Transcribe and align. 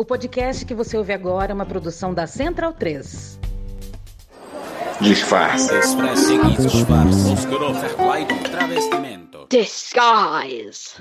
O 0.00 0.04
podcast 0.04 0.64
que 0.64 0.74
você 0.74 0.96
ouve 0.96 1.12
agora 1.12 1.50
é 1.50 1.54
uma 1.54 1.66
produção 1.66 2.14
da 2.14 2.24
Central 2.24 2.72
3. 2.72 3.36
Disfarce. 5.00 5.72
Disguise. 9.50 10.98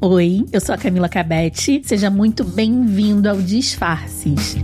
Oi, 0.00 0.44
eu 0.52 0.60
sou 0.60 0.74
a 0.74 0.78
Camila 0.78 1.08
Cabete. 1.08 1.80
Seja 1.84 2.10
muito 2.10 2.42
bem-vindo 2.42 3.30
ao 3.30 3.36
Disfarces. 3.36 4.56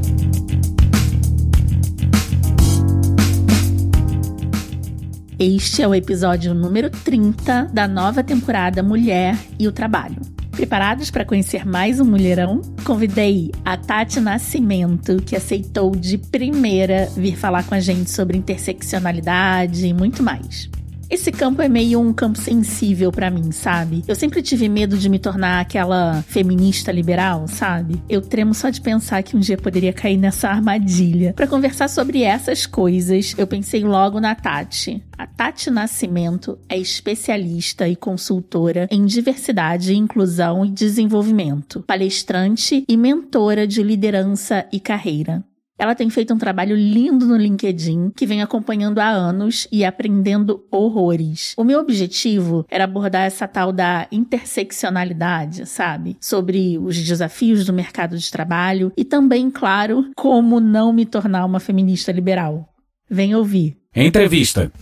Este 5.38 5.82
é 5.82 5.86
o 5.86 5.94
episódio 5.94 6.54
número 6.54 6.88
30 6.88 7.64
da 7.64 7.86
nova 7.86 8.24
temporada 8.24 8.82
Mulher 8.82 9.36
e 9.58 9.68
o 9.68 9.72
Trabalho. 9.72 10.16
Preparados 10.50 11.10
para 11.10 11.26
conhecer 11.26 11.66
mais 11.66 12.00
um 12.00 12.06
mulherão? 12.06 12.62
Convidei 12.86 13.52
a 13.62 13.76
Tati 13.76 14.18
Nascimento, 14.18 15.22
que 15.22 15.36
aceitou 15.36 15.90
de 15.90 16.16
primeira 16.16 17.10
vir 17.14 17.36
falar 17.36 17.64
com 17.64 17.74
a 17.74 17.80
gente 17.80 18.10
sobre 18.10 18.38
interseccionalidade 18.38 19.86
e 19.86 19.92
muito 19.92 20.22
mais. 20.22 20.70
Esse 21.08 21.30
campo 21.30 21.62
é 21.62 21.68
meio 21.68 22.00
um 22.00 22.12
campo 22.12 22.38
sensível 22.38 23.12
para 23.12 23.30
mim, 23.30 23.52
sabe? 23.52 24.02
Eu 24.08 24.14
sempre 24.16 24.42
tive 24.42 24.68
medo 24.68 24.98
de 24.98 25.08
me 25.08 25.18
tornar 25.18 25.60
aquela 25.60 26.22
feminista 26.22 26.90
liberal, 26.90 27.46
sabe? 27.46 28.02
Eu 28.08 28.20
tremo 28.20 28.52
só 28.52 28.70
de 28.70 28.80
pensar 28.80 29.22
que 29.22 29.36
um 29.36 29.40
dia 29.40 29.56
poderia 29.56 29.92
cair 29.92 30.16
nessa 30.16 30.48
armadilha. 30.48 31.32
Para 31.32 31.46
conversar 31.46 31.88
sobre 31.88 32.22
essas 32.22 32.66
coisas, 32.66 33.34
eu 33.38 33.46
pensei 33.46 33.84
logo 33.84 34.18
na 34.18 34.34
Tati. 34.34 35.02
A 35.16 35.26
Tati 35.26 35.70
Nascimento 35.70 36.58
é 36.68 36.76
especialista 36.76 37.88
e 37.88 37.94
consultora 37.94 38.88
em 38.90 39.06
diversidade, 39.06 39.94
inclusão 39.94 40.64
e 40.64 40.70
desenvolvimento, 40.70 41.82
palestrante 41.86 42.84
e 42.88 42.96
mentora 42.96 43.66
de 43.66 43.82
liderança 43.82 44.66
e 44.72 44.80
carreira. 44.80 45.44
Ela 45.78 45.94
tem 45.94 46.08
feito 46.08 46.32
um 46.32 46.38
trabalho 46.38 46.74
lindo 46.74 47.26
no 47.26 47.36
LinkedIn, 47.36 48.10
que 48.16 48.26
vem 48.26 48.40
acompanhando 48.40 48.98
há 48.98 49.08
anos 49.08 49.68
e 49.70 49.84
aprendendo 49.84 50.64
horrores. 50.70 51.54
O 51.56 51.64
meu 51.64 51.80
objetivo 51.80 52.64
era 52.70 52.84
abordar 52.84 53.26
essa 53.26 53.46
tal 53.46 53.72
da 53.72 54.06
interseccionalidade, 54.10 55.66
sabe? 55.66 56.16
Sobre 56.20 56.78
os 56.78 56.96
desafios 56.96 57.64
do 57.64 57.72
mercado 57.72 58.16
de 58.16 58.30
trabalho 58.30 58.92
e 58.96 59.04
também, 59.04 59.50
claro, 59.50 60.10
como 60.16 60.60
não 60.60 60.92
me 60.92 61.04
tornar 61.04 61.44
uma 61.44 61.60
feminista 61.60 62.10
liberal. 62.10 62.72
Vem 63.08 63.34
ouvir. 63.34 63.76
Entrevista. 63.94 64.72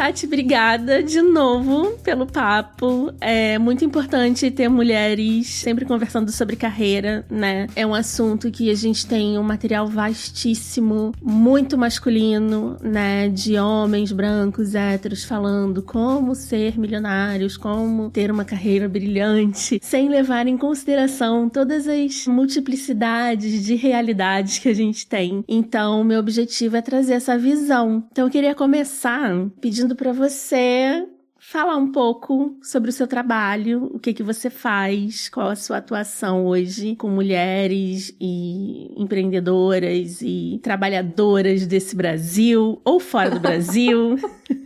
Tati, 0.00 0.24
obrigada 0.24 1.02
de 1.02 1.20
novo 1.20 1.90
pelo 1.98 2.24
papo. 2.24 3.12
É 3.20 3.58
muito 3.58 3.84
importante 3.84 4.50
ter 4.50 4.66
mulheres 4.66 5.46
sempre 5.46 5.84
conversando 5.84 6.32
sobre 6.32 6.56
carreira, 6.56 7.22
né? 7.28 7.66
É 7.76 7.86
um 7.86 7.92
assunto 7.92 8.50
que 8.50 8.70
a 8.70 8.74
gente 8.74 9.06
tem 9.06 9.36
um 9.36 9.42
material 9.42 9.86
vastíssimo, 9.86 11.12
muito 11.20 11.76
masculino, 11.76 12.78
né? 12.82 13.28
De 13.28 13.58
homens 13.58 14.10
brancos, 14.10 14.74
héteros, 14.74 15.22
falando 15.22 15.82
como 15.82 16.34
ser 16.34 16.78
milionários, 16.78 17.58
como 17.58 18.08
ter 18.08 18.30
uma 18.30 18.46
carreira 18.46 18.88
brilhante, 18.88 19.78
sem 19.82 20.08
levar 20.08 20.46
em 20.46 20.56
consideração 20.56 21.46
todas 21.46 21.86
as 21.86 22.26
multiplicidades 22.26 23.66
de 23.66 23.74
realidades 23.74 24.60
que 24.60 24.70
a 24.70 24.74
gente 24.74 25.06
tem. 25.06 25.44
Então, 25.46 26.02
meu 26.02 26.20
objetivo 26.20 26.78
é 26.78 26.80
trazer 26.80 27.12
essa 27.12 27.36
visão. 27.36 28.02
Então, 28.10 28.24
eu 28.24 28.30
queria 28.30 28.54
começar 28.54 29.46
pedindo 29.60 29.89
pedindo 29.90 29.96
para 29.96 30.12
você 30.12 31.06
falar 31.42 31.76
um 31.76 31.90
pouco 31.90 32.54
sobre 32.62 32.90
o 32.90 32.92
seu 32.92 33.06
trabalho, 33.06 33.90
o 33.94 33.98
que 33.98 34.12
que 34.12 34.22
você 34.22 34.50
faz, 34.50 35.28
qual 35.30 35.48
a 35.48 35.56
sua 35.56 35.78
atuação 35.78 36.44
hoje 36.46 36.94
com 36.96 37.08
mulheres 37.08 38.14
e 38.20 38.92
empreendedoras 38.94 40.20
e 40.20 40.60
trabalhadoras 40.62 41.66
desse 41.66 41.96
Brasil 41.96 42.78
ou 42.84 43.00
fora 43.00 43.30
do 43.30 43.40
Brasil. 43.40 44.16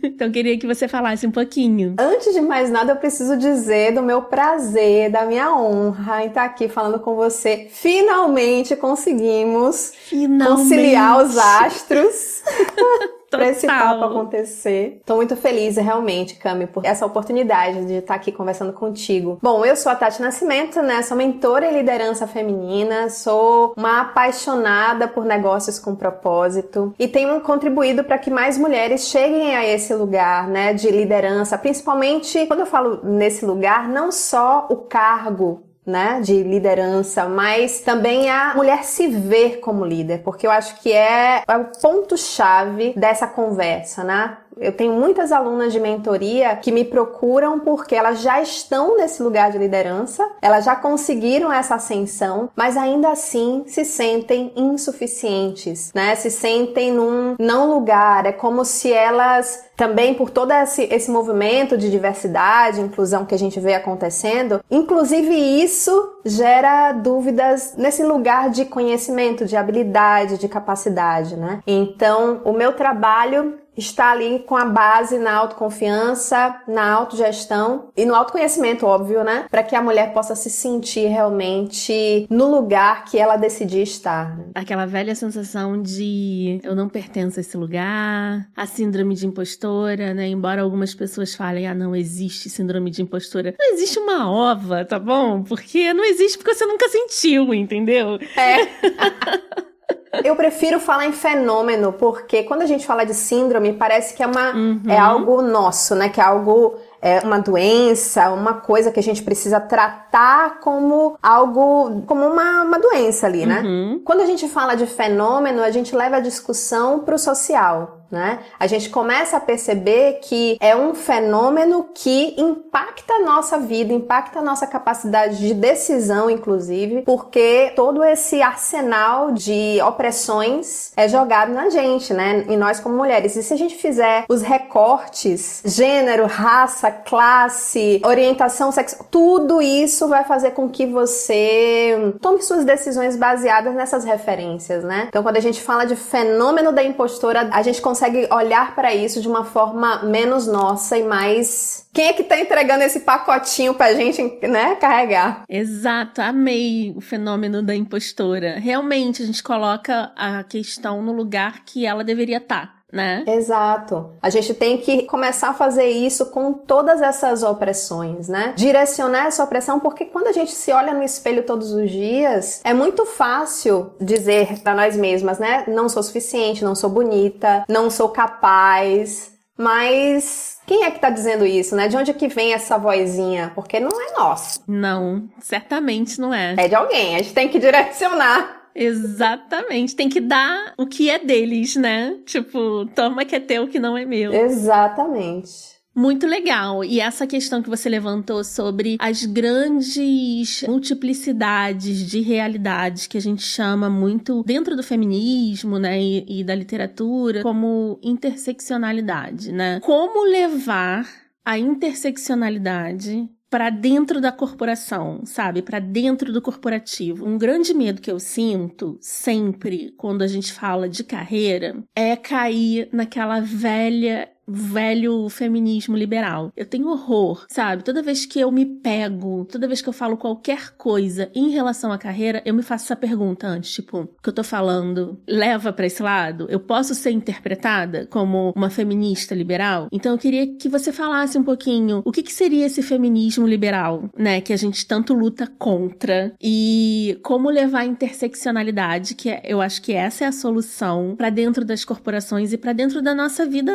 então 0.03 0.29
queria 0.29 0.57
que 0.59 0.67
você 0.67 0.85
falasse 0.87 1.25
um 1.25 1.31
pouquinho. 1.31 1.95
Antes 1.97 2.33
de 2.33 2.41
mais 2.41 2.69
nada, 2.69 2.91
eu 2.91 2.97
preciso 2.97 3.37
dizer 3.37 3.93
do 3.93 4.03
meu 4.03 4.23
prazer, 4.23 5.09
da 5.09 5.25
minha 5.25 5.55
honra 5.55 6.23
em 6.25 6.27
estar 6.27 6.43
aqui 6.43 6.67
falando 6.67 6.99
com 6.99 7.15
você. 7.15 7.67
Finalmente 7.71 8.75
conseguimos 8.75 9.93
Finalmente. 10.09 10.61
conciliar 10.61 11.25
os 11.25 11.37
astros. 11.37 12.43
para 13.35 13.49
esse 13.49 13.67
papo 13.67 14.05
acontecer. 14.05 15.01
Tô 15.05 15.15
muito 15.15 15.35
feliz, 15.35 15.77
realmente, 15.77 16.35
Cami, 16.35 16.67
por 16.67 16.85
essa 16.85 17.05
oportunidade 17.05 17.85
de 17.85 17.95
estar 17.95 18.15
aqui 18.15 18.31
conversando 18.31 18.73
contigo. 18.73 19.39
Bom, 19.41 19.65
eu 19.65 19.75
sou 19.75 19.91
a 19.91 19.95
Tati 19.95 20.21
Nascimento, 20.21 20.81
né? 20.81 21.01
Sou 21.01 21.17
mentora 21.17 21.65
em 21.65 21.73
liderança 21.73 22.27
feminina, 22.27 23.09
sou 23.09 23.73
uma 23.77 24.01
apaixonada 24.01 25.07
por 25.07 25.25
negócios 25.25 25.79
com 25.79 25.95
propósito 25.95 26.93
e 26.97 27.07
tenho 27.07 27.39
contribuído 27.41 28.03
para 28.03 28.17
que 28.17 28.29
mais 28.29 28.57
mulheres 28.57 29.07
cheguem 29.07 29.55
a 29.55 29.65
esse 29.65 29.93
lugar, 29.93 30.47
né, 30.47 30.73
de 30.73 30.89
liderança, 30.89 31.57
principalmente 31.57 32.45
quando 32.47 32.61
eu 32.61 32.65
falo 32.65 32.99
nesse 33.03 33.45
lugar, 33.45 33.87
não 33.87 34.11
só 34.11 34.67
o 34.69 34.77
cargo 34.77 35.64
né, 35.85 36.19
de 36.21 36.41
liderança, 36.41 37.27
mas 37.29 37.81
também 37.81 38.29
a 38.29 38.53
mulher 38.55 38.83
se 38.83 39.07
ver 39.07 39.59
como 39.59 39.85
líder, 39.85 40.21
porque 40.23 40.47
eu 40.47 40.51
acho 40.51 40.81
que 40.81 40.91
é, 40.91 41.43
é 41.47 41.57
o 41.57 41.65
ponto-chave 41.79 42.93
dessa 42.97 43.27
conversa, 43.27 44.03
né? 44.03 44.37
Eu 44.59 44.71
tenho 44.71 44.93
muitas 44.93 45.31
alunas 45.31 45.73
de 45.73 45.79
mentoria 45.79 46.55
que 46.55 46.71
me 46.71 46.83
procuram 46.83 47.59
porque 47.59 47.95
elas 47.95 48.21
já 48.21 48.41
estão 48.41 48.97
nesse 48.97 49.21
lugar 49.21 49.51
de 49.51 49.57
liderança, 49.57 50.27
elas 50.41 50.65
já 50.65 50.75
conseguiram 50.75 51.51
essa 51.51 51.75
ascensão, 51.75 52.49
mas 52.55 52.77
ainda 52.77 53.09
assim 53.09 53.63
se 53.67 53.83
sentem 53.83 54.51
insuficientes, 54.55 55.91
né? 55.93 56.15
Se 56.15 56.29
sentem 56.31 56.91
num 56.91 57.35
não 57.39 57.73
lugar. 57.73 58.25
É 58.25 58.31
como 58.31 58.63
se 58.63 58.91
elas 58.91 59.65
também 59.75 60.13
por 60.13 60.29
todo 60.29 60.51
esse, 60.51 60.83
esse 60.83 61.11
movimento 61.11 61.77
de 61.77 61.91
diversidade, 61.91 62.79
inclusão 62.79 63.25
que 63.25 63.35
a 63.35 63.37
gente 63.37 63.59
vê 63.59 63.73
acontecendo, 63.73 64.61
inclusive 64.71 65.33
isso 65.33 66.13
gera 66.23 66.93
dúvidas 66.93 67.75
nesse 67.77 68.03
lugar 68.03 68.49
de 68.49 68.65
conhecimento, 68.65 69.45
de 69.45 69.57
habilidade, 69.57 70.37
de 70.37 70.47
capacidade, 70.47 71.35
né? 71.35 71.61
Então, 71.67 72.41
o 72.45 72.53
meu 72.53 72.73
trabalho 72.73 73.59
está 73.77 74.11
ali 74.11 74.39
com 74.39 74.55
a 74.55 74.65
base 74.65 75.17
na 75.17 75.33
autoconfiança, 75.33 76.61
na 76.67 76.91
autogestão 76.91 77.89
e 77.95 78.05
no 78.05 78.15
autoconhecimento, 78.15 78.85
óbvio, 78.85 79.23
né? 79.23 79.45
Para 79.49 79.63
que 79.63 79.75
a 79.75 79.81
mulher 79.81 80.13
possa 80.13 80.35
se 80.35 80.49
sentir 80.49 81.07
realmente 81.07 82.25
no 82.29 82.49
lugar 82.49 83.05
que 83.05 83.17
ela 83.17 83.37
decidir 83.37 83.81
estar. 83.81 84.37
Né? 84.37 84.45
Aquela 84.55 84.85
velha 84.85 85.15
sensação 85.15 85.81
de 85.81 86.59
eu 86.63 86.75
não 86.75 86.89
pertenço 86.89 87.39
a 87.39 87.41
esse 87.41 87.57
lugar, 87.57 88.47
a 88.55 88.65
síndrome 88.65 89.15
de 89.15 89.27
impostora, 89.27 90.13
né? 90.13 90.27
Embora 90.27 90.61
algumas 90.61 90.93
pessoas 90.93 91.35
falem, 91.35 91.67
ah, 91.67 91.73
não 91.73 91.95
existe 91.95 92.49
síndrome 92.49 92.89
de 92.89 93.01
impostora. 93.01 93.53
Não 93.57 93.73
existe 93.73 93.99
uma 93.99 94.29
ova, 94.29 94.85
tá 94.85 94.99
bom? 94.99 95.43
Porque 95.43 95.93
não 95.93 96.03
existe 96.03 96.37
porque 96.37 96.53
você 96.53 96.65
nunca 96.65 96.87
sentiu, 96.89 97.53
entendeu? 97.53 98.19
É. 98.35 99.65
Eu 100.23 100.35
prefiro 100.35 100.79
falar 100.79 101.05
em 101.05 101.11
fenômeno, 101.11 101.93
porque 101.93 102.43
quando 102.43 102.61
a 102.61 102.65
gente 102.65 102.85
fala 102.85 103.05
de 103.05 103.13
síndrome, 103.13 103.73
parece 103.73 104.13
que 104.13 104.23
é, 104.23 104.27
uma, 104.27 104.53
uhum. 104.53 104.81
é 104.87 104.97
algo 104.97 105.41
nosso, 105.41 105.95
né? 105.95 106.09
Que 106.09 106.21
é 106.21 106.23
algo 106.23 106.75
é 107.01 107.19
uma 107.19 107.37
doença, 107.37 108.31
uma 108.31 108.55
coisa 108.55 108.91
que 108.91 108.99
a 108.99 109.03
gente 109.03 109.21
precisa 109.21 109.59
tratar 109.59 110.59
como 110.59 111.15
algo, 111.21 112.01
como 112.07 112.25
uma, 112.25 112.63
uma 112.63 112.79
doença 112.79 113.27
ali, 113.27 113.45
né? 113.45 113.61
Uhum. 113.63 114.01
Quando 114.03 114.21
a 114.21 114.25
gente 114.25 114.47
fala 114.47 114.73
de 114.73 114.87
fenômeno, 114.87 115.61
a 115.61 115.69
gente 115.69 115.95
leva 115.95 116.15
a 116.15 116.19
discussão 116.19 116.99
para 116.99 117.13
o 117.13 117.19
social 117.19 117.94
né? 118.11 118.39
A 118.59 118.67
gente 118.67 118.89
começa 118.89 119.37
a 119.37 119.39
perceber 119.39 120.19
que 120.23 120.57
é 120.59 120.75
um 120.75 120.93
fenômeno 120.93 121.89
que 121.93 122.35
impacta 122.39 123.13
a 123.13 123.19
nossa 123.19 123.57
vida, 123.57 123.93
impacta 123.93 124.39
a 124.39 124.41
nossa 124.41 124.67
capacidade 124.67 125.37
de 125.37 125.53
decisão, 125.53 126.29
inclusive, 126.29 127.01
porque 127.01 127.73
todo 127.75 128.03
esse 128.03 128.41
arsenal 128.41 129.31
de 129.31 129.81
opressões 129.81 130.91
é 130.95 131.07
jogado 131.07 131.51
na 131.51 131.69
gente, 131.69 132.13
né? 132.13 132.45
Em 132.47 132.57
nós 132.57 132.79
como 132.79 132.95
mulheres. 132.95 133.35
E 133.35 133.43
se 133.43 133.53
a 133.53 133.57
gente 133.57 133.75
fizer 133.75 134.25
os 134.29 134.41
recortes, 134.41 135.61
gênero, 135.65 136.25
raça, 136.25 136.91
classe, 136.91 138.01
orientação 138.05 138.71
sexual, 138.71 139.07
tudo 139.09 139.61
isso 139.61 140.07
vai 140.07 140.23
fazer 140.23 140.51
com 140.51 140.69
que 140.69 140.85
você 140.85 142.13
tome 142.21 142.41
suas 142.41 142.63
decisões 142.63 143.15
baseadas 143.17 143.73
nessas 143.73 144.03
referências, 144.03 144.83
né? 144.83 145.05
Então, 145.09 145.23
quando 145.23 145.37
a 145.37 145.41
gente 145.41 145.61
fala 145.61 145.85
de 145.85 145.95
fenômeno 145.95 146.71
da 146.71 146.83
impostora, 146.83 147.49
a 147.51 147.61
gente 147.61 147.81
consegue 147.81 147.94
consegue 147.95 148.27
olhar 148.29 148.75
para 148.75 148.93
isso 148.93 149.21
de 149.21 149.27
uma 149.27 149.45
forma 149.45 150.03
menos 150.03 150.45
nossa 150.45 150.97
e 150.97 151.03
mais. 151.03 151.87
Quem 151.93 152.07
é 152.07 152.13
que 152.13 152.25
tá 152.25 152.37
entregando 152.37 152.83
esse 152.83 152.99
pacotinho 152.99 153.73
pra 153.73 153.93
gente, 153.93 154.21
né, 154.45 154.75
carregar? 154.75 155.43
Exato, 155.47 156.21
amei 156.21 156.93
o 156.93 156.99
fenômeno 156.99 157.63
da 157.63 157.73
impostora. 157.73 158.59
Realmente, 158.59 159.23
a 159.23 159.25
gente 159.25 159.41
coloca 159.41 160.11
a 160.13 160.43
questão 160.43 161.01
no 161.01 161.13
lugar 161.13 161.63
que 161.65 161.85
ela 161.85 162.03
deveria 162.03 162.37
estar. 162.37 162.67
Tá 162.67 162.74
né? 162.91 163.23
Exato. 163.27 164.11
A 164.21 164.29
gente 164.29 164.53
tem 164.53 164.77
que 164.77 165.03
começar 165.03 165.49
a 165.49 165.53
fazer 165.53 165.87
isso 165.87 166.27
com 166.27 166.53
todas 166.53 167.01
essas 167.01 167.43
opressões, 167.43 168.29
né? 168.29 168.53
Direcionar 168.55 169.27
essa 169.27 169.43
opressão, 169.43 169.79
porque 169.79 170.05
quando 170.05 170.27
a 170.27 170.31
gente 170.31 170.51
se 170.51 170.71
olha 170.71 170.93
no 170.93 171.03
espelho 171.03 171.43
todos 171.43 171.71
os 171.71 171.89
dias, 171.89 172.61
é 172.63 172.73
muito 172.73 173.05
fácil 173.05 173.93
dizer 173.99 174.61
para 174.61 174.73
nós 174.75 174.95
mesmas, 174.95 175.39
né? 175.39 175.63
Não 175.67 175.89
sou 175.89 176.03
suficiente, 176.03 176.63
não 176.63 176.75
sou 176.75 176.89
bonita, 176.89 177.65
não 177.67 177.89
sou 177.89 178.09
capaz, 178.09 179.35
mas 179.57 180.57
quem 180.65 180.83
é 180.83 180.91
que 180.91 180.99
tá 180.99 181.09
dizendo 181.09 181.45
isso, 181.45 181.75
né? 181.75 181.87
De 181.87 181.95
onde 181.95 182.11
é 182.11 182.13
que 182.13 182.27
vem 182.27 182.53
essa 182.53 182.77
vozinha? 182.77 183.51
Porque 183.55 183.79
não 183.79 184.01
é 184.01 184.11
nosso. 184.13 184.59
Não, 184.67 185.29
certamente 185.39 186.19
não 186.19 186.33
é. 186.33 186.55
É 186.57 186.67
de 186.67 186.75
alguém. 186.75 187.15
A 187.15 187.19
gente 187.19 187.33
tem 187.33 187.47
que 187.47 187.59
direcionar. 187.59 188.64
Exatamente. 188.75 189.95
Tem 189.95 190.09
que 190.09 190.19
dar 190.19 190.73
o 190.77 190.85
que 190.85 191.09
é 191.09 191.17
deles, 191.17 191.75
né? 191.75 192.17
Tipo, 192.25 192.85
toma 192.93 193.23
que 193.23 193.35
é 193.35 193.39
teu, 193.39 193.67
que 193.67 193.79
não 193.79 193.97
é 193.97 194.05
meu. 194.05 194.33
Exatamente. 194.33 195.75
Muito 195.95 196.27
legal. 196.27 196.83
E 196.83 196.99
essa 196.99 197.25
questão 197.25 197.63
que 197.63 197.69
você 197.69 197.87
levantou 197.87 198.43
sobre 198.43 198.97
as 198.99 199.23
grandes 199.23 200.61
multiplicidades 200.67 202.05
de 202.09 202.19
realidades 202.19 203.07
que 203.07 203.17
a 203.17 203.21
gente 203.21 203.43
chama 203.43 203.89
muito 203.89 204.43
dentro 204.43 204.75
do 204.75 204.83
feminismo, 204.83 205.79
né, 205.79 206.01
e, 206.01 206.41
e 206.41 206.43
da 206.43 206.53
literatura 206.53 207.41
como 207.41 207.97
interseccionalidade, 208.03 209.53
né? 209.53 209.79
Como 209.79 210.25
levar 210.25 211.07
a 211.45 211.57
interseccionalidade 211.57 213.29
para 213.55 213.69
dentro 213.69 214.19
da 214.19 214.33
corporação, 214.33 215.21
sabe? 215.23 215.61
Para 215.61 215.79
dentro 215.79 216.33
do 216.33 216.41
corporativo. 216.41 217.25
Um 217.25 217.37
grande 217.37 217.73
medo 217.73 218.01
que 218.01 218.11
eu 218.11 218.19
sinto 218.19 218.97
sempre 218.99 219.93
quando 219.95 220.23
a 220.23 220.27
gente 220.27 220.51
fala 220.51 220.89
de 220.89 221.05
carreira 221.05 221.81
é 221.95 222.17
cair 222.17 222.89
naquela 222.91 223.39
velha 223.39 224.29
velho 224.47 225.27
feminismo 225.29 225.95
liberal. 225.95 226.51
Eu 226.55 226.65
tenho 226.65 226.89
horror, 226.89 227.45
sabe? 227.49 227.83
Toda 227.83 228.01
vez 228.01 228.25
que 228.25 228.39
eu 228.39 228.51
me 228.51 228.65
pego, 228.65 229.45
toda 229.45 229.67
vez 229.67 229.81
que 229.81 229.89
eu 229.89 229.93
falo 229.93 230.17
qualquer 230.17 230.71
coisa 230.77 231.29
em 231.33 231.49
relação 231.49 231.91
à 231.91 231.97
carreira, 231.97 232.41
eu 232.45 232.53
me 232.53 232.61
faço 232.61 232.85
essa 232.85 232.95
pergunta 232.95 233.47
antes, 233.47 233.73
tipo, 233.73 234.01
o 234.01 234.21
que 234.21 234.29
eu 234.29 234.33
tô 234.33 234.43
falando 234.43 235.19
leva 235.27 235.73
para 235.73 235.85
esse 235.85 236.01
lado? 236.01 236.47
Eu 236.49 236.59
posso 236.59 236.93
ser 236.93 237.11
interpretada 237.11 238.07
como 238.09 238.53
uma 238.55 238.69
feminista 238.69 239.33
liberal? 239.33 239.87
Então 239.91 240.11
eu 240.11 240.17
queria 240.17 240.47
que 240.55 240.69
você 240.69 240.91
falasse 240.91 241.37
um 241.37 241.43
pouquinho 241.43 242.01
o 242.05 242.11
que, 242.11 242.23
que 242.23 242.33
seria 242.33 242.65
esse 242.65 242.81
feminismo 242.81 243.47
liberal, 243.47 244.09
né, 244.17 244.41
que 244.41 244.53
a 244.53 244.57
gente 244.57 244.85
tanto 244.85 245.13
luta 245.13 245.47
contra 245.57 246.33
e 246.41 247.19
como 247.23 247.49
levar 247.49 247.79
a 247.79 247.85
interseccionalidade, 247.85 249.15
que 249.15 249.29
é, 249.29 249.41
eu 249.45 249.61
acho 249.61 249.81
que 249.81 249.93
essa 249.93 250.25
é 250.25 250.27
a 250.27 250.31
solução 250.31 251.15
para 251.17 251.29
dentro 251.29 251.65
das 251.65 251.83
corporações 251.83 252.53
e 252.53 252.57
para 252.57 252.73
dentro 252.73 253.01
da 253.01 253.15
nossa 253.15 253.45
vida 253.45 253.71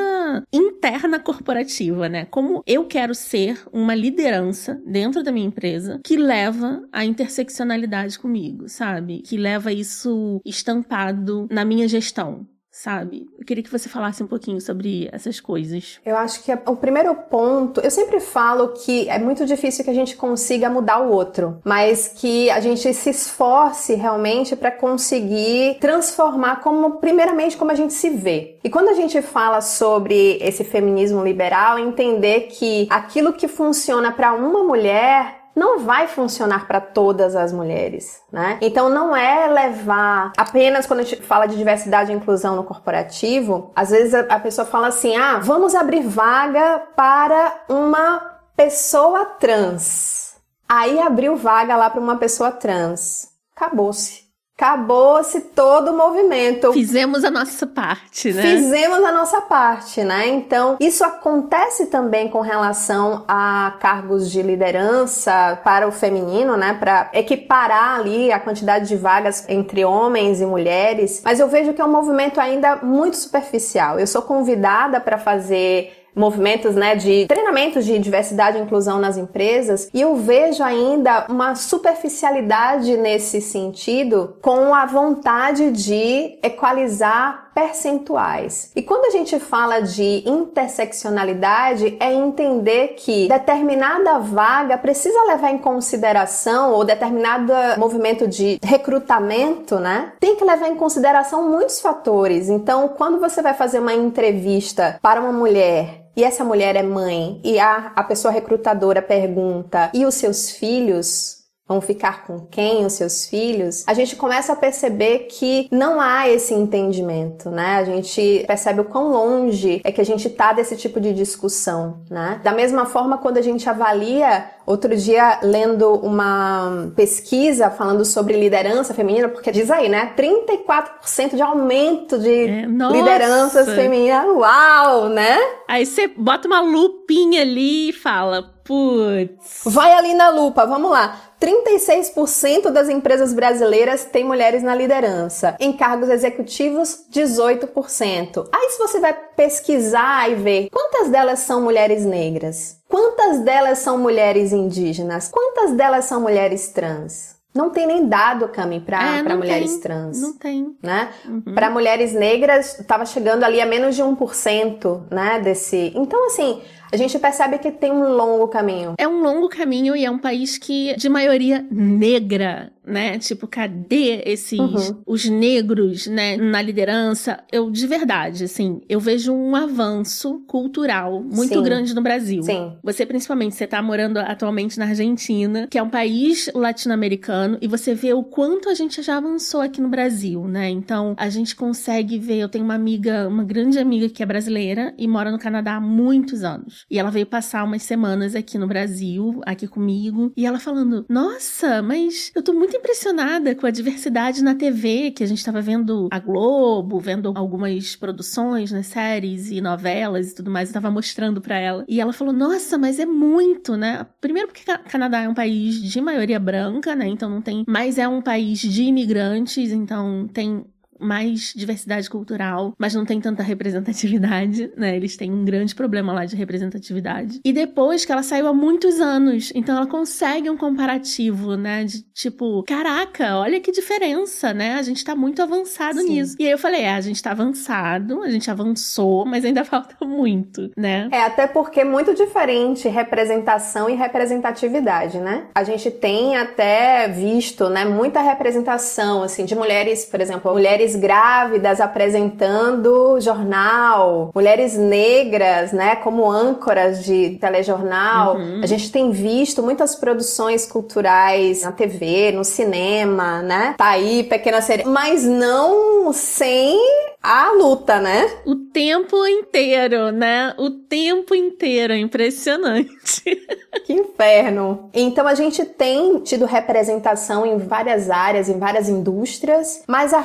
interna 0.61 1.19
corporativa, 1.19 2.09
né? 2.09 2.27
Como 2.27 2.63
eu 2.67 2.87
quero 2.87 3.15
ser 3.15 3.63
uma 3.73 3.95
liderança 3.95 4.81
dentro 4.87 5.23
da 5.23 5.33
minha 5.33 5.47
empresa 5.47 6.01
que 6.05 6.17
leva 6.17 6.83
a 6.93 7.05
interseccionalidade 7.05 8.19
comigo, 8.19 8.69
sabe? 8.69 9.23
Que 9.23 9.37
leva 9.37 9.73
isso 9.73 10.41
estampado 10.45 11.49
na 11.51 11.65
minha 11.65 11.89
gestão 11.89 12.47
sabe? 12.81 13.29
Eu 13.39 13.45
queria 13.45 13.63
que 13.63 13.71
você 13.71 13.91
falasse 13.91 14.23
um 14.23 14.27
pouquinho 14.27 14.59
sobre 14.59 15.09
essas 15.13 15.39
coisas. 15.39 16.01
Eu 16.05 16.17
acho 16.17 16.43
que 16.43 16.51
o 16.67 16.77
primeiro 16.77 17.15
ponto, 17.15 17.79
eu 17.81 17.91
sempre 17.91 18.21
falo 18.21 18.69
que 18.69 19.07
é 19.07 19.19
muito 19.19 19.45
difícil 19.45 19.85
que 19.85 19.91
a 19.91 19.95
gente 19.95 20.17
consiga 20.17 20.71
mudar 20.71 21.01
o 21.01 21.11
outro, 21.11 21.61
mas 21.63 22.09
que 22.09 22.51
a 22.51 22.59
gente 22.59 22.93
se 22.95 23.11
esforce 23.11 23.95
realmente 23.95 24.57
para 24.57 24.71
conseguir 24.71 25.77
transformar 25.79 26.61
como 26.63 26.93
primeiramente 26.93 27.55
como 27.55 27.71
a 27.71 27.75
gente 27.75 27.93
se 27.93 28.09
vê. 28.09 28.57
E 28.65 28.71
quando 28.71 28.89
a 28.89 28.95
gente 28.95 29.21
fala 29.21 29.61
sobre 29.61 30.39
esse 30.41 30.65
feminismo 30.65 31.23
liberal, 31.23 31.79
entender 31.79 32.49
que 32.51 32.87
aquilo 32.89 33.35
que 33.35 33.47
funciona 33.47 34.11
para 34.11 34.33
uma 34.33 34.65
mulher 34.65 35.40
não 35.55 35.81
vai 35.81 36.07
funcionar 36.07 36.67
para 36.67 36.81
todas 36.81 37.35
as 37.37 37.53
mulheres, 37.53 38.23
né? 38.33 38.59
Então 38.61 38.89
não 38.89 39.15
é 39.15 39.47
levar 39.47 40.33
apenas 40.37 40.87
quando 40.87 41.01
a 41.01 41.03
gente 41.03 41.23
fala 41.23 41.47
de 41.47 41.57
diversidade 41.57 42.13
e 42.13 42.15
inclusão 42.15 42.57
no 42.57 42.65
corporativo, 42.65 43.71
às 43.75 43.91
vezes 43.91 44.15
a, 44.15 44.21
a 44.21 44.41
pessoa 44.41 44.67
fala 44.67 44.89
assim: 44.89 45.17
"Ah, 45.17 45.39
vamos 45.39 45.75
abrir 45.75 46.03
vaga 46.03 46.83
para 46.97 47.65
uma 47.69 48.41
pessoa 48.57 49.25
trans". 49.25 50.37
Aí 50.69 51.01
abriu 51.01 51.35
vaga 51.37 51.77
lá 51.77 51.91
para 51.91 52.01
uma 52.01 52.17
pessoa 52.17 52.53
trans. 52.53 53.29
Acabou-se 53.57 54.30
acabou-se 54.61 55.41
todo 55.41 55.91
o 55.91 55.97
movimento. 55.97 56.71
Fizemos 56.75 57.25
a 57.25 57.31
nossa 57.31 57.67
parte, 57.67 58.31
né? 58.31 58.43
Fizemos 58.43 59.03
a 59.03 59.11
nossa 59.11 59.41
parte, 59.41 60.05
né? 60.05 60.29
Então, 60.29 60.77
isso 60.79 61.03
acontece 61.03 61.87
também 61.87 62.29
com 62.29 62.41
relação 62.41 63.25
a 63.27 63.75
cargos 63.81 64.31
de 64.31 64.43
liderança 64.43 65.59
para 65.65 65.89
o 65.89 65.93
feminino, 65.93 66.59
né? 66.59 66.75
Para 66.75 67.09
equiparar 67.15 67.99
ali 67.99 68.31
a 68.31 68.39
quantidade 68.39 68.87
de 68.87 68.97
vagas 68.97 69.47
entre 69.49 69.83
homens 69.83 70.43
e 70.43 70.47
mulheres. 70.47 71.23
Mas 71.25 71.41
eu 71.41 71.49
vejo 71.49 71.73
que 71.73 71.81
é 71.81 71.85
um 71.85 71.91
movimento 71.91 72.39
ainda 72.39 72.77
muito 72.77 73.17
superficial. 73.17 73.99
Eu 73.99 74.07
sou 74.07 74.21
convidada 74.21 75.01
para 75.01 75.17
fazer 75.17 76.00
movimentos 76.15 76.75
né, 76.75 76.95
de 76.95 77.27
treinamentos 77.27 77.85
de 77.85 77.99
diversidade 77.99 78.59
e 78.59 78.61
inclusão 78.61 78.99
nas 78.99 79.17
empresas, 79.17 79.89
e 79.93 80.01
eu 80.01 80.17
vejo 80.17 80.63
ainda 80.63 81.27
uma 81.29 81.55
superficialidade 81.55 82.97
nesse 82.97 83.41
sentido 83.41 84.37
com 84.41 84.75
a 84.75 84.87
vontade 84.87 85.71
de 85.73 86.39
equalizar 86.43 87.51
percentuais. 87.55 88.71
E 88.75 88.83
quando 88.83 89.07
a 89.07 89.11
gente 89.11 89.39
fala 89.39 89.81
de 89.81 90.23
interseccionalidade, 90.27 91.97
é 92.01 92.13
entender 92.13 92.95
que 92.97 93.29
determinada 93.29 94.19
vaga 94.19 94.79
precisa 94.79 95.25
levar 95.25 95.51
em 95.51 95.59
consideração, 95.59 96.73
ou 96.73 96.85
determinado 96.85 97.53
movimento 97.77 98.27
de 98.27 98.59
recrutamento, 98.63 99.79
né? 99.79 100.13
Tem 100.21 100.37
que 100.37 100.45
levar 100.45 100.69
em 100.69 100.77
consideração 100.77 101.49
muitos 101.49 101.81
fatores. 101.81 102.49
Então, 102.49 102.89
quando 102.89 103.19
você 103.19 103.43
vai 103.43 103.55
fazer 103.55 103.81
uma 103.81 103.95
entrevista 103.95 104.99
para 105.03 105.21
uma 105.21 105.33
mulher 105.33 106.00
e 106.17 106.25
essa 106.25 106.45
mulher 106.45 106.77
é 106.77 106.83
mãe, 106.83 107.41
e 107.45 107.59
a, 107.59 107.93
a 107.95 108.03
pessoa 108.03 108.33
recrutadora 108.33 109.03
pergunta: 109.03 109.91
e 109.95 110.05
os 110.05 110.15
seus 110.15 110.51
filhos? 110.51 111.41
Vão 111.71 111.81
ficar 111.81 112.27
com 112.27 112.41
quem 112.47 112.85
os 112.85 112.95
seus 112.95 113.27
filhos? 113.27 113.85
A 113.87 113.95
gente 113.95 114.17
começa 114.17 114.55
a 114.55 114.57
perceber 114.57 115.29
que 115.31 115.69
não 115.71 116.01
há 116.01 116.29
esse 116.29 116.53
entendimento, 116.53 117.49
né? 117.49 117.77
A 117.77 117.85
gente 117.85 118.43
percebe 118.45 118.81
o 118.81 118.87
quão 118.87 119.13
longe 119.13 119.81
é 119.85 119.93
que 119.93 120.01
a 120.01 120.05
gente 120.05 120.29
tá 120.29 120.53
desse 120.53 120.77
tipo 120.77 121.01
de 121.01 121.15
discussão, 121.15 122.03
né? 122.11 122.41
Da 122.43 122.51
mesma 122.51 122.87
forma, 122.87 123.19
quando 123.19 123.37
a 123.37 123.41
gente 123.41 123.71
avalia 123.71 124.51
Outro 124.71 124.97
dia, 124.97 125.41
lendo 125.43 125.95
uma 125.95 126.93
pesquisa 126.95 127.71
falando 127.71 128.05
sobre 128.05 128.39
liderança 128.39 128.95
feminina, 128.95 129.29
porque 129.29 129.51
diz 129.51 129.69
aí, 129.69 129.89
né? 129.89 130.15
34% 130.17 131.35
de 131.35 131.43
aumento 131.43 132.17
de 132.17 132.47
é, 132.47 132.67
lideranças 132.93 133.69
femininas. 133.75 134.27
Uau, 134.29 135.09
né? 135.09 135.39
Aí 135.67 135.85
você 135.85 136.07
bota 136.07 136.47
uma 136.47 136.61
lupinha 136.61 137.43
ali 137.43 137.89
e 137.89 137.93
fala, 137.93 138.45
putz. 138.63 139.63
Vai 139.65 139.93
ali 139.93 140.15
na 140.15 140.29
lupa, 140.29 140.65
vamos 140.65 140.89
lá. 140.93 141.21
36% 141.41 142.71
das 142.71 142.89
empresas 142.89 143.33
brasileiras 143.33 144.05
têm 144.05 144.23
mulheres 144.23 144.63
na 144.63 144.75
liderança. 144.75 145.57
Em 145.59 145.73
cargos 145.73 146.11
executivos, 146.11 147.07
18%. 147.11 148.49
Aí, 148.53 148.71
se 148.71 148.79
você 148.79 149.01
vai 149.01 149.17
pesquisar 149.41 150.31
e 150.31 150.35
ver 150.35 150.69
quantas 150.71 151.09
delas 151.09 151.39
são 151.39 151.63
mulheres 151.63 152.05
negras, 152.05 152.81
Quantas 152.91 153.39
delas 153.45 153.79
são 153.79 153.97
mulheres 153.97 154.53
indígenas? 154.53 155.29
Quantas 155.29 155.73
delas 155.75 156.07
são 156.07 156.21
mulheres 156.21 156.71
trans? 156.71 157.37
Não 157.55 157.71
tem 157.71 157.87
nem 157.87 158.07
dado, 158.07 158.49
Cami, 158.49 158.81
para 158.81 159.19
é, 159.19 159.23
mulheres 159.23 159.73
tem, 159.73 159.81
trans. 159.81 160.21
Não 160.21 160.33
tem. 160.33 160.77
Né? 160.83 161.09
Uhum. 161.25 161.55
Para 161.55 161.71
mulheres 161.71 162.13
negras, 162.13 162.81
estava 162.81 163.07
chegando 163.07 163.45
ali 163.45 163.61
a 163.61 163.67
menos 163.67 163.95
de 163.95 164.03
1%, 164.03 165.03
né, 165.11 165.41
desse... 165.41 165.93
Então, 165.95 166.27
assim, 166.27 166.63
a 166.93 166.97
gente 166.97 167.17
percebe 167.19 167.59
que 167.59 167.71
tem 167.71 167.93
um 167.93 168.13
longo 168.13 168.49
caminho. 168.49 168.95
É 168.99 169.07
um 169.07 169.21
longo 169.21 169.49
caminho 169.49 169.95
e 169.95 170.05
é 170.05 170.11
um 170.11 170.19
país 170.19 170.59
que, 170.59 170.95
de 170.97 171.09
maioria 171.09 171.65
negra, 171.71 172.73
né? 172.91 173.19
Tipo, 173.19 173.47
cadê 173.47 174.23
esses 174.27 174.59
uhum. 174.59 175.03
os 175.07 175.25
negros, 175.25 176.07
né, 176.07 176.37
na 176.37 176.61
liderança? 176.61 177.43
Eu 177.51 177.71
de 177.71 177.87
verdade, 177.87 178.45
assim, 178.45 178.81
eu 178.89 179.01
vejo 179.01 179.33
um 179.33 179.55
avanço 179.55 180.41
cultural 180.47 181.23
muito 181.23 181.55
Sim. 181.55 181.63
grande 181.63 181.95
no 181.95 182.03
Brasil. 182.03 182.43
Sim. 182.43 182.73
Você 182.83 183.07
principalmente, 183.07 183.55
você 183.55 183.67
tá 183.67 183.83
morando 183.83 184.19
atualmente 184.19 184.79
na 184.79 184.87
Argentina, 184.87 185.67
que 185.71 185.79
é 185.79 185.83
um 185.83 185.91
país 185.91 186.51
latino-americano, 186.55 187.59
e 187.61 187.69
você 187.69 187.95
vê 187.95 188.13
o 188.13 188.23
quanto 188.23 188.69
a 188.69 188.75
gente 188.75 189.03
já 189.03 189.17
avançou 189.17 189.61
aqui 189.61 189.81
no 189.81 189.89
Brasil, 189.89 190.47
né? 190.47 190.69
Então, 190.69 191.15
a 191.17 191.29
gente 191.29 191.55
consegue 191.55 192.19
ver, 192.19 192.39
eu 192.39 192.49
tenho 192.49 192.65
uma 192.65 192.75
amiga, 192.75 193.29
uma 193.29 193.45
grande 193.45 193.79
amiga 193.79 194.09
que 194.09 194.23
é 194.23 194.27
brasileira 194.27 194.95
e 194.99 195.07
mora 195.07 195.31
no 195.31 195.39
Canadá 195.39 195.77
há 195.77 195.81
muitos 195.81 196.45
anos. 196.45 196.85
E 196.91 196.99
ela 196.99 197.11
veio 197.11 197.27
passar 197.27 197.65
umas 197.65 197.83
semanas 197.83 198.35
aqui 198.35 198.59
no 198.59 198.67
Brasil, 198.67 199.41
aqui 199.45 199.67
comigo, 199.67 200.33
e 200.37 200.47
ela 200.47 200.59
falando: 200.59 201.05
Nossa, 201.09 201.83
mas 201.83 202.31
eu 202.35 202.43
tô 202.43 202.53
muito 202.53 202.77
impressionada 202.81 203.55
com 203.55 203.67
a 203.67 203.71
diversidade 203.71 204.43
na 204.43 204.55
TV, 204.55 205.11
que 205.13 205.23
a 205.23 205.27
gente 205.27 205.45
tava 205.45 205.61
vendo 205.61 206.09
a 206.11 206.19
Globo, 206.19 206.99
vendo 206.99 207.33
algumas 207.37 207.95
produções, 207.95 208.73
né, 208.73 208.83
séries 208.83 209.51
e 209.51 209.61
novelas 209.61 210.31
e 210.31 210.35
tudo 210.35 210.51
mais, 210.51 210.71
e 210.71 210.73
tava 210.73 210.91
mostrando 210.91 211.41
para 211.41 211.59
ela. 211.59 211.85
E 211.87 212.01
ela 212.01 212.13
falou: 212.13 212.33
Nossa, 212.33 212.77
mas 212.77 212.99
é 212.99 213.07
muito, 213.07 213.77
né? 213.77 214.07
Primeiro 214.21 214.49
porque 214.49 214.65
Canadá 214.89 215.23
é 215.23 215.29
um 215.29 215.35
país 215.35 215.81
de 215.81 216.01
maioria 216.01 216.41
branca, 216.41 216.97
né? 216.97 217.07
Então 217.07 217.29
não 217.29 217.43
tem. 217.43 217.65
Mas 217.69 217.99
é 217.99 218.09
um 218.09 218.23
país 218.23 218.59
de 218.59 218.83
imigrantes, 218.83 219.71
então 219.71 220.29
tem 220.33 220.65
mais 221.01 221.53
diversidade 221.55 222.09
cultural, 222.09 222.75
mas 222.79 222.95
não 222.95 223.05
tem 223.05 223.21
tanta 223.21 223.43
representatividade, 223.43 224.73
né? 224.77 224.97
Eles 224.97 225.17
têm 225.17 225.33
um 225.33 225.45
grande 225.45 225.75
problema 225.75 226.13
lá 226.13 226.25
de 226.25 226.37
representatividade. 226.37 227.41
E 227.45 227.53
depois 227.53 228.05
que 228.05 228.13
ela 228.13 228.23
saiu 228.23 228.47
há 228.47 228.55
muitos 228.55 229.01
anos, 229.01 229.53
então 229.55 229.77
ela 229.77 229.87
consegue 229.87 230.51
um 230.51 230.57
comparativo, 230.57 231.57
né? 231.57 231.85
De 231.85 232.03
tipo, 232.13 232.63
caraca, 232.65 233.37
olha 233.39 233.61
que 233.61 233.73
diferença, 233.73 234.53
né? 234.53 234.75
A 234.75 234.83
gente 234.83 235.05
tá 235.05 235.15
muito 235.15 235.43
avançado 235.43 236.01
Sim. 236.01 236.09
nisso. 236.11 236.37
E 236.39 236.47
aí 236.47 236.53
eu 236.53 236.59
falei, 236.59 236.83
é, 236.83 236.95
a 236.95 237.01
gente 237.01 237.23
tá 237.23 237.31
avançado, 237.31 238.23
a 238.23 238.31
gente 238.31 238.51
avançou, 238.51 239.25
mas 239.25 239.45
ainda 239.45 239.65
falta 239.65 240.05
muito, 240.05 240.71
né? 240.77 241.09
É, 241.13 241.23
até 241.23 241.47
porque 241.47 241.81
é 241.81 241.85
muito 241.85 242.15
diferente 242.15 242.89
representação 242.89 243.89
e 243.89 243.95
representatividade, 243.95 245.19
né? 245.19 245.45
A 245.55 245.65
gente 245.65 245.91
tem 245.91 246.37
até 246.37 247.09
visto, 247.09 247.69
né, 247.69 247.85
muita 247.85 248.21
representação, 248.21 249.23
assim, 249.23 249.45
de 249.45 249.55
mulheres, 249.55 250.05
por 250.05 250.21
exemplo, 250.21 250.53
mulheres 250.53 250.90
mulheres 250.91 250.97
grávidas 250.97 251.81
apresentando 251.81 253.21
jornal, 253.21 254.31
mulheres 254.35 254.77
negras, 254.77 255.73
né, 255.73 255.97
como 255.97 256.29
âncoras 256.29 257.05
de 257.05 257.39
telejornal. 257.41 258.37
Uhum. 258.37 258.61
A 258.63 258.67
gente 258.67 258.91
tem 258.91 259.11
visto 259.11 259.63
muitas 259.63 259.95
produções 259.95 260.67
culturais 260.67 261.63
na 261.63 261.73
TV, 261.73 262.33
no 262.33 262.45
cinema, 262.45 263.43
né? 263.43 263.75
Tá 263.77 263.91
aí, 263.91 264.25
pequena 264.25 264.61
série, 264.61 264.85
mas 264.85 265.25
não 265.25 266.13
sem 266.13 266.79
a 267.23 267.53
luta, 267.53 268.01
né? 268.01 268.31
O 268.47 268.57
tempo 268.57 269.27
inteiro, 269.27 270.11
né? 270.11 270.55
O 270.59 270.71
tempo 270.71 271.35
inteiro, 271.35 271.95
impressionante. 271.95 272.91
Que 273.85 273.93
inferno. 273.93 274.91
Então 274.93 275.27
a 275.27 275.35
gente 275.35 275.65
tem 275.65 276.19
tido 276.21 276.45
representação 276.45 277.47
em 277.47 277.57
várias 277.57 278.11
áreas, 278.11 278.49
em 278.49 278.59
várias 278.59 278.89
indústrias, 278.89 279.83
mas 279.87 280.13
a 280.13 280.21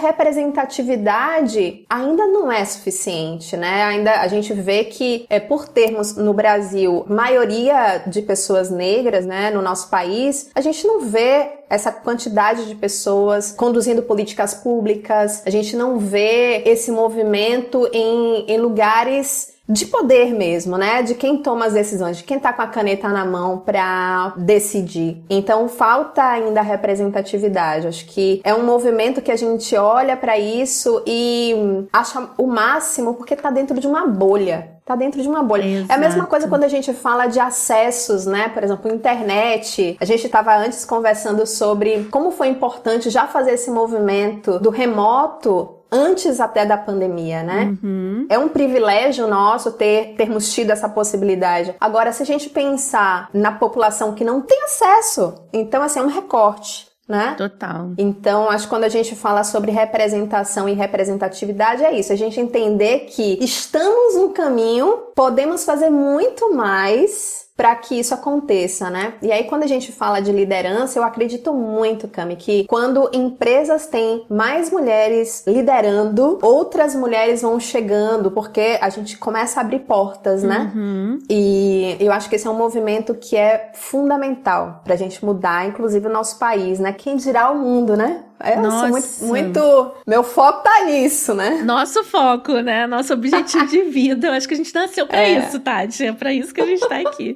representatividade 0.56 1.86
ainda 1.90 2.26
não 2.28 2.52
é 2.52 2.64
suficiente, 2.64 3.58
né? 3.58 3.84
Ainda 3.84 4.22
a 4.22 4.28
gente 4.28 4.54
vê 4.54 4.86
que 4.86 5.26
é 5.30 5.40
por 5.40 5.68
termos 5.68 6.16
no 6.16 6.34
Brasil 6.34 7.06
maioria 7.08 8.04
de 8.08 8.22
pessoas 8.22 8.72
negras, 8.72 9.26
né, 9.26 9.52
no 9.52 9.62
nosso 9.62 9.90
país, 9.90 10.50
a 10.56 10.62
gente 10.62 10.88
não 10.88 11.02
vê 11.02 11.50
essa 11.70 11.92
quantidade 11.92 12.68
de 12.68 12.76
pessoas 12.76 13.52
conduzindo 13.52 14.04
políticas 14.04 14.54
públicas, 14.54 15.42
a 15.46 15.50
gente 15.50 15.76
não 15.76 15.98
vê 15.98 16.64
esse 16.66 16.92
movimento 16.92 17.90
em, 17.92 18.46
em 18.48 18.58
lugares 18.58 19.55
de 19.68 19.86
poder 19.88 20.34
mesmo, 20.34 20.78
né? 20.78 21.02
De 21.02 21.16
quem 21.16 21.38
toma 21.38 21.66
as 21.66 21.74
decisões, 21.74 22.18
de 22.18 22.24
quem 22.24 22.40
tá 22.40 22.54
com 22.54 22.62
a 22.62 22.68
caneta 22.68 23.10
na 23.10 23.26
mão 23.26 23.58
para 23.58 24.34
decidir. 24.38 25.24
Então 25.30 25.68
falta 25.68 26.24
ainda 26.24 26.62
representatividade. 26.62 27.88
Acho 27.88 28.06
que 28.06 28.42
é 28.44 28.54
um 28.54 28.64
movimento 28.64 29.22
que 29.22 29.32
a 29.32 29.36
gente 29.36 29.76
olha 29.76 30.16
para 30.16 30.38
isso 30.38 31.02
e 31.06 31.88
acha 31.92 32.30
o 32.38 32.48
máximo 32.48 33.16
porque 33.16 33.36
tá 33.36 33.50
dentro 33.50 33.80
de 33.80 33.88
uma 33.88 34.06
bolha. 34.08 34.76
Tá 34.86 34.96
dentro 34.96 35.20
de 35.20 35.28
uma 35.28 35.42
bolha. 35.42 35.66
Exato. 35.66 35.92
É 35.92 35.96
a 35.96 35.98
mesma 35.98 36.28
coisa 36.28 36.48
quando 36.48 36.64
a 36.64 36.68
gente 36.68 36.94
fala 36.94 37.26
de 37.26 37.40
acessos, 37.40 38.28
né? 38.28 38.50
Por 38.50 38.64
exemplo, 38.64 38.94
internet. 38.94 39.98
A 40.00 40.06
gente 40.06 40.28
estava 40.28 40.56
antes 40.56 40.86
conversando 40.86 41.48
sobre 41.48 42.04
como 42.12 42.30
foi 42.30 42.50
importante 42.50 43.10
já 43.10 43.26
fazer 43.26 43.54
esse 43.54 43.72
movimento 43.72 44.60
do 44.60 44.70
remoto 44.70 45.75
antes 45.96 46.40
até 46.40 46.66
da 46.66 46.78
pandemia, 46.78 47.42
né? 47.44 47.76
Uhum. 47.82 48.28
É 48.30 48.38
um 48.38 48.50
privilégio 48.50 49.28
nosso 49.28 49.72
ter 49.72 50.16
termos 50.18 50.54
tido 50.54 50.72
essa 50.72 50.90
possibilidade. 50.90 51.74
Agora, 51.80 52.12
se 52.12 52.22
a 52.22 52.26
gente 52.26 52.50
pensar 52.50 53.30
na 53.34 53.52
população 53.52 54.14
que 54.14 54.24
não 54.24 54.42
tem 54.42 54.64
acesso, 54.64 55.34
então 55.54 55.82
assim 55.82 56.00
é 56.00 56.04
um 56.04 56.08
recorte 56.08 56.94
né? 57.08 57.36
Total. 57.38 57.92
Então, 57.98 58.50
acho 58.50 58.64
que 58.64 58.70
quando 58.70 58.84
a 58.84 58.90
gente 58.90 59.16
fala 59.16 59.44
sobre 59.44 59.72
representação 59.72 60.68
e 60.68 60.74
representatividade, 60.74 61.84
é 61.84 61.94
isso. 61.94 62.12
A 62.12 62.16
gente 62.16 62.40
entender 62.40 63.02
que 63.02 63.38
estamos 63.44 64.16
no 64.16 64.30
caminho, 64.30 65.04
podemos 65.16 65.64
fazer 65.64 65.90
muito 65.90 66.52
mais 66.54 67.45
para 67.56 67.74
que 67.76 67.98
isso 67.98 68.14
aconteça, 68.14 68.90
né? 68.90 69.14
E 69.22 69.32
aí 69.32 69.46
quando 69.46 69.64
a 69.64 69.68
gente 69.68 69.92
fala 69.92 70.20
de 70.20 70.32
liderança, 70.32 71.00
eu 71.00 71.04
acredito 71.04 71.54
muito, 71.54 72.08
Cami, 72.08 72.36
que 72.36 72.66
quando 72.66 73.10
empresas 73.14 73.88
têm 73.88 74.26
mais 74.30 74.72
mulheres 74.72 75.44
liderando, 75.48 76.38
outras 76.42 76.94
mulheres 76.96 77.42
vão 77.42 77.60
chegando, 77.60 78.30
porque 78.30 78.78
a 78.82 78.90
gente 78.90 79.18
começa 79.18 79.60
a 79.60 79.64
abrir 79.64 79.80
portas, 79.80 80.44
né? 80.44 80.72
Uhum. 80.76 81.20
E 81.30 81.96
eu 82.00 82.12
acho 82.12 82.30
que 82.30 82.36
esse 82.36 82.46
é 82.46 82.50
um 82.50 82.58
movimento 82.58 83.16
que 83.16 83.38
é 83.38 83.72
fundamental 83.74 84.82
pra 84.84 84.96
gente 84.96 85.24
mudar, 85.24 85.68
inclusive 85.68 86.08
o 86.08 86.12
nosso 86.12 86.38
país, 86.38 86.80
né? 86.80 86.92
Quem 86.92 87.16
dirá 87.16 87.52
o 87.52 87.58
mundo, 87.58 87.96
né? 87.96 88.24
Eu 88.44 88.62
Nossa. 88.62 88.88
muito, 88.88 89.54
muito. 89.54 89.92
Meu 90.06 90.24
foco 90.24 90.64
tá 90.64 90.86
nisso, 90.86 91.34
né? 91.34 91.62
Nosso 91.64 92.04
foco, 92.04 92.54
né? 92.60 92.86
Nosso 92.86 93.14
objetivo 93.14 93.66
de 93.68 93.84
vida. 93.84 94.28
Eu 94.28 94.34
acho 94.34 94.48
que 94.48 94.54
a 94.54 94.58
gente 94.58 94.74
nasceu 94.74 95.08
pra 95.08 95.20
é. 95.20 95.40
isso, 95.40 95.60
Tati. 95.60 96.06
É 96.06 96.14
pra 96.14 96.34
isso 96.34 96.54
que 96.54 96.62
a 96.62 96.66
gente 96.66 96.88
tá 96.88 96.98
aqui. 96.98 97.36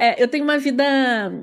É, 0.00 0.20
eu 0.20 0.26
tenho 0.26 0.44
uma 0.44 0.56
vida 0.56 0.82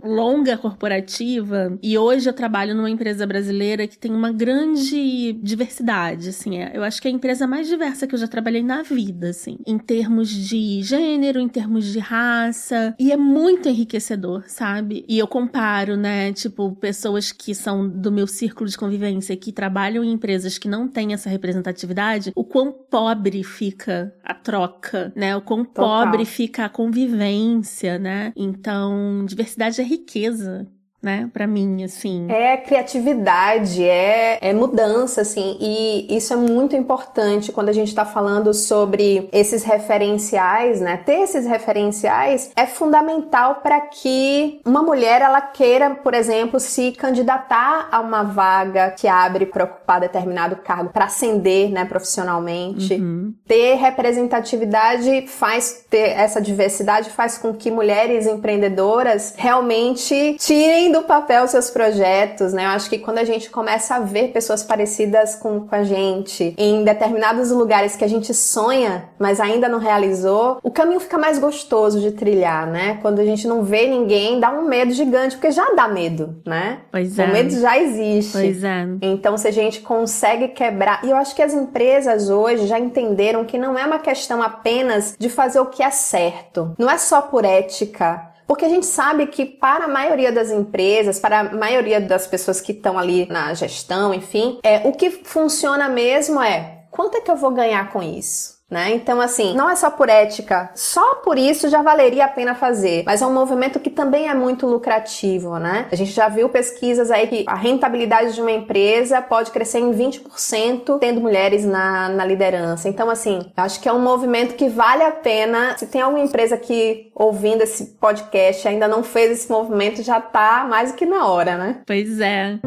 longa 0.04 0.58
corporativa 0.58 1.78
e 1.84 1.96
hoje 1.96 2.28
eu 2.28 2.34
trabalho 2.34 2.74
numa 2.74 2.90
empresa 2.90 3.28
brasileira 3.28 3.86
que 3.86 3.96
tem 3.96 4.12
uma 4.12 4.32
grande 4.32 5.34
diversidade, 5.44 6.30
assim. 6.30 6.58
É, 6.58 6.72
eu 6.74 6.84
acho 6.84 7.00
que 7.00 7.08
é 7.08 7.12
a 7.12 7.14
empresa 7.14 7.46
mais 7.46 7.68
diversa 7.68 8.08
que 8.08 8.16
eu 8.16 8.20
já 8.20 8.28
trabalhei 8.28 8.64
na 8.64 8.82
vida, 8.82 9.30
assim. 9.30 9.60
Em 9.64 9.78
termos 9.78 10.30
de 10.30 10.82
gênero, 10.82 11.40
em 11.40 11.48
termos 11.48 11.86
de 11.86 12.00
raça. 12.00 12.96
E 12.98 13.12
é 13.12 13.18
muito 13.18 13.70
enriquecedor, 13.70 14.46
sabe? 14.48 15.06
E 15.08 15.20
eu 15.20 15.28
comparo, 15.28 15.96
né? 15.96 16.34
Tipo, 16.34 16.76
pessoas 16.78 17.32
que 17.32 17.54
são 17.54 17.88
do 17.88 18.12
meu 18.12 18.26
círculo 18.26 18.68
de 18.68 18.76
convivência, 18.76 19.38
que 19.38 19.52
trabalham 19.52 20.04
em 20.04 20.14
empresas 20.14 20.58
que 20.58 20.68
não 20.68 20.88
têm 20.88 21.14
essa 21.14 21.30
representatividade, 21.30 22.32
o 22.36 22.44
quão 22.44 22.72
pobre 22.72 23.44
fica 23.44 24.12
a 24.24 24.34
troca, 24.34 25.14
né? 25.16 25.36
O 25.36 25.42
quão 25.42 25.64
Total. 25.64 26.06
pobre 26.06 26.26
fica 26.26 26.66
a 26.66 26.70
convivência, 26.70 28.00
né? 28.00 28.34
Então, 28.50 29.26
diversidade 29.26 29.82
é 29.82 29.84
riqueza 29.84 30.68
né, 31.08 31.30
para 31.32 31.48
mim, 31.48 31.86
assim. 31.86 32.28
É 32.30 32.58
criatividade, 32.58 33.82
é, 33.82 34.40
é 34.42 34.54
mudança, 34.54 35.22
assim, 35.22 35.58
e 35.62 36.18
isso 36.18 36.34
é 36.34 36.36
muito 36.36 36.76
importante 36.76 37.50
quando 37.50 37.70
a 37.70 37.74
gente 37.74 37.96
tá 37.96 38.04
falando 38.04 38.54
sobre 38.54 39.30
esses 39.32 39.64
referenciais, 39.64 40.82
né? 40.82 40.98
Ter 40.98 41.22
esses 41.22 41.46
referenciais 41.46 42.52
é 42.58 42.66
fundamental 42.66 43.62
para 43.64 43.80
que 43.80 44.60
uma 44.66 44.84
mulher 44.84 45.22
ela 45.22 45.40
queira, 45.40 45.92
por 45.92 46.14
exemplo, 46.14 46.60
se 46.60 46.92
candidatar 46.92 47.88
a 47.90 48.02
uma 48.02 48.24
vaga 48.24 48.92
que 48.92 49.08
abre 49.08 49.46
para 49.46 49.64
ocupar 49.64 50.02
determinado 50.02 50.58
cargo, 50.58 50.90
para 50.90 51.06
ascender, 51.06 51.72
né, 51.72 51.86
profissionalmente. 51.86 52.96
Uhum. 52.96 53.34
Ter 53.48 53.76
representatividade 53.76 55.26
faz 55.28 55.86
ter 55.90 56.10
essa 56.10 56.42
diversidade 56.42 57.12
faz 57.12 57.38
com 57.38 57.54
que 57.54 57.72
mulheres 57.72 58.28
empreendedoras 58.28 59.36
realmente 59.38 60.36
tirem 60.38 60.92
do 60.92 60.97
papel 61.04 61.48
seus 61.48 61.70
projetos, 61.70 62.54
né? 62.54 62.66
Eu 62.66 62.70
acho 62.70 62.90
que 62.90 62.98
quando 62.98 63.18
a 63.18 63.24
gente 63.24 63.50
começa 63.50 63.96
a 63.96 64.00
ver 64.00 64.30
pessoas 64.30 64.64
parecidas 64.64 65.36
com, 65.36 65.62
com 65.62 65.76
a 65.76 65.84
gente 65.84 66.54
em 66.58 66.84
determinados 66.84 67.52
lugares 67.52 67.96
que 67.96 68.04
a 68.04 68.08
gente 68.08 68.34
sonha, 68.34 69.10
mas 69.20 69.40
ainda 69.40 69.68
não 69.68 69.80
realizou, 69.80 70.60
o 70.64 70.72
caminho 70.72 71.00
fica 71.00 71.18
mais 71.18 71.40
gostoso 71.40 72.00
de 72.00 72.12
trilhar, 72.12 72.68
né? 72.68 73.00
Quando 73.02 73.20
a 73.20 73.26
gente 73.26 73.48
não 73.48 73.64
vê 73.64 73.88
ninguém, 73.88 74.40
dá 74.40 74.52
um 74.52 74.68
medo 74.68 74.92
gigante, 74.94 75.36
porque 75.36 75.52
já 75.52 75.74
dá 75.76 75.88
medo, 75.88 76.36
né? 76.46 76.80
Pois 76.92 77.18
é. 77.18 77.26
O 77.26 77.32
medo 77.32 77.52
já 77.60 77.78
existe. 77.78 78.34
Pois 78.34 78.64
é. 78.64 78.88
Então, 79.02 79.38
se 79.38 79.48
a 79.48 79.52
gente 79.52 79.82
consegue 79.82 80.50
quebrar. 80.50 81.04
E 81.04 81.10
eu 81.10 81.18
acho 81.18 81.36
que 81.36 81.42
as 81.42 81.54
empresas 81.54 82.30
hoje 82.30 82.68
já 82.68 82.80
entenderam 82.80 83.46
que 83.46 83.58
não 83.58 83.78
é 83.78 83.86
uma 83.86 84.00
questão 84.00 84.42
apenas 84.42 85.16
de 85.18 85.30
fazer 85.30 85.60
o 85.60 85.68
que 85.68 85.84
é 85.84 85.92
certo. 85.92 86.74
Não 86.78 86.90
é 86.90 86.98
só 86.98 87.22
por 87.22 87.46
ética 87.46 88.37
porque 88.48 88.66
a 88.66 88.70
gente 88.70 88.86
sabe 88.86 89.28
que 89.28 89.46
para 89.46 89.86
a 89.86 89.88
maioria 89.88 90.32
das 90.32 90.50
empresas, 90.50 91.20
para 91.20 91.42
a 91.42 91.54
maioria 91.54 92.00
das 92.00 92.26
pessoas 92.26 92.62
que 92.62 92.72
estão 92.72 92.98
ali 92.98 93.28
na 93.28 93.54
gestão, 93.54 94.14
enfim, 94.14 94.60
é, 94.64 94.88
o 94.88 94.94
que 94.94 95.12
funciona 95.12 95.90
mesmo 95.90 96.42
é 96.42 96.86
quanto 96.90 97.18
é 97.18 97.22
que 97.22 97.30
eu 97.30 97.36
vou 97.36 97.52
ganhar 97.52 97.92
com 97.92 98.02
isso? 98.02 98.57
Né? 98.70 98.94
Então, 98.94 99.22
assim, 99.22 99.56
não 99.56 99.70
é 99.70 99.76
só 99.76 99.90
por 99.90 100.10
ética, 100.10 100.70
só 100.76 101.16
por 101.16 101.38
isso 101.38 101.70
já 101.70 101.82
valeria 101.82 102.26
a 102.26 102.28
pena 102.28 102.54
fazer, 102.54 103.04
mas 103.06 103.22
é 103.22 103.26
um 103.26 103.34
movimento 103.34 103.80
que 103.80 103.90
também 103.90 104.28
é 104.28 104.34
muito 104.34 104.68
lucrativo, 104.68 105.58
né? 105.58 105.88
A 105.92 105.96
gente 105.96 106.12
já 106.12 106.28
viu 106.28 106.50
pesquisas 106.50 107.10
aí 107.10 107.28
que 107.28 107.46
a 107.48 107.56
rentabilidade 107.56 108.34
de 108.34 108.42
uma 108.42 108.52
empresa 108.52 109.22
pode 109.22 109.52
crescer 109.52 109.80
em 109.80 109.92
20% 109.92 111.00
tendo 111.00 111.22
mulheres 111.22 111.66
na, 111.66 112.10
na 112.10 112.26
liderança. 112.26 112.90
Então, 112.90 113.10
assim, 113.10 113.40
acho 113.56 113.80
que 113.80 113.88
é 113.88 113.94
um 113.94 114.02
movimento 114.02 114.56
que 114.56 114.68
vale 114.68 115.04
a 115.04 115.12
pena. 115.12 115.78
Se 115.78 115.88
tem 115.88 116.02
alguma 116.02 116.24
empresa 116.24 116.58
que 116.58 117.10
ouvindo 117.16 117.62
esse 117.62 117.86
podcast 118.00 118.68
ainda 118.68 118.88
não 118.88 119.02
fez 119.02 119.32
esse 119.32 119.52
movimento, 119.52 120.04
já 120.04 120.20
tá 120.20 120.66
mais 120.70 120.92
do 120.92 120.98
que 120.98 121.06
na 121.06 121.26
hora, 121.26 121.58
né? 121.58 121.82
Pois 121.86 122.20
é. 122.20 122.60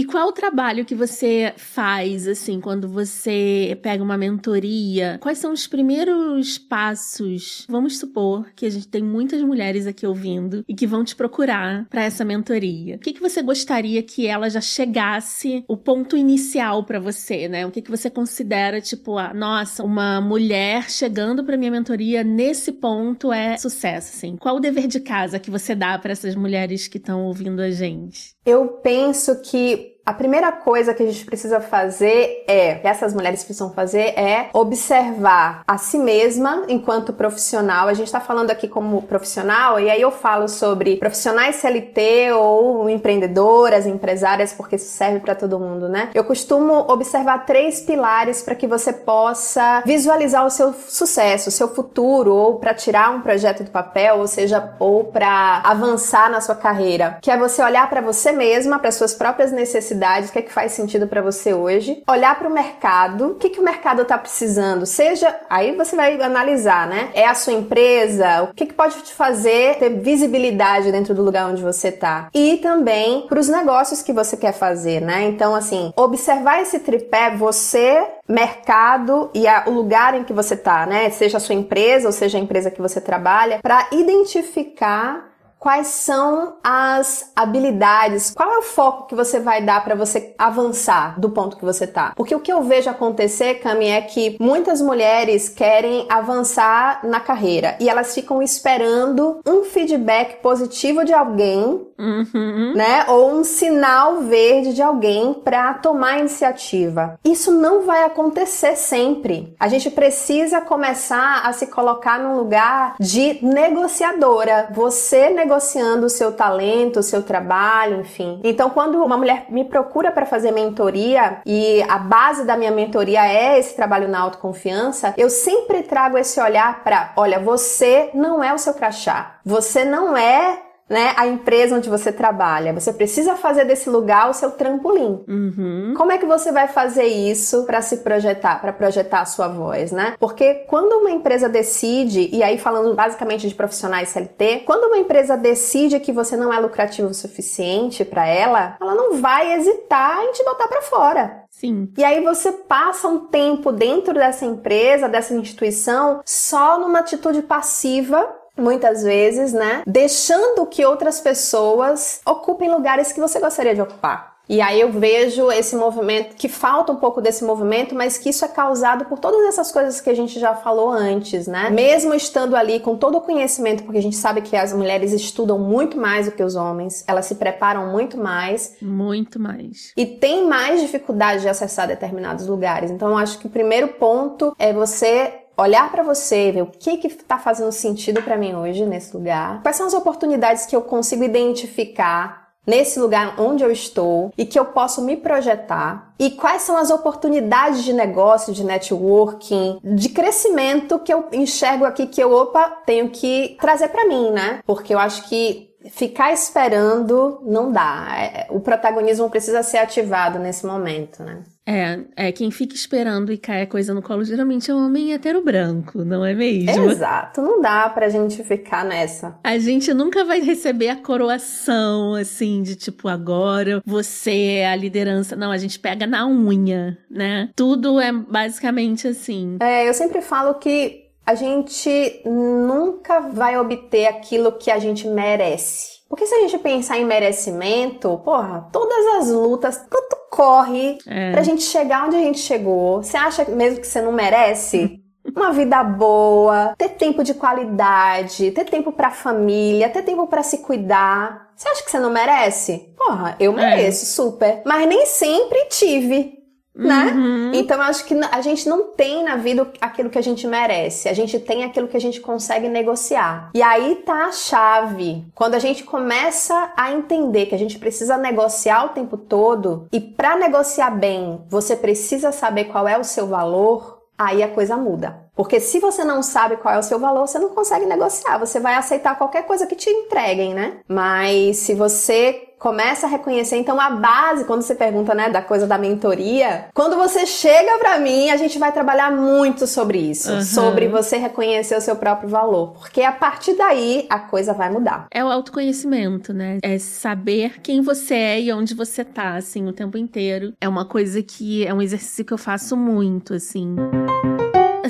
E 0.00 0.04
qual 0.06 0.28
o 0.28 0.32
trabalho 0.32 0.86
que 0.86 0.94
você 0.94 1.52
faz, 1.58 2.26
assim, 2.26 2.58
quando 2.58 2.88
você 2.88 3.78
pega 3.82 4.02
uma 4.02 4.16
mentoria? 4.16 5.18
Quais 5.20 5.36
são 5.36 5.52
os 5.52 5.66
primeiros 5.66 6.56
passos? 6.56 7.66
Vamos 7.68 7.98
supor 7.98 8.50
que 8.56 8.64
a 8.64 8.70
gente 8.70 8.88
tem 8.88 9.02
muitas 9.02 9.42
mulheres 9.42 9.86
aqui 9.86 10.06
ouvindo 10.06 10.64
e 10.66 10.74
que 10.74 10.86
vão 10.86 11.04
te 11.04 11.14
procurar 11.14 11.86
para 11.90 12.02
essa 12.02 12.24
mentoria. 12.24 12.96
O 12.96 12.98
que, 12.98 13.12
que 13.12 13.20
você 13.20 13.42
gostaria 13.42 14.02
que 14.02 14.26
ela 14.26 14.48
já 14.48 14.62
chegasse, 14.62 15.62
o 15.68 15.76
ponto 15.76 16.16
inicial 16.16 16.82
para 16.84 16.98
você, 16.98 17.46
né? 17.46 17.66
O 17.66 17.70
que, 17.70 17.82
que 17.82 17.90
você 17.90 18.08
considera, 18.08 18.80
tipo, 18.80 19.18
a, 19.18 19.34
nossa, 19.34 19.84
uma 19.84 20.18
mulher 20.18 20.90
chegando 20.90 21.44
para 21.44 21.58
minha 21.58 21.70
mentoria 21.70 22.24
nesse 22.24 22.72
ponto 22.72 23.30
é 23.30 23.58
sucesso, 23.58 24.16
assim? 24.16 24.34
Qual 24.38 24.56
o 24.56 24.60
dever 24.60 24.86
de 24.86 25.00
casa 25.00 25.38
que 25.38 25.50
você 25.50 25.74
dá 25.74 25.98
para 25.98 26.12
essas 26.12 26.34
mulheres 26.34 26.88
que 26.88 26.96
estão 26.96 27.26
ouvindo 27.26 27.60
a 27.60 27.70
gente? 27.70 28.34
Eu 28.46 28.66
penso 28.82 29.42
que 29.42 29.89
a 30.04 30.12
primeira 30.12 30.50
coisa 30.50 30.94
que 30.94 31.02
a 31.02 31.06
gente 31.06 31.24
precisa 31.24 31.60
fazer 31.60 32.44
é, 32.48 32.76
que 32.76 32.86
essas 32.86 33.14
mulheres 33.14 33.44
precisam 33.44 33.70
fazer 33.72 34.18
é 34.18 34.48
observar 34.52 35.62
a 35.66 35.78
si 35.78 35.98
mesma 35.98 36.64
enquanto 36.68 37.12
profissional. 37.12 37.86
A 37.86 37.94
gente 37.94 38.06
está 38.06 38.20
falando 38.20 38.50
aqui 38.50 38.66
como 38.66 39.02
profissional, 39.02 39.78
e 39.78 39.90
aí 39.90 40.00
eu 40.00 40.10
falo 40.10 40.48
sobre 40.48 40.96
profissionais 40.96 41.56
CLT 41.56 42.32
ou 42.32 42.88
empreendedoras, 42.88 43.86
empresárias, 43.86 44.52
porque 44.52 44.76
isso 44.76 44.90
serve 44.90 45.20
para 45.20 45.34
todo 45.34 45.60
mundo, 45.60 45.88
né? 45.88 46.10
Eu 46.14 46.24
costumo 46.24 46.90
observar 46.90 47.44
três 47.44 47.80
pilares 47.80 48.42
para 48.42 48.54
que 48.54 48.66
você 48.66 48.92
possa 48.92 49.82
visualizar 49.84 50.46
o 50.46 50.50
seu 50.50 50.72
sucesso, 50.72 51.50
o 51.50 51.52
seu 51.52 51.68
futuro, 51.68 52.34
ou 52.34 52.58
para 52.58 52.74
tirar 52.74 53.10
um 53.10 53.20
projeto 53.20 53.64
do 53.64 53.70
papel, 53.70 54.18
ou 54.18 54.26
seja, 54.26 54.74
ou 54.78 55.04
para 55.04 55.60
avançar 55.64 56.30
na 56.30 56.40
sua 56.40 56.54
carreira, 56.54 57.18
que 57.20 57.30
é 57.30 57.36
você 57.36 57.62
olhar 57.62 57.88
para 57.88 58.00
você 58.00 58.32
mesma, 58.32 58.78
para 58.78 58.90
suas 58.90 59.14
próprias 59.14 59.52
necessidades 59.52 59.89
necessidades, 59.90 60.30
o 60.30 60.32
que 60.32 60.38
é 60.38 60.42
que 60.42 60.52
faz 60.52 60.72
sentido 60.72 61.06
para 61.06 61.20
você 61.20 61.52
hoje, 61.52 62.02
olhar 62.08 62.38
para 62.38 62.48
o 62.48 62.52
mercado, 62.52 63.32
o 63.32 63.34
que, 63.34 63.50
que 63.50 63.60
o 63.60 63.64
mercado 63.64 64.02
está 64.02 64.16
precisando, 64.16 64.86
seja, 64.86 65.34
aí 65.48 65.74
você 65.76 65.96
vai 65.96 66.20
analisar, 66.20 66.86
né? 66.86 67.10
É 67.14 67.26
a 67.26 67.34
sua 67.34 67.52
empresa, 67.52 68.42
o 68.44 68.54
que, 68.54 68.66
que 68.66 68.74
pode 68.74 69.00
te 69.02 69.12
fazer 69.12 69.78
ter 69.78 69.90
visibilidade 69.90 70.92
dentro 70.92 71.14
do 71.14 71.22
lugar 71.22 71.50
onde 71.50 71.62
você 71.62 71.88
está. 71.88 72.28
E 72.34 72.58
também 72.58 73.26
para 73.28 73.40
os 73.40 73.48
negócios 73.48 74.02
que 74.02 74.12
você 74.12 74.36
quer 74.36 74.52
fazer, 74.52 75.00
né? 75.00 75.24
Então, 75.24 75.54
assim, 75.54 75.92
observar 75.96 76.62
esse 76.62 76.78
tripé, 76.78 77.34
você 77.36 78.06
mercado 78.28 79.28
e 79.34 79.46
a, 79.46 79.64
o 79.66 79.70
lugar 79.70 80.14
em 80.14 80.22
que 80.22 80.32
você 80.32 80.54
está, 80.54 80.86
né? 80.86 81.10
Seja 81.10 81.38
a 81.38 81.40
sua 81.40 81.54
empresa 81.54 82.06
ou 82.06 82.12
seja 82.12 82.38
a 82.38 82.40
empresa 82.40 82.70
que 82.70 82.80
você 82.80 83.00
trabalha, 83.00 83.58
para 83.60 83.88
identificar 83.92 85.29
quais 85.60 85.88
são 85.88 86.54
as 86.64 87.30
habilidades, 87.36 88.32
qual 88.34 88.50
é 88.50 88.58
o 88.58 88.62
foco 88.62 89.06
que 89.06 89.14
você 89.14 89.38
vai 89.38 89.62
dar 89.62 89.84
para 89.84 89.94
você 89.94 90.34
avançar 90.38 91.20
do 91.20 91.28
ponto 91.28 91.58
que 91.58 91.64
você 91.64 91.86
tá. 91.86 92.14
Porque 92.16 92.34
o 92.34 92.40
que 92.40 92.50
eu 92.50 92.62
vejo 92.62 92.88
acontecer, 92.88 93.56
Cami, 93.56 93.88
é 93.88 94.00
que 94.00 94.38
muitas 94.40 94.80
mulheres 94.80 95.50
querem 95.50 96.06
avançar 96.08 97.06
na 97.06 97.20
carreira 97.20 97.76
e 97.78 97.90
elas 97.90 98.14
ficam 98.14 98.42
esperando 98.42 99.40
um 99.46 99.64
feedback 99.64 100.40
positivo 100.40 101.04
de 101.04 101.12
alguém, 101.12 101.86
uhum. 102.00 102.72
né? 102.74 103.04
Ou 103.08 103.32
um 103.32 103.44
sinal 103.44 104.22
verde 104.22 104.74
de 104.74 104.82
alguém 104.82 105.34
para 105.34 105.74
tomar 105.74 106.18
iniciativa. 106.18 107.18
Isso 107.24 107.52
não 107.52 107.82
vai 107.82 108.04
acontecer 108.04 108.76
sempre. 108.76 109.54
A 109.58 109.68
gente 109.68 109.90
precisa 109.90 110.60
começar 110.60 111.42
a 111.44 111.52
se 111.52 111.66
colocar 111.66 112.18
num 112.18 112.36
lugar 112.36 112.94
de 112.98 113.38
negociadora. 113.44 114.68
Você 114.72 115.30
negociando 115.30 116.06
o 116.06 116.10
seu 116.10 116.32
talento, 116.32 117.00
o 117.00 117.02
seu 117.02 117.22
trabalho, 117.22 118.00
enfim. 118.00 118.40
Então, 118.42 118.70
quando 118.70 119.02
uma 119.02 119.16
mulher 119.16 119.46
me 119.50 119.64
procura 119.64 120.10
para 120.10 120.26
fazer 120.26 120.50
mentoria 120.50 121.40
e 121.44 121.82
a 121.82 121.98
base 121.98 122.44
da 122.44 122.56
minha 122.56 122.70
mentoria 122.70 123.26
é 123.26 123.58
esse 123.58 123.74
trabalho 123.76 124.08
na 124.08 124.20
autoconfiança, 124.20 125.14
eu 125.16 125.28
sempre 125.28 125.82
trago 125.82 126.16
esse 126.16 126.40
olhar 126.40 126.82
para, 126.82 127.12
olha, 127.16 127.38
você 127.38 128.10
não 128.14 128.42
é 128.42 128.52
o 128.52 128.58
seu 128.58 128.74
crachá. 128.74 129.36
Você 129.44 129.84
não 129.84 130.16
é 130.16 130.69
né, 130.90 131.14
a 131.16 131.24
empresa 131.28 131.76
onde 131.76 131.88
você 131.88 132.10
trabalha. 132.10 132.72
Você 132.72 132.92
precisa 132.92 133.36
fazer 133.36 133.64
desse 133.64 133.88
lugar 133.88 134.28
o 134.28 134.34
seu 134.34 134.50
trampolim. 134.50 135.22
Uhum. 135.28 135.94
Como 135.96 136.10
é 136.10 136.18
que 136.18 136.26
você 136.26 136.50
vai 136.50 136.66
fazer 136.66 137.04
isso 137.04 137.64
para 137.64 137.80
se 137.80 137.98
projetar, 137.98 138.60
para 138.60 138.72
projetar 138.72 139.20
a 139.20 139.24
sua 139.24 139.46
voz, 139.46 139.92
né? 139.92 140.16
Porque 140.18 140.66
quando 140.66 140.94
uma 140.94 141.10
empresa 141.12 141.48
decide, 141.48 142.28
e 142.32 142.42
aí 142.42 142.58
falando 142.58 142.92
basicamente 142.94 143.48
de 143.48 143.54
profissionais 143.54 144.08
CLT, 144.08 144.64
quando 144.66 144.88
uma 144.88 144.98
empresa 144.98 145.36
decide 145.36 146.00
que 146.00 146.10
você 146.10 146.36
não 146.36 146.52
é 146.52 146.58
lucrativo 146.58 147.08
o 147.08 147.14
suficiente 147.14 148.04
para 148.04 148.26
ela, 148.26 148.76
ela 148.80 148.94
não 148.96 149.14
vai 149.18 149.54
hesitar 149.54 150.24
em 150.24 150.32
te 150.32 150.42
botar 150.42 150.66
para 150.66 150.82
fora. 150.82 151.44
Sim. 151.50 151.92
E 151.96 152.02
aí 152.02 152.24
você 152.24 152.50
passa 152.50 153.06
um 153.06 153.26
tempo 153.26 153.70
dentro 153.70 154.14
dessa 154.14 154.44
empresa, 154.44 155.08
dessa 155.08 155.34
instituição, 155.34 156.20
só 156.24 156.80
numa 156.80 157.00
atitude 157.00 157.42
passiva 157.42 158.39
muitas 158.60 159.02
vezes, 159.02 159.52
né? 159.52 159.82
Deixando 159.86 160.66
que 160.66 160.84
outras 160.84 161.20
pessoas 161.20 162.20
ocupem 162.26 162.70
lugares 162.70 163.12
que 163.12 163.20
você 163.20 163.40
gostaria 163.40 163.74
de 163.74 163.82
ocupar. 163.82 164.30
E 164.50 164.60
aí 164.60 164.80
eu 164.80 164.90
vejo 164.90 165.48
esse 165.52 165.76
movimento, 165.76 166.34
que 166.34 166.48
falta 166.48 166.90
um 166.90 166.96
pouco 166.96 167.22
desse 167.22 167.44
movimento, 167.44 167.94
mas 167.94 168.18
que 168.18 168.30
isso 168.30 168.44
é 168.44 168.48
causado 168.48 169.04
por 169.04 169.16
todas 169.16 169.46
essas 169.46 169.70
coisas 169.70 170.00
que 170.00 170.10
a 170.10 170.14
gente 170.14 170.40
já 170.40 170.56
falou 170.56 170.90
antes, 170.90 171.46
né? 171.46 171.70
Mesmo 171.70 172.12
estando 172.14 172.56
ali 172.56 172.80
com 172.80 172.96
todo 172.96 173.18
o 173.18 173.20
conhecimento, 173.20 173.84
porque 173.84 173.98
a 173.98 174.02
gente 174.02 174.16
sabe 174.16 174.40
que 174.40 174.56
as 174.56 174.72
mulheres 174.72 175.12
estudam 175.12 175.56
muito 175.56 175.96
mais 175.96 176.26
do 176.26 176.32
que 176.32 176.42
os 176.42 176.56
homens, 176.56 177.04
elas 177.06 177.26
se 177.26 177.36
preparam 177.36 177.92
muito 177.92 178.18
mais. 178.18 178.74
Muito 178.82 179.38
mais. 179.38 179.92
E 179.96 180.04
tem 180.04 180.48
mais 180.48 180.80
dificuldade 180.80 181.42
de 181.42 181.48
acessar 181.48 181.86
determinados 181.86 182.48
lugares. 182.48 182.90
Então 182.90 183.10
eu 183.10 183.18
acho 183.18 183.38
que 183.38 183.46
o 183.46 183.50
primeiro 183.50 183.86
ponto 183.86 184.52
é 184.58 184.72
você 184.72 185.39
olhar 185.60 185.90
para 185.90 186.02
você, 186.02 186.50
ver 186.52 186.62
o 186.62 186.66
que 186.66 186.96
que 186.96 187.08
tá 187.08 187.38
fazendo 187.38 187.72
sentido 187.72 188.22
para 188.22 188.36
mim 188.36 188.54
hoje 188.54 188.86
nesse 188.86 189.16
lugar. 189.16 189.62
Quais 189.62 189.76
são 189.76 189.86
as 189.86 189.94
oportunidades 189.94 190.66
que 190.66 190.74
eu 190.74 190.82
consigo 190.82 191.22
identificar 191.22 192.40
nesse 192.66 193.00
lugar 193.00 193.40
onde 193.40 193.64
eu 193.64 193.70
estou 193.70 194.32
e 194.36 194.44
que 194.44 194.58
eu 194.58 194.66
posso 194.66 195.02
me 195.02 195.16
projetar 195.16 196.12
e 196.18 196.30
quais 196.30 196.62
são 196.62 196.76
as 196.76 196.90
oportunidades 196.90 197.82
de 197.82 197.92
negócio, 197.92 198.52
de 198.52 198.62
networking, 198.62 199.80
de 199.82 200.08
crescimento 200.10 200.98
que 200.98 201.12
eu 201.12 201.26
enxergo 201.32 201.84
aqui 201.84 202.06
que 202.06 202.22
eu 202.22 202.32
opa, 202.32 202.68
tenho 202.84 203.08
que 203.08 203.56
trazer 203.60 203.88
para 203.88 204.06
mim, 204.06 204.30
né? 204.30 204.60
Porque 204.66 204.94
eu 204.94 204.98
acho 204.98 205.28
que 205.28 205.69
ficar 205.90 206.32
esperando 206.32 207.40
não 207.44 207.70
dá. 207.72 208.06
É, 208.16 208.46
o 208.50 208.60
protagonismo 208.60 209.28
precisa 209.28 209.62
ser 209.62 209.78
ativado 209.78 210.38
nesse 210.38 210.64
momento, 210.64 211.22
né? 211.22 211.42
É, 211.66 212.00
é 212.16 212.32
quem 212.32 212.50
fica 212.50 212.74
esperando 212.74 213.32
e 213.32 213.38
cai 213.38 213.62
a 213.62 213.66
coisa 213.66 213.94
no 213.94 214.02
colo 214.02 214.24
geralmente 214.24 214.70
é 214.70 214.74
um 214.74 214.86
homem 214.86 215.12
hetero 215.12 215.44
branco, 215.44 216.04
não 216.04 216.24
é 216.24 216.34
mesmo? 216.34 216.90
Exato, 216.90 217.40
não 217.42 217.60
dá 217.60 217.88
pra 217.88 218.08
gente 218.08 218.42
ficar 218.42 218.84
nessa. 218.84 219.38
A 219.44 219.58
gente 219.58 219.92
nunca 219.94 220.24
vai 220.24 220.40
receber 220.40 220.88
a 220.88 220.96
coroação, 220.96 222.14
assim, 222.14 222.62
de 222.62 222.74
tipo, 222.74 223.08
agora 223.08 223.80
você 223.84 224.58
é 224.58 224.68
a 224.68 224.74
liderança. 224.74 225.36
Não, 225.36 225.52
a 225.52 225.58
gente 225.58 225.78
pega 225.78 226.06
na 226.06 226.26
unha, 226.26 226.98
né? 227.08 227.50
Tudo 227.54 228.00
é 228.00 228.10
basicamente 228.12 229.06
assim. 229.06 229.58
É, 229.60 229.88
eu 229.88 229.94
sempre 229.94 230.22
falo 230.22 230.54
que 230.54 231.09
a 231.30 231.34
gente 231.36 232.22
nunca 232.24 233.20
vai 233.20 233.56
obter 233.56 234.06
aquilo 234.06 234.52
que 234.52 234.68
a 234.68 234.80
gente 234.80 235.06
merece. 235.06 236.00
Porque 236.08 236.26
se 236.26 236.34
a 236.34 236.40
gente 236.40 236.58
pensar 236.58 236.98
em 236.98 237.04
merecimento, 237.04 238.20
porra, 238.24 238.68
todas 238.72 239.06
as 239.16 239.30
lutas, 239.30 239.76
tanto 239.88 240.16
corre 240.28 240.98
é. 241.06 241.30
pra 241.30 241.44
gente 241.44 241.62
chegar 241.62 242.06
onde 242.06 242.16
a 242.16 242.20
gente 242.20 242.40
chegou. 242.40 243.00
Você 243.00 243.16
acha 243.16 243.44
mesmo 243.44 243.80
que 243.80 243.86
você 243.86 244.02
não 244.02 244.10
merece? 244.10 245.00
Uma 245.36 245.52
vida 245.52 245.84
boa, 245.84 246.74
ter 246.76 246.88
tempo 246.90 247.22
de 247.22 247.34
qualidade, 247.34 248.50
ter 248.50 248.64
tempo 248.64 248.90
pra 248.90 249.12
família, 249.12 249.88
ter 249.88 250.02
tempo 250.02 250.26
para 250.26 250.42
se 250.42 250.58
cuidar. 250.58 251.50
Você 251.54 251.68
acha 251.68 251.84
que 251.84 251.90
você 251.92 252.00
não 252.00 252.10
merece? 252.10 252.92
Porra, 252.96 253.36
eu 253.38 253.52
é. 253.52 253.54
mereço, 253.54 254.02
é. 254.02 254.08
super. 254.08 254.62
Mas 254.64 254.88
nem 254.88 255.06
sempre 255.06 255.66
tive 255.66 256.39
né? 256.80 257.12
Uhum. 257.14 257.52
Então 257.54 257.80
acho 257.80 258.04
que 258.04 258.14
a 258.14 258.40
gente 258.40 258.68
não 258.68 258.84
tem 258.92 259.22
na 259.22 259.36
vida 259.36 259.70
aquilo 259.80 260.10
que 260.10 260.18
a 260.18 260.22
gente 260.22 260.46
merece, 260.46 261.08
a 261.08 261.12
gente 261.12 261.38
tem 261.38 261.64
aquilo 261.64 261.88
que 261.88 261.96
a 261.96 262.00
gente 262.00 262.20
consegue 262.20 262.68
negociar. 262.68 263.50
E 263.54 263.62
aí 263.62 263.96
tá 263.96 264.26
a 264.26 264.32
chave. 264.32 265.24
Quando 265.34 265.54
a 265.54 265.58
gente 265.58 265.84
começa 265.84 266.72
a 266.76 266.92
entender 266.92 267.46
que 267.46 267.54
a 267.54 267.58
gente 267.58 267.78
precisa 267.78 268.16
negociar 268.16 268.86
o 268.86 268.88
tempo 268.90 269.16
todo 269.16 269.86
e 269.92 270.00
para 270.00 270.36
negociar 270.36 270.90
bem, 270.90 271.40
você 271.48 271.76
precisa 271.76 272.32
saber 272.32 272.64
qual 272.64 272.88
é 272.88 272.98
o 272.98 273.04
seu 273.04 273.26
valor, 273.26 274.00
aí 274.16 274.42
a 274.42 274.48
coisa 274.48 274.76
muda. 274.76 275.29
Porque 275.40 275.58
se 275.58 275.80
você 275.80 276.04
não 276.04 276.22
sabe 276.22 276.58
qual 276.58 276.74
é 276.74 276.78
o 276.78 276.82
seu 276.82 276.98
valor, 276.98 277.26
você 277.26 277.38
não 277.38 277.48
consegue 277.48 277.86
negociar. 277.86 278.36
Você 278.36 278.60
vai 278.60 278.74
aceitar 278.74 279.16
qualquer 279.16 279.46
coisa 279.46 279.66
que 279.66 279.74
te 279.74 279.88
entreguem, 279.88 280.52
né? 280.52 280.74
Mas 280.86 281.56
se 281.56 281.74
você 281.74 282.50
começa 282.58 283.06
a 283.06 283.08
reconhecer, 283.08 283.56
então 283.56 283.80
a 283.80 283.88
base, 283.88 284.44
quando 284.44 284.60
você 284.60 284.74
pergunta, 284.74 285.14
né, 285.14 285.30
da 285.30 285.40
coisa 285.40 285.66
da 285.66 285.78
mentoria, 285.78 286.66
quando 286.74 286.94
você 286.94 287.24
chega 287.24 287.78
para 287.78 287.98
mim, 287.98 288.28
a 288.28 288.36
gente 288.36 288.58
vai 288.58 288.70
trabalhar 288.70 289.10
muito 289.10 289.66
sobre 289.66 289.96
isso, 289.96 290.30
uhum. 290.30 290.42
sobre 290.42 290.86
você 290.86 291.16
reconhecer 291.16 291.74
o 291.74 291.80
seu 291.80 291.96
próprio 291.96 292.28
valor, 292.28 292.74
porque 292.74 293.00
a 293.00 293.12
partir 293.12 293.54
daí 293.54 294.06
a 294.10 294.18
coisa 294.18 294.52
vai 294.52 294.68
mudar. 294.70 295.06
É 295.10 295.24
o 295.24 295.28
autoconhecimento, 295.28 296.34
né? 296.34 296.58
É 296.60 296.78
saber 296.78 297.62
quem 297.62 297.80
você 297.80 298.14
é 298.14 298.40
e 298.42 298.52
onde 298.52 298.74
você 298.74 299.06
tá, 299.06 299.36
assim, 299.36 299.66
o 299.66 299.72
tempo 299.72 299.96
inteiro. 299.96 300.52
É 300.60 300.68
uma 300.68 300.84
coisa 300.84 301.22
que 301.22 301.66
é 301.66 301.72
um 301.72 301.80
exercício 301.80 302.26
que 302.26 302.32
eu 302.34 302.38
faço 302.38 302.76
muito, 302.76 303.32
assim. 303.32 303.74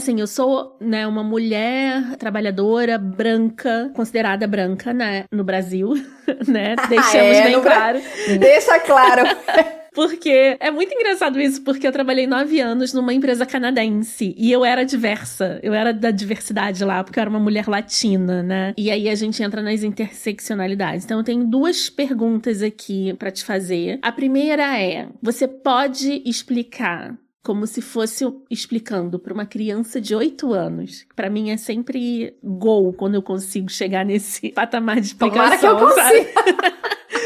Assim, 0.00 0.18
eu 0.18 0.26
sou, 0.26 0.78
né, 0.80 1.06
uma 1.06 1.22
mulher 1.22 2.16
trabalhadora, 2.16 2.96
branca, 2.96 3.92
considerada 3.94 4.46
branca, 4.46 4.94
né, 4.94 5.24
no 5.30 5.44
Brasil, 5.44 5.92
né? 6.48 6.74
Deixamos 6.88 7.36
é, 7.36 7.44
bem 7.44 7.60
claro. 7.60 8.00
Deixa 8.38 8.80
claro. 8.80 9.24
Porque 9.92 10.56
é 10.58 10.70
muito 10.70 10.94
engraçado 10.94 11.38
isso, 11.38 11.62
porque 11.62 11.84
eu 11.84 11.90
trabalhei 11.90 12.24
nove 12.24 12.60
anos 12.60 12.94
numa 12.94 13.12
empresa 13.12 13.44
canadense 13.44 14.32
e 14.38 14.50
eu 14.50 14.64
era 14.64 14.84
diversa. 14.84 15.58
Eu 15.64 15.74
era 15.74 15.92
da 15.92 16.12
diversidade 16.12 16.84
lá, 16.84 17.02
porque 17.02 17.18
eu 17.18 17.22
era 17.22 17.28
uma 17.28 17.40
mulher 17.40 17.66
latina, 17.66 18.40
né? 18.40 18.72
E 18.78 18.88
aí 18.88 19.08
a 19.08 19.14
gente 19.16 19.42
entra 19.42 19.60
nas 19.60 19.82
interseccionalidades. 19.82 21.04
Então 21.04 21.18
eu 21.18 21.24
tenho 21.24 21.44
duas 21.44 21.90
perguntas 21.90 22.62
aqui 22.62 23.12
para 23.14 23.32
te 23.32 23.44
fazer. 23.44 23.98
A 24.00 24.12
primeira 24.12 24.80
é: 24.80 25.08
você 25.20 25.48
pode 25.48 26.22
explicar 26.24 27.18
como 27.42 27.66
se 27.66 27.80
fosse 27.80 28.24
explicando 28.50 29.18
para 29.18 29.32
uma 29.32 29.46
criança 29.46 30.00
de 30.00 30.14
8 30.14 30.52
anos. 30.52 31.06
Para 31.16 31.30
mim 31.30 31.50
é 31.50 31.56
sempre 31.56 32.36
gol 32.42 32.92
quando 32.92 33.14
eu 33.14 33.22
consigo 33.22 33.70
chegar 33.70 34.04
nesse 34.04 34.50
patamar 34.52 35.00
de 35.00 35.08
explicação, 35.08 35.58
Tomara 35.58 35.58
que 35.58 35.66
eu 35.66 35.78
consiga. 35.78 36.80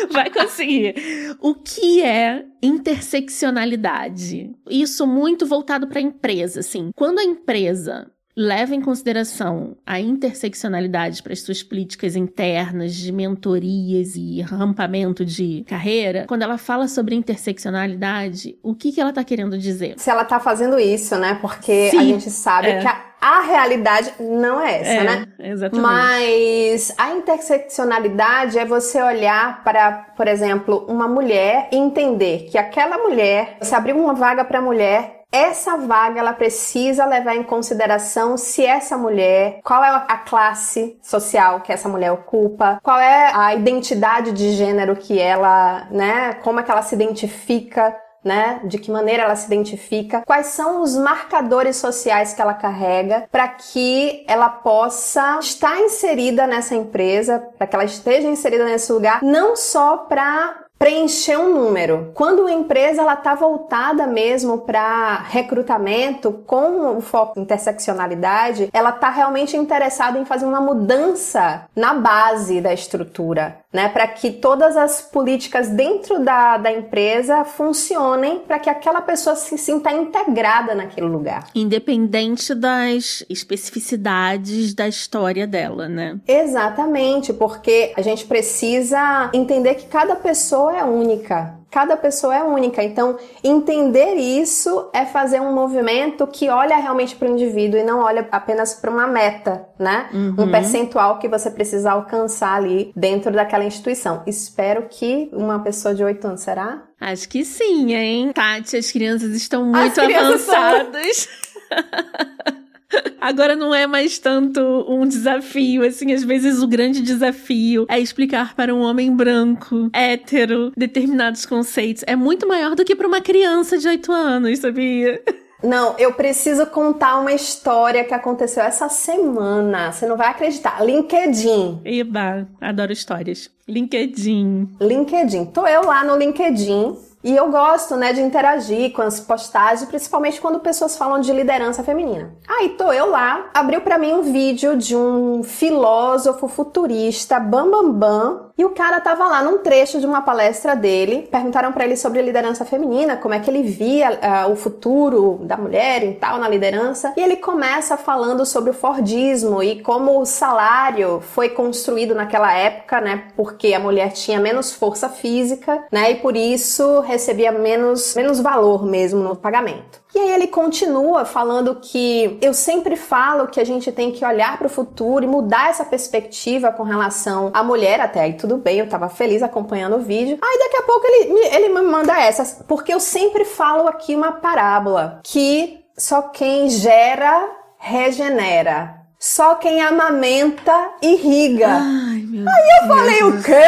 Vai 0.11 0.31
conseguir. 0.31 0.94
O 1.40 1.55
que 1.55 2.03
é 2.03 2.44
interseccionalidade? 2.62 4.53
Isso 4.70 5.07
muito 5.07 5.46
voltado 5.46 5.88
para 5.88 5.98
a 5.98 6.03
empresa, 6.03 6.61
assim. 6.61 6.90
Quando 6.94 7.18
a 7.18 7.24
empresa 7.24 8.11
leva 8.36 8.74
em 8.74 8.80
consideração 8.80 9.76
a 9.86 10.00
interseccionalidade 10.00 11.22
para 11.22 11.32
as 11.32 11.40
suas 11.40 11.62
políticas 11.62 12.16
internas 12.16 12.94
de 12.94 13.12
mentorias 13.12 14.16
e 14.16 14.40
rampamento 14.40 15.24
de 15.24 15.64
carreira, 15.68 16.24
quando 16.26 16.42
ela 16.42 16.58
fala 16.58 16.88
sobre 16.88 17.14
interseccionalidade, 17.14 18.58
o 18.62 18.74
que, 18.74 18.90
que 18.90 19.00
ela 19.00 19.10
está 19.10 19.22
querendo 19.22 19.56
dizer? 19.56 19.94
Se 19.98 20.10
ela 20.10 20.22
está 20.22 20.40
fazendo 20.40 20.78
isso, 20.78 21.16
né? 21.16 21.38
Porque 21.40 21.90
Sim, 21.90 21.98
a 21.98 22.02
gente 22.02 22.30
sabe 22.30 22.68
é. 22.68 22.80
que 22.80 22.86
a, 22.86 23.04
a, 23.20 23.40
realidade 23.42 24.12
não 24.18 24.60
é 24.60 24.80
essa, 24.80 24.90
é, 24.90 25.04
né? 25.04 25.26
Exatamente. 25.38 25.86
Mas 25.86 26.94
a 26.98 27.12
interseccionalidade 27.12 28.58
é 28.58 28.64
você 28.64 29.00
olhar 29.00 29.62
para, 29.62 29.92
por 30.16 30.26
exemplo, 30.26 30.84
uma 30.88 31.06
mulher 31.06 31.68
e 31.70 31.76
entender 31.76 32.48
que 32.50 32.58
aquela 32.58 32.98
mulher, 32.98 33.56
você 33.60 33.74
abriu 33.74 33.96
uma 33.96 34.14
vaga 34.14 34.44
para 34.44 34.60
mulher 34.60 35.23
essa 35.34 35.76
vaga 35.76 36.20
ela 36.20 36.32
precisa 36.32 37.04
levar 37.04 37.34
em 37.34 37.42
consideração 37.42 38.36
se 38.36 38.64
essa 38.64 38.96
mulher, 38.96 39.60
qual 39.64 39.82
é 39.82 39.88
a 39.88 40.18
classe 40.18 40.96
social 41.02 41.60
que 41.60 41.72
essa 41.72 41.88
mulher 41.88 42.12
ocupa, 42.12 42.78
qual 42.82 43.00
é 43.00 43.32
a 43.34 43.52
identidade 43.52 44.30
de 44.30 44.52
gênero 44.52 44.94
que 44.94 45.18
ela, 45.18 45.88
né, 45.90 46.34
como 46.34 46.60
é 46.60 46.62
que 46.62 46.70
ela 46.70 46.82
se 46.82 46.94
identifica 46.94 47.96
né? 48.24 48.60
De 48.64 48.78
que 48.78 48.90
maneira 48.90 49.24
ela 49.24 49.36
se 49.36 49.46
identifica, 49.46 50.22
quais 50.26 50.46
são 50.46 50.80
os 50.80 50.96
marcadores 50.96 51.76
sociais 51.76 52.32
que 52.32 52.40
ela 52.40 52.54
carrega 52.54 53.28
para 53.30 53.46
que 53.48 54.24
ela 54.26 54.48
possa 54.48 55.38
estar 55.40 55.78
inserida 55.78 56.46
nessa 56.46 56.74
empresa, 56.74 57.46
para 57.58 57.66
que 57.66 57.76
ela 57.76 57.84
esteja 57.84 58.26
inserida 58.26 58.64
nesse 58.64 58.90
lugar, 58.90 59.22
não 59.22 59.54
só 59.54 59.98
para 59.98 60.63
preencher 60.84 61.38
um 61.38 61.64
número. 61.64 62.10
Quando 62.12 62.40
uma 62.40 62.52
empresa 62.52 63.00
ela 63.00 63.14
está 63.14 63.34
voltada 63.34 64.06
mesmo 64.06 64.58
para 64.58 65.16
recrutamento 65.30 66.30
com 66.46 66.98
o 66.98 67.00
foco 67.00 67.40
em 67.40 67.42
interseccionalidade, 67.42 68.68
ela 68.70 68.90
está 68.90 69.08
realmente 69.08 69.56
interessada 69.56 70.18
em 70.18 70.26
fazer 70.26 70.44
uma 70.44 70.60
mudança 70.60 71.64
na 71.74 71.94
base 71.94 72.60
da 72.60 72.74
estrutura, 72.74 73.56
né? 73.72 73.88
Para 73.88 74.06
que 74.08 74.30
todas 74.30 74.76
as 74.76 75.00
políticas 75.00 75.70
dentro 75.70 76.22
da, 76.22 76.58
da 76.58 76.70
empresa 76.70 77.46
funcionem 77.46 78.40
para 78.40 78.58
que 78.58 78.68
aquela 78.68 79.00
pessoa 79.00 79.36
se 79.36 79.56
sinta 79.56 79.90
integrada 79.90 80.74
naquele 80.74 81.06
lugar. 81.06 81.46
Independente 81.54 82.54
das 82.54 83.24
especificidades 83.30 84.74
da 84.74 84.86
história 84.86 85.46
dela, 85.46 85.88
né? 85.88 86.18
Exatamente, 86.28 87.32
porque 87.32 87.94
a 87.96 88.02
gente 88.02 88.26
precisa 88.26 89.30
entender 89.32 89.76
que 89.76 89.86
cada 89.86 90.14
pessoa 90.16 90.73
é 90.74 90.84
única. 90.84 91.58
Cada 91.70 91.96
pessoa 91.96 92.34
é 92.34 92.42
única. 92.42 92.82
Então, 92.82 93.18
entender 93.42 94.14
isso 94.14 94.90
é 94.92 95.04
fazer 95.04 95.40
um 95.40 95.52
movimento 95.52 96.26
que 96.26 96.48
olha 96.48 96.76
realmente 96.76 97.16
para 97.16 97.28
o 97.28 97.32
indivíduo 97.32 97.78
e 97.78 97.82
não 97.82 98.00
olha 98.00 98.28
apenas 98.30 98.74
para 98.74 98.90
uma 98.90 99.06
meta, 99.06 99.66
né? 99.78 100.08
Uhum. 100.12 100.37
Um 100.38 100.50
percentual 100.50 101.18
que 101.18 101.28
você 101.28 101.50
precisa 101.50 101.92
alcançar 101.92 102.54
ali 102.54 102.92
dentro 102.94 103.32
daquela 103.32 103.64
instituição. 103.64 104.22
Espero 104.26 104.87
que 104.88 105.28
uma 105.32 105.58
pessoa 105.60 105.94
de 105.94 106.04
8 106.04 106.26
anos, 106.26 106.40
será? 106.42 106.82
Acho 107.00 107.28
que 107.28 107.44
sim, 107.44 107.92
hein? 107.92 108.32
Tati, 108.32 108.76
as 108.76 108.92
crianças 108.92 109.34
estão 109.34 109.64
muito 109.64 110.00
crianças 110.00 110.48
avançadas. 110.48 111.28
São... 111.28 112.54
Agora 113.20 113.57
não 113.57 113.74
é 113.74 113.87
mais 113.87 114.18
tanto 114.18 114.61
um 114.88 115.07
desafio, 115.07 115.85
assim, 115.85 116.12
às 116.12 116.22
vezes 116.22 116.62
o 116.62 116.66
grande 116.66 117.00
desafio 117.00 117.87
é 117.88 117.98
explicar 117.98 118.54
para 118.54 118.74
um 118.74 118.80
homem 118.80 119.14
branco, 119.14 119.90
hétero, 119.92 120.72
determinados 120.76 121.46
conceitos. 121.46 122.04
É 122.07 122.16
muito 122.16 122.46
maior 122.46 122.74
do 122.74 122.85
que 122.85 122.94
para 122.94 123.09
uma 123.09 123.20
criança 123.20 123.78
de 123.78 123.88
8 123.88 124.12
anos, 124.12 124.59
sabia? 124.59 125.22
Não, 125.62 125.94
eu 125.98 126.12
preciso 126.12 126.66
contar 126.66 127.18
uma 127.18 127.33
história 127.33 128.04
que 128.04 128.12
aconteceu 128.12 128.62
essa 128.62 128.90
semana. 128.90 129.90
Você 129.90 130.04
não 130.04 130.14
vai 130.14 130.28
acreditar. 130.28 130.85
LinkedIn. 130.85 131.80
Eba, 131.83 132.46
adoro 132.61 132.92
histórias. 132.92 133.50
LinkedIn. 133.66 134.76
LinkedIn. 134.78 135.46
Tô 135.46 135.66
eu 135.66 135.87
lá 135.87 136.04
no 136.04 136.18
LinkedIn 136.18 136.94
e 137.24 137.34
eu 137.34 137.50
gosto, 137.50 137.96
né, 137.96 138.12
de 138.12 138.20
interagir 138.20 138.92
com 138.92 139.00
as 139.00 139.18
postagens, 139.18 139.88
principalmente 139.88 140.38
quando 140.38 140.60
pessoas 140.60 140.94
falam 140.94 141.20
de 141.20 141.32
liderança 141.32 141.82
feminina. 141.82 142.34
Aí 142.46 142.68
tô 142.70 142.92
eu 142.92 143.08
lá, 143.08 143.46
abriu 143.54 143.80
para 143.80 143.96
mim 143.96 144.12
um 144.12 144.22
vídeo 144.22 144.76
de 144.76 144.94
um 144.94 145.42
filósofo 145.42 146.46
futurista, 146.46 147.40
Bam 147.40 147.70
Bam 147.70 147.90
Bam, 147.92 148.43
e 148.56 148.64
o 148.64 148.70
cara 148.70 149.00
tava 149.00 149.26
lá 149.26 149.42
num 149.42 149.58
trecho 149.58 149.98
de 149.98 150.06
uma 150.06 150.22
palestra 150.22 150.76
dele, 150.76 151.28
perguntaram 151.30 151.72
para 151.72 151.84
ele 151.84 151.96
sobre 151.96 152.22
liderança 152.22 152.64
feminina, 152.64 153.16
como 153.16 153.34
é 153.34 153.40
que 153.40 153.50
ele 153.50 153.62
via 153.62 154.46
uh, 154.46 154.52
o 154.52 154.56
futuro 154.56 155.40
da 155.42 155.56
mulher 155.56 156.04
e 156.04 156.14
tal 156.14 156.38
na 156.38 156.48
liderança, 156.48 157.12
e 157.16 157.20
ele 157.20 157.36
começa 157.36 157.96
falando 157.96 158.46
sobre 158.46 158.70
o 158.70 158.74
Fordismo 158.74 159.62
e 159.62 159.80
como 159.82 160.20
o 160.20 160.24
salário 160.24 161.20
foi 161.20 161.48
construído 161.48 162.14
naquela 162.14 162.52
época, 162.52 163.00
né, 163.00 163.24
porque 163.36 163.74
a 163.74 163.80
mulher 163.80 164.12
tinha 164.12 164.38
menos 164.38 164.72
força 164.72 165.08
física, 165.08 165.84
né, 165.90 166.12
e 166.12 166.14
por 166.16 166.36
isso 166.36 167.00
recebia 167.00 167.50
menos, 167.50 168.14
menos 168.14 168.40
valor 168.40 168.86
mesmo 168.86 169.20
no 169.20 169.34
pagamento. 169.34 170.03
E 170.14 170.18
aí 170.18 170.33
ele 170.33 170.46
continua 170.46 171.24
falando 171.24 171.74
que 171.74 172.38
eu 172.40 172.55
sempre 172.55 172.94
falo 172.94 173.48
que 173.48 173.59
a 173.59 173.64
gente 173.64 173.90
tem 173.90 174.12
que 174.12 174.24
olhar 174.24 174.57
para 174.57 174.68
o 174.68 174.70
futuro 174.70 175.24
e 175.24 175.29
mudar 175.29 175.70
essa 175.70 175.85
perspectiva 175.85 176.70
com 176.70 176.85
relação 176.85 177.50
à 177.53 177.64
mulher 177.64 178.00
até 178.00 178.20
aí 178.20 178.35
tudo 178.35 178.57
bem, 178.57 178.79
eu 178.79 178.88
tava 178.88 179.09
feliz 179.09 179.42
acompanhando 179.42 179.96
o 179.96 180.00
vídeo. 180.00 180.38
Aí 180.40 180.59
daqui 180.59 180.77
a 180.77 180.83
pouco 180.83 181.05
ele, 181.05 181.46
ele 181.46 181.68
me 181.68 181.83
manda 181.83 182.16
essas, 182.16 182.62
porque 182.68 182.94
eu 182.94 183.00
sempre 183.00 183.44
falo 183.44 183.88
aqui 183.88 184.14
uma 184.14 184.33
parábola 184.33 185.20
que 185.24 185.81
só 185.98 186.22
quem 186.22 186.68
gera 186.68 187.50
regenera. 187.79 189.03
Só 189.18 189.55
quem 189.55 189.81
amamenta 189.81 190.90
irriga. 191.00 191.68
Ai, 191.68 192.24
meu 192.29 192.44
Aí 192.46 192.68
eu 192.83 192.87
Deus 192.87 192.98
falei 192.98 193.22
o 193.22 193.42
quê? 193.42 193.64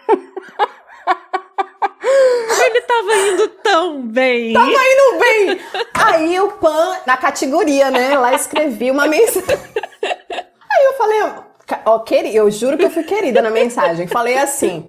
Ele 2.62 2.80
tava 2.82 3.14
indo 3.16 3.48
tão 3.70 4.02
bem. 4.02 4.52
Tava 4.52 4.70
indo 4.70 5.18
bem. 5.18 5.60
Aí 5.94 6.40
o 6.40 6.52
Pan, 6.52 6.96
na 7.06 7.16
categoria, 7.16 7.90
né? 7.90 8.18
Lá 8.18 8.34
escrevi 8.34 8.90
uma 8.90 9.06
mensagem. 9.06 9.44
Aí 10.02 10.84
eu 10.86 10.92
falei, 10.94 11.22
Ó, 11.84 11.98
querida, 12.00 12.36
eu 12.36 12.50
juro 12.50 12.76
que 12.76 12.84
eu 12.84 12.90
fui 12.90 13.02
querida 13.02 13.42
na 13.42 13.50
mensagem. 13.50 14.06
Falei 14.06 14.38
assim. 14.38 14.88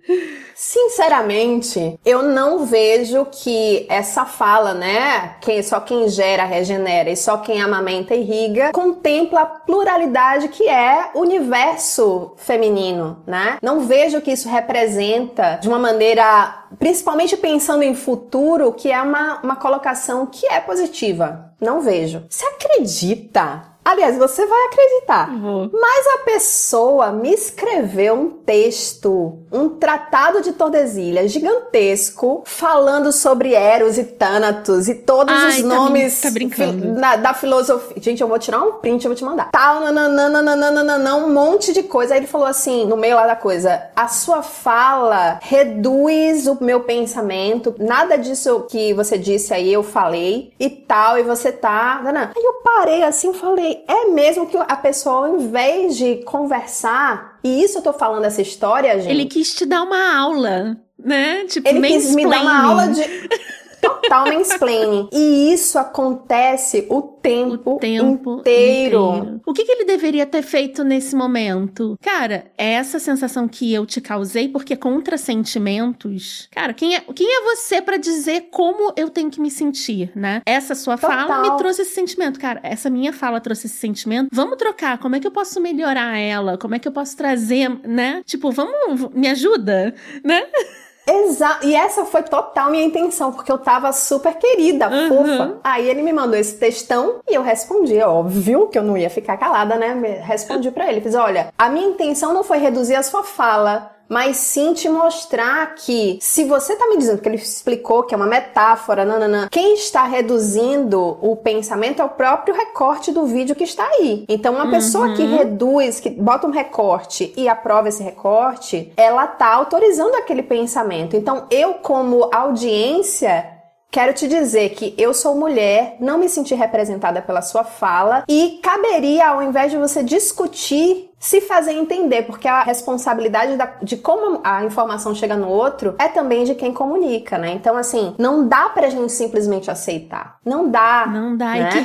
Sinceramente, 0.63 1.99
eu 2.05 2.21
não 2.21 2.67
vejo 2.67 3.25
que 3.31 3.83
essa 3.89 4.25
fala, 4.25 4.75
né, 4.75 5.37
quem 5.41 5.63
só 5.63 5.79
quem 5.79 6.07
gera 6.07 6.43
regenera 6.43 7.09
e 7.09 7.17
só 7.17 7.37
quem 7.37 7.59
amamenta 7.59 8.13
irriga, 8.13 8.71
contempla 8.71 9.41
a 9.41 9.45
pluralidade 9.45 10.49
que 10.49 10.69
é 10.69 11.09
o 11.15 11.21
universo 11.21 12.33
feminino, 12.37 13.23
né? 13.25 13.57
Não 13.59 13.81
vejo 13.81 14.21
que 14.21 14.31
isso 14.31 14.47
representa 14.47 15.57
de 15.59 15.67
uma 15.67 15.79
maneira, 15.79 16.65
principalmente 16.77 17.35
pensando 17.35 17.81
em 17.81 17.95
futuro, 17.95 18.71
que 18.73 18.91
é 18.91 19.01
uma, 19.01 19.39
uma 19.41 19.55
colocação 19.55 20.27
que 20.27 20.45
é 20.45 20.59
positiva. 20.59 21.53
Não 21.59 21.81
vejo. 21.81 22.23
Você 22.29 22.45
acredita 22.45 23.70
Aliás, 23.83 24.17
você 24.17 24.45
vai 24.45 24.65
acreditar. 24.65 25.35
Vou. 25.37 25.69
Mas 25.73 26.07
a 26.15 26.17
pessoa 26.19 27.11
me 27.11 27.33
escreveu 27.33 28.13
um 28.13 28.29
texto, 28.29 29.39
um 29.51 29.69
tratado 29.69 30.41
de 30.41 30.53
Tordesilhas 30.53 31.31
gigantesco, 31.31 32.43
falando 32.45 33.11
sobre 33.11 33.53
Eros 33.53 33.97
e 33.97 34.03
Thanatos 34.03 34.87
e 34.87 34.95
todos 34.95 35.33
Ai, 35.33 35.49
os 35.49 35.61
tá 35.61 35.67
nomes 35.67 36.21
tá 36.21 36.29
brincando. 36.29 36.93
da, 36.99 37.15
da 37.15 37.33
filosofia. 37.33 37.97
Gente, 37.99 38.21
eu 38.21 38.27
vou 38.27 38.37
tirar 38.37 38.61
um 38.61 38.73
print, 38.73 39.03
eu 39.03 39.09
vou 39.09 39.15
te 39.15 39.23
mandar. 39.23 39.49
Tal, 39.51 39.81
nananana, 39.81 41.15
um 41.15 41.33
monte 41.33 41.73
de 41.73 41.83
coisa. 41.83 42.13
Aí 42.13 42.19
ele 42.19 42.27
falou 42.27 42.47
assim, 42.47 42.85
no 42.85 42.95
meio 42.95 43.15
lá 43.15 43.25
da 43.25 43.35
coisa, 43.35 43.81
a 43.95 44.07
sua 44.07 44.43
fala 44.43 45.39
reduz 45.41 46.47
o 46.47 46.57
meu 46.61 46.81
pensamento, 46.81 47.75
nada 47.79 48.17
disso 48.17 48.65
que 48.69 48.93
você 48.93 49.17
disse 49.17 49.53
aí 49.53 49.73
eu 49.73 49.81
falei 49.83 50.53
e 50.59 50.69
tal, 50.69 51.17
e 51.17 51.23
você 51.23 51.51
tá... 51.51 52.01
Aí 52.35 52.43
eu 52.43 52.53
parei 52.63 53.03
assim 53.03 53.31
e 53.31 53.70
é 53.87 54.05
mesmo 54.09 54.47
que 54.47 54.57
a 54.57 54.75
pessoa, 54.75 55.27
ao 55.27 55.39
invés 55.39 55.95
de 55.97 56.17
conversar, 56.23 57.39
e 57.43 57.63
isso 57.63 57.77
eu 57.79 57.81
tô 57.81 57.93
falando 57.93 58.25
essa 58.25 58.41
história, 58.41 58.99
gente. 58.99 59.11
Ele 59.11 59.25
quis 59.25 59.53
te 59.53 59.65
dar 59.65 59.83
uma 59.83 60.17
aula, 60.17 60.77
né? 60.97 61.45
Tipo, 61.45 61.67
Ele 61.67 61.81
quis 61.81 62.13
me 62.15 62.27
dar 62.27 62.41
uma 62.41 62.63
aula 62.65 62.87
de. 62.87 63.01
Total 63.81 64.25
mansplaining. 64.27 65.09
E 65.11 65.53
isso 65.53 65.79
acontece 65.79 66.85
o 66.89 67.01
tempo, 67.01 67.75
o 67.75 67.79
tempo 67.79 68.39
inteiro. 68.39 69.41
O 69.45 69.53
que, 69.53 69.65
que 69.65 69.71
ele 69.71 69.85
deveria 69.85 70.25
ter 70.25 70.41
feito 70.41 70.83
nesse 70.83 71.15
momento? 71.15 71.97
Cara, 72.01 72.45
é 72.57 72.73
essa 72.73 72.99
sensação 72.99 73.47
que 73.47 73.73
eu 73.73 73.85
te 73.85 73.99
causei, 73.99 74.47
porque 74.47 74.75
contra 74.75 75.17
sentimentos. 75.17 76.47
Cara, 76.51 76.73
quem 76.73 76.95
é, 76.95 77.01
quem 77.15 77.27
é 77.27 77.41
você 77.43 77.81
pra 77.81 77.97
dizer 77.97 78.49
como 78.51 78.93
eu 78.95 79.09
tenho 79.09 79.31
que 79.31 79.41
me 79.41 79.49
sentir, 79.49 80.11
né? 80.15 80.41
Essa 80.45 80.75
sua 80.75 80.97
fala 80.97 81.23
Total. 81.23 81.41
me 81.41 81.57
trouxe 81.57 81.81
esse 81.81 81.93
sentimento. 81.93 82.39
Cara, 82.39 82.59
essa 82.63 82.89
minha 82.89 83.13
fala 83.13 83.39
trouxe 83.39 83.67
esse 83.67 83.77
sentimento. 83.77 84.29
Vamos 84.31 84.57
trocar. 84.57 84.97
Como 84.97 85.15
é 85.15 85.19
que 85.19 85.27
eu 85.27 85.31
posso 85.31 85.59
melhorar 85.59 86.17
ela? 86.17 86.57
Como 86.57 86.75
é 86.75 86.79
que 86.79 86.87
eu 86.87 86.91
posso 86.91 87.15
trazer, 87.17 87.69
né? 87.83 88.21
Tipo, 88.25 88.51
vamos, 88.51 89.09
me 89.13 89.27
ajuda, 89.27 89.93
né? 90.23 90.43
Exato. 91.07 91.65
E 91.65 91.75
essa 91.75 92.05
foi 92.05 92.23
total 92.23 92.69
minha 92.69 92.83
intenção, 92.83 93.31
porque 93.31 93.51
eu 93.51 93.57
tava 93.57 93.91
super 93.91 94.35
querida, 94.35 94.87
Uhum. 94.89 95.07
fofa. 95.09 95.57
Aí 95.63 95.89
ele 95.89 96.01
me 96.01 96.13
mandou 96.13 96.37
esse 96.37 96.55
textão 96.57 97.19
e 97.29 97.33
eu 97.33 97.41
respondi, 97.41 97.97
é 97.97 98.07
óbvio 98.07 98.67
que 98.67 98.77
eu 98.77 98.83
não 98.83 98.95
ia 98.97 99.09
ficar 99.09 99.37
calada, 99.37 99.75
né? 99.75 99.93
Respondi 100.23 100.69
pra 100.71 100.89
ele, 100.91 101.01
fiz, 101.01 101.15
olha, 101.15 101.53
a 101.57 101.69
minha 101.69 101.87
intenção 101.87 102.33
não 102.33 102.43
foi 102.43 102.57
reduzir 102.59 102.95
a 102.95 103.03
sua 103.03 103.23
fala, 103.23 103.91
mas 104.11 104.35
sim 104.35 104.73
te 104.73 104.89
mostrar 104.89 105.73
que 105.75 106.17
se 106.19 106.43
você 106.43 106.75
tá 106.75 106.85
me 106.87 106.97
dizendo 106.97 107.21
que 107.21 107.29
ele 107.29 107.37
explicou 107.37 108.03
que 108.03 108.13
é 108.13 108.17
uma 108.17 108.27
metáfora, 108.27 109.05
nananã, 109.05 109.47
quem 109.49 109.75
está 109.75 110.03
reduzindo 110.03 111.17
o 111.21 111.37
pensamento 111.37 112.01
é 112.01 112.05
o 112.05 112.09
próprio 112.09 112.53
recorte 112.53 113.13
do 113.13 113.25
vídeo 113.25 113.55
que 113.55 113.63
está 113.63 113.85
aí. 113.85 114.25
Então, 114.27 114.53
uma 114.53 114.69
pessoa 114.69 115.13
que 115.13 115.23
reduz, 115.23 116.01
que 116.01 116.09
bota 116.09 116.45
um 116.45 116.51
recorte 116.51 117.33
e 117.37 117.47
aprova 117.47 117.87
esse 117.87 118.03
recorte, 118.03 118.91
ela 118.97 119.25
tá 119.27 119.47
autorizando 119.53 120.15
aquele 120.15 120.43
pensamento. 120.43 121.15
Então, 121.15 121.47
eu 121.49 121.75
como 121.75 122.29
audiência 122.33 123.61
Quero 123.91 124.13
te 124.13 124.25
dizer 124.25 124.69
que 124.69 124.95
eu 124.97 125.13
sou 125.13 125.35
mulher, 125.35 125.97
não 125.99 126.17
me 126.17 126.29
senti 126.29 126.55
representada 126.55 127.21
pela 127.21 127.41
sua 127.41 127.65
fala 127.65 128.23
e 128.25 128.57
caberia, 128.63 129.27
ao 129.27 129.43
invés 129.43 129.69
de 129.69 129.77
você 129.77 130.01
discutir, 130.01 131.10
se 131.23 131.39
fazer 131.39 131.73
entender, 131.73 132.23
porque 132.23 132.47
a 132.47 132.63
responsabilidade 132.63 133.55
da- 133.55 133.75
de 133.83 133.95
como 133.95 134.41
a 134.43 134.65
informação 134.65 135.13
chega 135.13 135.37
no 135.37 135.47
outro 135.47 135.93
é 135.99 136.07
também 136.07 136.43
de 136.45 136.55
quem 136.55 136.73
comunica, 136.73 137.37
né? 137.37 137.51
Então, 137.53 137.77
assim, 137.77 138.15
não 138.17 138.47
dá 138.47 138.69
pra 138.69 138.89
gente 138.89 139.11
simplesmente 139.11 139.69
aceitar. 139.69 140.37
Não 140.43 140.67
dá. 140.69 141.05
Não 141.13 141.37
dá. 141.37 141.51
né? 141.53 141.69
E 141.69 141.73
que 141.73 141.79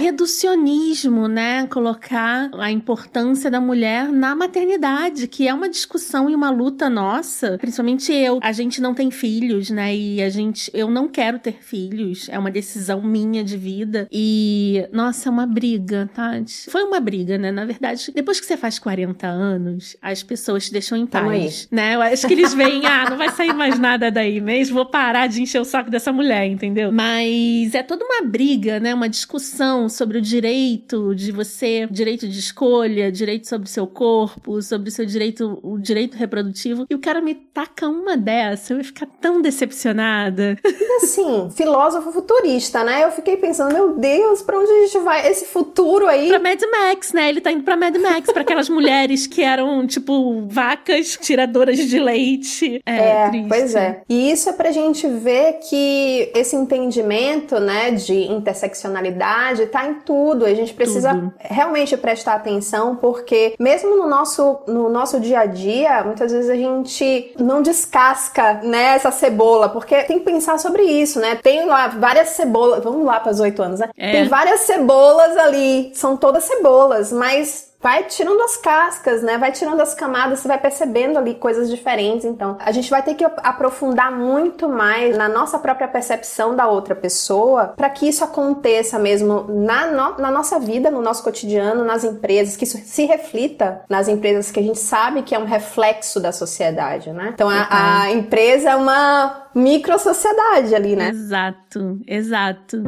reducionismo, 0.46 1.28
né? 1.28 1.66
Colocar 1.66 2.48
a 2.54 2.70
importância 2.70 3.50
da 3.50 3.60
mulher 3.60 4.08
na 4.10 4.34
maternidade, 4.34 5.28
que 5.28 5.46
é 5.46 5.52
uma 5.52 5.68
discussão 5.68 6.30
e 6.30 6.34
uma 6.34 6.48
luta 6.48 6.88
nossa. 6.88 7.58
Principalmente 7.58 8.12
eu. 8.12 8.38
A 8.42 8.52
gente 8.52 8.80
não 8.80 8.94
tem 8.94 9.10
filhos, 9.10 9.68
né? 9.70 9.94
E 9.94 10.22
a 10.22 10.30
gente. 10.30 10.70
Eu 10.72 10.88
não 10.90 11.08
quero 11.08 11.38
ter 11.38 11.58
filhos. 11.60 12.28
É 12.30 12.38
uma 12.38 12.50
decisão 12.50 13.02
minha 13.02 13.44
de 13.44 13.56
vida. 13.58 14.08
E, 14.10 14.88
nossa, 14.92 15.28
é 15.28 15.30
uma 15.30 15.46
briga, 15.46 16.08
Tati. 16.14 16.70
Foi 16.70 16.82
uma 16.84 17.00
briga, 17.00 17.36
né? 17.36 17.50
Na 17.52 17.66
verdade, 17.66 18.10
depois 18.14 18.40
que 18.40 18.46
você 18.46 18.56
faz 18.56 18.78
40 18.78 19.25
anos, 19.28 19.96
as 20.00 20.22
pessoas 20.22 20.66
te 20.66 20.72
deixam 20.72 20.96
em 20.98 21.06
paz. 21.06 21.68
Né? 21.70 21.94
Eu 21.94 22.02
acho 22.02 22.26
que 22.26 22.34
eles 22.34 22.54
veem, 22.54 22.86
ah, 22.86 23.08
não 23.10 23.16
vai 23.16 23.30
sair 23.30 23.52
mais 23.52 23.78
nada 23.78 24.10
daí 24.10 24.40
mesmo. 24.40 24.76
Vou 24.76 24.86
parar 24.86 25.26
de 25.26 25.42
encher 25.42 25.60
o 25.60 25.64
saco 25.64 25.90
dessa 25.90 26.12
mulher, 26.12 26.46
entendeu? 26.46 26.92
Mas 26.92 27.74
é 27.74 27.82
toda 27.82 28.04
uma 28.04 28.22
briga, 28.22 28.80
né? 28.80 28.94
Uma 28.94 29.08
discussão 29.08 29.88
sobre 29.88 30.18
o 30.18 30.22
direito 30.22 31.14
de 31.14 31.32
você, 31.32 31.86
direito 31.90 32.28
de 32.28 32.38
escolha, 32.38 33.10
direito 33.10 33.48
sobre 33.48 33.66
o 33.68 33.70
seu 33.70 33.86
corpo, 33.86 34.60
sobre 34.62 34.88
o 34.88 34.92
seu 34.92 35.04
direito, 35.06 35.58
o 35.62 35.78
direito 35.78 36.16
reprodutivo. 36.16 36.86
E 36.88 36.94
o 36.94 36.98
cara 36.98 37.20
me 37.20 37.34
taca 37.34 37.88
uma 37.88 38.16
dessa, 38.16 38.72
eu 38.72 38.78
ia 38.78 38.84
ficar 38.84 39.06
tão 39.20 39.40
decepcionada. 39.40 40.58
E 40.64 40.96
assim, 41.02 41.50
filósofo 41.54 42.12
futurista, 42.12 42.84
né? 42.84 43.04
Eu 43.04 43.10
fiquei 43.10 43.36
pensando, 43.36 43.72
meu 43.72 43.96
Deus, 43.96 44.42
pra 44.42 44.58
onde 44.58 44.70
a 44.70 44.86
gente 44.86 44.98
vai? 45.00 45.28
Esse 45.28 45.46
futuro 45.46 46.06
aí. 46.06 46.28
pra 46.28 46.38
Mad 46.38 46.60
Max, 46.70 47.12
né? 47.12 47.28
Ele 47.28 47.40
tá 47.40 47.50
indo 47.52 47.62
pra 47.62 47.76
Mad 47.76 47.96
Max, 47.96 48.30
pra 48.32 48.42
aquelas 48.42 48.68
mulheres 48.68 49.15
que 49.24 49.40
eram, 49.44 49.86
tipo, 49.86 50.44
vacas 50.48 51.16
tiradoras 51.20 51.78
de 51.78 52.00
leite. 52.00 52.82
É, 52.84 52.96
É, 52.96 53.28
triste. 53.28 53.48
pois 53.48 53.74
é. 53.76 54.00
E 54.08 54.32
isso 54.32 54.48
é 54.48 54.52
pra 54.52 54.72
gente 54.72 55.06
ver 55.06 55.60
que 55.70 56.32
esse 56.34 56.56
entendimento, 56.56 57.60
né, 57.60 57.92
de 57.92 58.26
interseccionalidade 58.32 59.66
tá 59.66 59.86
em 59.86 59.94
tudo. 60.00 60.44
A 60.44 60.54
gente 60.54 60.74
precisa 60.74 61.14
Tudo. 61.14 61.32
realmente 61.38 61.96
prestar 61.96 62.34
atenção, 62.34 62.96
porque 62.96 63.54
mesmo 63.58 63.96
no 63.96 64.08
nosso, 64.08 64.58
no 64.66 64.88
nosso 64.88 65.20
dia 65.20 65.40
a 65.40 65.46
dia, 65.46 66.02
muitas 66.04 66.32
vezes 66.32 66.50
a 66.50 66.56
gente 66.56 67.32
não 67.38 67.62
descasca, 67.62 68.54
né, 68.62 68.94
essa 68.96 69.10
cebola, 69.10 69.68
porque 69.68 70.02
tem 70.04 70.18
que 70.18 70.24
pensar 70.24 70.58
sobre 70.58 70.82
isso, 70.82 71.20
né? 71.20 71.36
Tem 71.36 71.64
lá 71.66 71.88
várias 71.88 72.30
cebolas, 72.30 72.82
vamos 72.82 73.04
lá 73.06 73.20
para 73.20 73.32
os 73.32 73.40
oito 73.40 73.62
anos, 73.62 73.80
né? 73.80 73.88
É. 73.96 74.12
Tem 74.12 74.28
várias 74.28 74.60
cebolas 74.60 75.36
ali, 75.36 75.90
são 75.94 76.16
todas 76.16 76.44
cebolas, 76.44 77.12
mas 77.12 77.74
vai 77.80 78.04
tirando 78.04 78.40
as 78.42 78.56
cascas, 78.56 79.22
né? 79.22 79.38
Vai 79.38 79.52
tirando 79.52 79.80
as 79.80 79.94
camadas, 79.94 80.40
você 80.40 80.48
vai 80.48 80.58
percebendo 80.58 81.18
ali 81.18 81.34
coisas 81.34 81.68
diferentes. 81.70 82.24
Então, 82.24 82.56
a 82.60 82.72
gente 82.72 82.90
vai 82.90 83.02
ter 83.02 83.14
que 83.14 83.24
aprofundar 83.24 84.10
muito 84.10 84.68
mais 84.68 85.16
na 85.16 85.28
nossa 85.28 85.58
própria 85.58 85.86
percepção 85.88 86.56
da 86.56 86.66
outra 86.66 86.94
pessoa 86.94 87.74
para 87.76 87.88
que 87.90 88.08
isso 88.08 88.24
aconteça 88.24 88.98
mesmo 88.98 89.44
na, 89.48 89.86
no- 89.86 90.18
na 90.18 90.30
nossa 90.30 90.58
vida, 90.58 90.90
no 90.90 91.00
nosso 91.02 91.22
cotidiano, 91.22 91.84
nas 91.84 92.02
empresas, 92.04 92.56
que 92.56 92.64
isso 92.64 92.78
se 92.78 93.04
reflita 93.04 93.82
nas 93.88 94.08
empresas 94.08 94.50
que 94.50 94.58
a 94.60 94.62
gente 94.62 94.78
sabe 94.78 95.22
que 95.22 95.34
é 95.34 95.38
um 95.38 95.44
reflexo 95.44 96.18
da 96.20 96.32
sociedade, 96.32 97.12
né? 97.12 97.30
Então, 97.34 97.48
a, 97.48 98.02
a 98.02 98.10
empresa 98.12 98.70
é 98.70 98.76
uma 98.76 99.46
micro-sociedade 99.54 100.74
ali, 100.74 100.96
né? 100.96 101.10
Exato, 101.10 101.98
exato. 102.06 102.82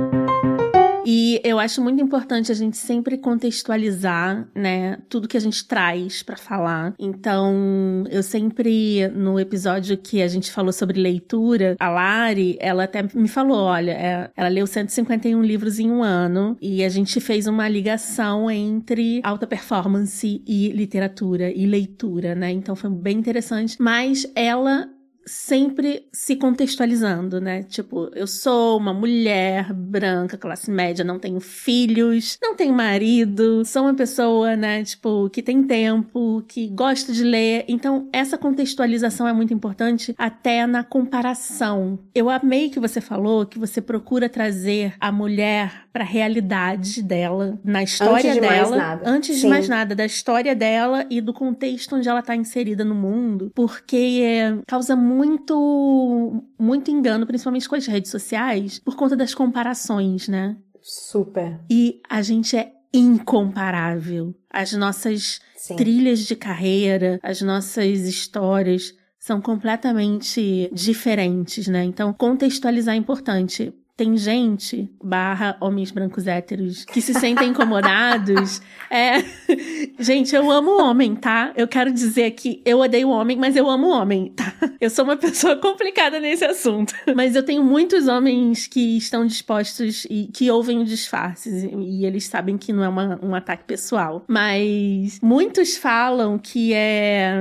E 1.11 1.41
eu 1.43 1.59
acho 1.59 1.81
muito 1.81 2.03
importante 2.03 2.53
a 2.53 2.55
gente 2.55 2.77
sempre 2.77 3.17
contextualizar, 3.17 4.47
né, 4.55 4.99
tudo 5.09 5.27
que 5.27 5.39
a 5.39 5.41
gente 5.41 5.67
traz 5.67 6.23
pra 6.23 6.37
falar. 6.37 6.93
Então, 6.99 8.05
eu 8.11 8.23
sempre 8.23 9.09
no 9.09 9.41
episódio 9.41 9.97
que 9.97 10.21
a 10.21 10.29
gente 10.29 10.53
falou 10.53 10.71
sobre 10.71 11.01
leitura, 11.01 11.77
a 11.81 11.89
Lari, 11.89 12.59
ela 12.61 12.85
até 12.85 13.03
me 13.15 13.27
falou, 13.27 13.57
olha, 13.57 13.93
é, 13.93 14.31
ela 14.37 14.51
leu 14.51 14.67
151 14.67 15.43
livros 15.43 15.79
em 15.79 15.91
um 15.91 16.03
ano 16.03 16.59
e 16.61 16.85
a 16.85 16.91
gente 16.91 17.19
fez 17.21 17.47
uma 17.47 17.67
ligação 17.71 18.51
entre 18.51 19.23
alta 19.25 19.47
performance 19.47 20.43
e 20.47 20.69
literatura 20.73 21.51
e 21.51 21.65
leitura, 21.65 22.35
né? 22.35 22.51
Então 22.51 22.77
foi 22.77 22.91
bem 22.91 23.17
interessante, 23.17 23.81
mas 23.81 24.31
ela 24.35 24.91
sempre 25.29 26.07
se 26.13 26.35
contextualizando, 26.35 27.41
né? 27.41 27.63
Tipo, 27.63 28.11
eu 28.15 28.27
sou 28.27 28.79
uma 28.79 28.93
mulher 28.93 29.73
branca, 29.73 30.37
classe 30.37 30.71
média, 30.71 31.05
não 31.05 31.19
tenho 31.19 31.39
filhos, 31.39 32.39
não 32.43 32.57
tenho 32.57 32.73
marido, 32.73 33.65
sou 33.65 33.83
uma 33.83 33.95
pessoa, 33.95 34.57
né, 34.57 34.83
tipo, 34.83 35.29
que 35.31 35.43
tem 35.43 35.63
tempo, 35.63 36.43
que 36.49 36.69
gosta 36.69 37.13
de 37.13 37.23
ler. 37.23 37.65
Então, 37.69 38.09
essa 38.13 38.39
contextualização 38.39 39.29
é 39.29 39.33
muito 39.33 39.53
importante 39.53 40.15
até 40.17 40.67
na 40.67 40.83
comparação. 40.83 41.99
Eu 42.15 42.31
amei 42.31 42.71
que 42.71 42.81
você 42.81 43.01
falou 43.01 43.47
que 43.47 43.59
você 43.59 43.81
procura 43.81 44.29
trazer 44.29 44.95
a 44.99 45.13
mulher 45.13 45.87
para 45.93 46.05
a 46.05 46.07
realidade 46.07 47.03
dela, 47.03 47.59
na 47.63 47.83
história 47.83 48.31
antes 48.31 48.41
dela, 48.41 49.01
antes 49.05 49.37
Sim. 49.37 49.43
de 49.43 49.49
mais 49.49 49.69
nada, 49.69 49.95
da 49.95 50.07
história 50.07 50.55
dela 50.55 51.05
e 51.11 51.21
do 51.21 51.33
contexto 51.33 51.97
onde 51.97 52.09
ela 52.09 52.21
está 52.21 52.35
inserida 52.35 52.85
no 52.85 52.95
mundo, 52.95 53.51
porque 53.55 54.23
é, 54.23 54.59
causa 54.67 54.97
muito 54.97 55.18
muito 56.59 56.91
engano, 56.91 57.27
principalmente 57.27 57.69
com 57.69 57.75
as 57.75 57.87
redes 57.87 58.11
sociais, 58.11 58.79
por 58.79 58.97
conta 58.97 59.17
das 59.17 59.35
comparações, 59.35 60.29
né? 60.29 60.57
Super. 60.81 61.61
E 61.71 62.01
a 62.09 62.23
gente 62.23 62.57
é 62.57 62.73
incomparável. 62.93 64.35
As 64.51 64.73
nossas 64.73 65.41
Sim. 65.57 65.77
trilhas 65.77 66.21
de 66.21 66.35
carreira, 66.35 67.19
as 67.23 67.43
nossas 67.43 68.01
histórias 68.01 68.95
são 69.19 69.41
completamente 69.41 70.71
diferentes, 70.73 71.67
né? 71.67 71.85
Então, 71.85 72.13
contextualizar 72.13 72.95
é 72.95 72.99
importante 72.99 73.75
tem 73.99 74.17
gente, 74.17 74.89
barra 75.03 75.57
homens 75.61 75.91
brancos 75.91 76.29
héteros, 76.29 76.85
que 76.85 77.03
se 77.03 77.13
sentem 77.13 77.49
incomodados. 77.49 78.63
é. 78.89 79.25
Gente, 79.99 80.37
eu 80.37 80.49
amo 80.53 80.81
homem, 80.81 81.17
tá? 81.17 81.53
Eu 81.57 81.67
quero 81.67 81.93
dizer 81.93 82.31
que 82.31 82.63
eu 82.65 82.79
odeio 82.79 83.09
homem, 83.09 83.37
mas 83.37 83.57
eu 83.57 83.69
amo 83.69 83.89
homem, 83.89 84.33
tá? 84.37 84.55
Eu 84.81 84.89
sou 84.89 85.05
uma 85.05 85.17
pessoa 85.17 85.57
complicada 85.61 86.21
nesse 86.21 86.45
assunto. 86.45 86.95
Mas 87.17 87.35
eu 87.35 87.43
tenho 87.43 87.65
muitos 87.65 88.07
homens 88.07 88.69
que 88.69 88.97
estão 88.97 89.27
dispostos 89.27 90.07
e 90.09 90.31
que 90.33 90.49
ouvem 90.49 90.79
o 90.79 90.85
disfarces. 90.85 91.65
E 91.65 92.07
eles 92.07 92.25
sabem 92.29 92.57
que 92.57 92.73
não 92.73 92.85
é 92.85 92.89
uma, 92.89 93.19
um 93.21 93.35
ataque 93.35 93.65
pessoal. 93.65 94.25
Mas 94.29 95.19
muitos 95.21 95.77
falam 95.77 96.39
que 96.39 96.73
é. 96.73 97.35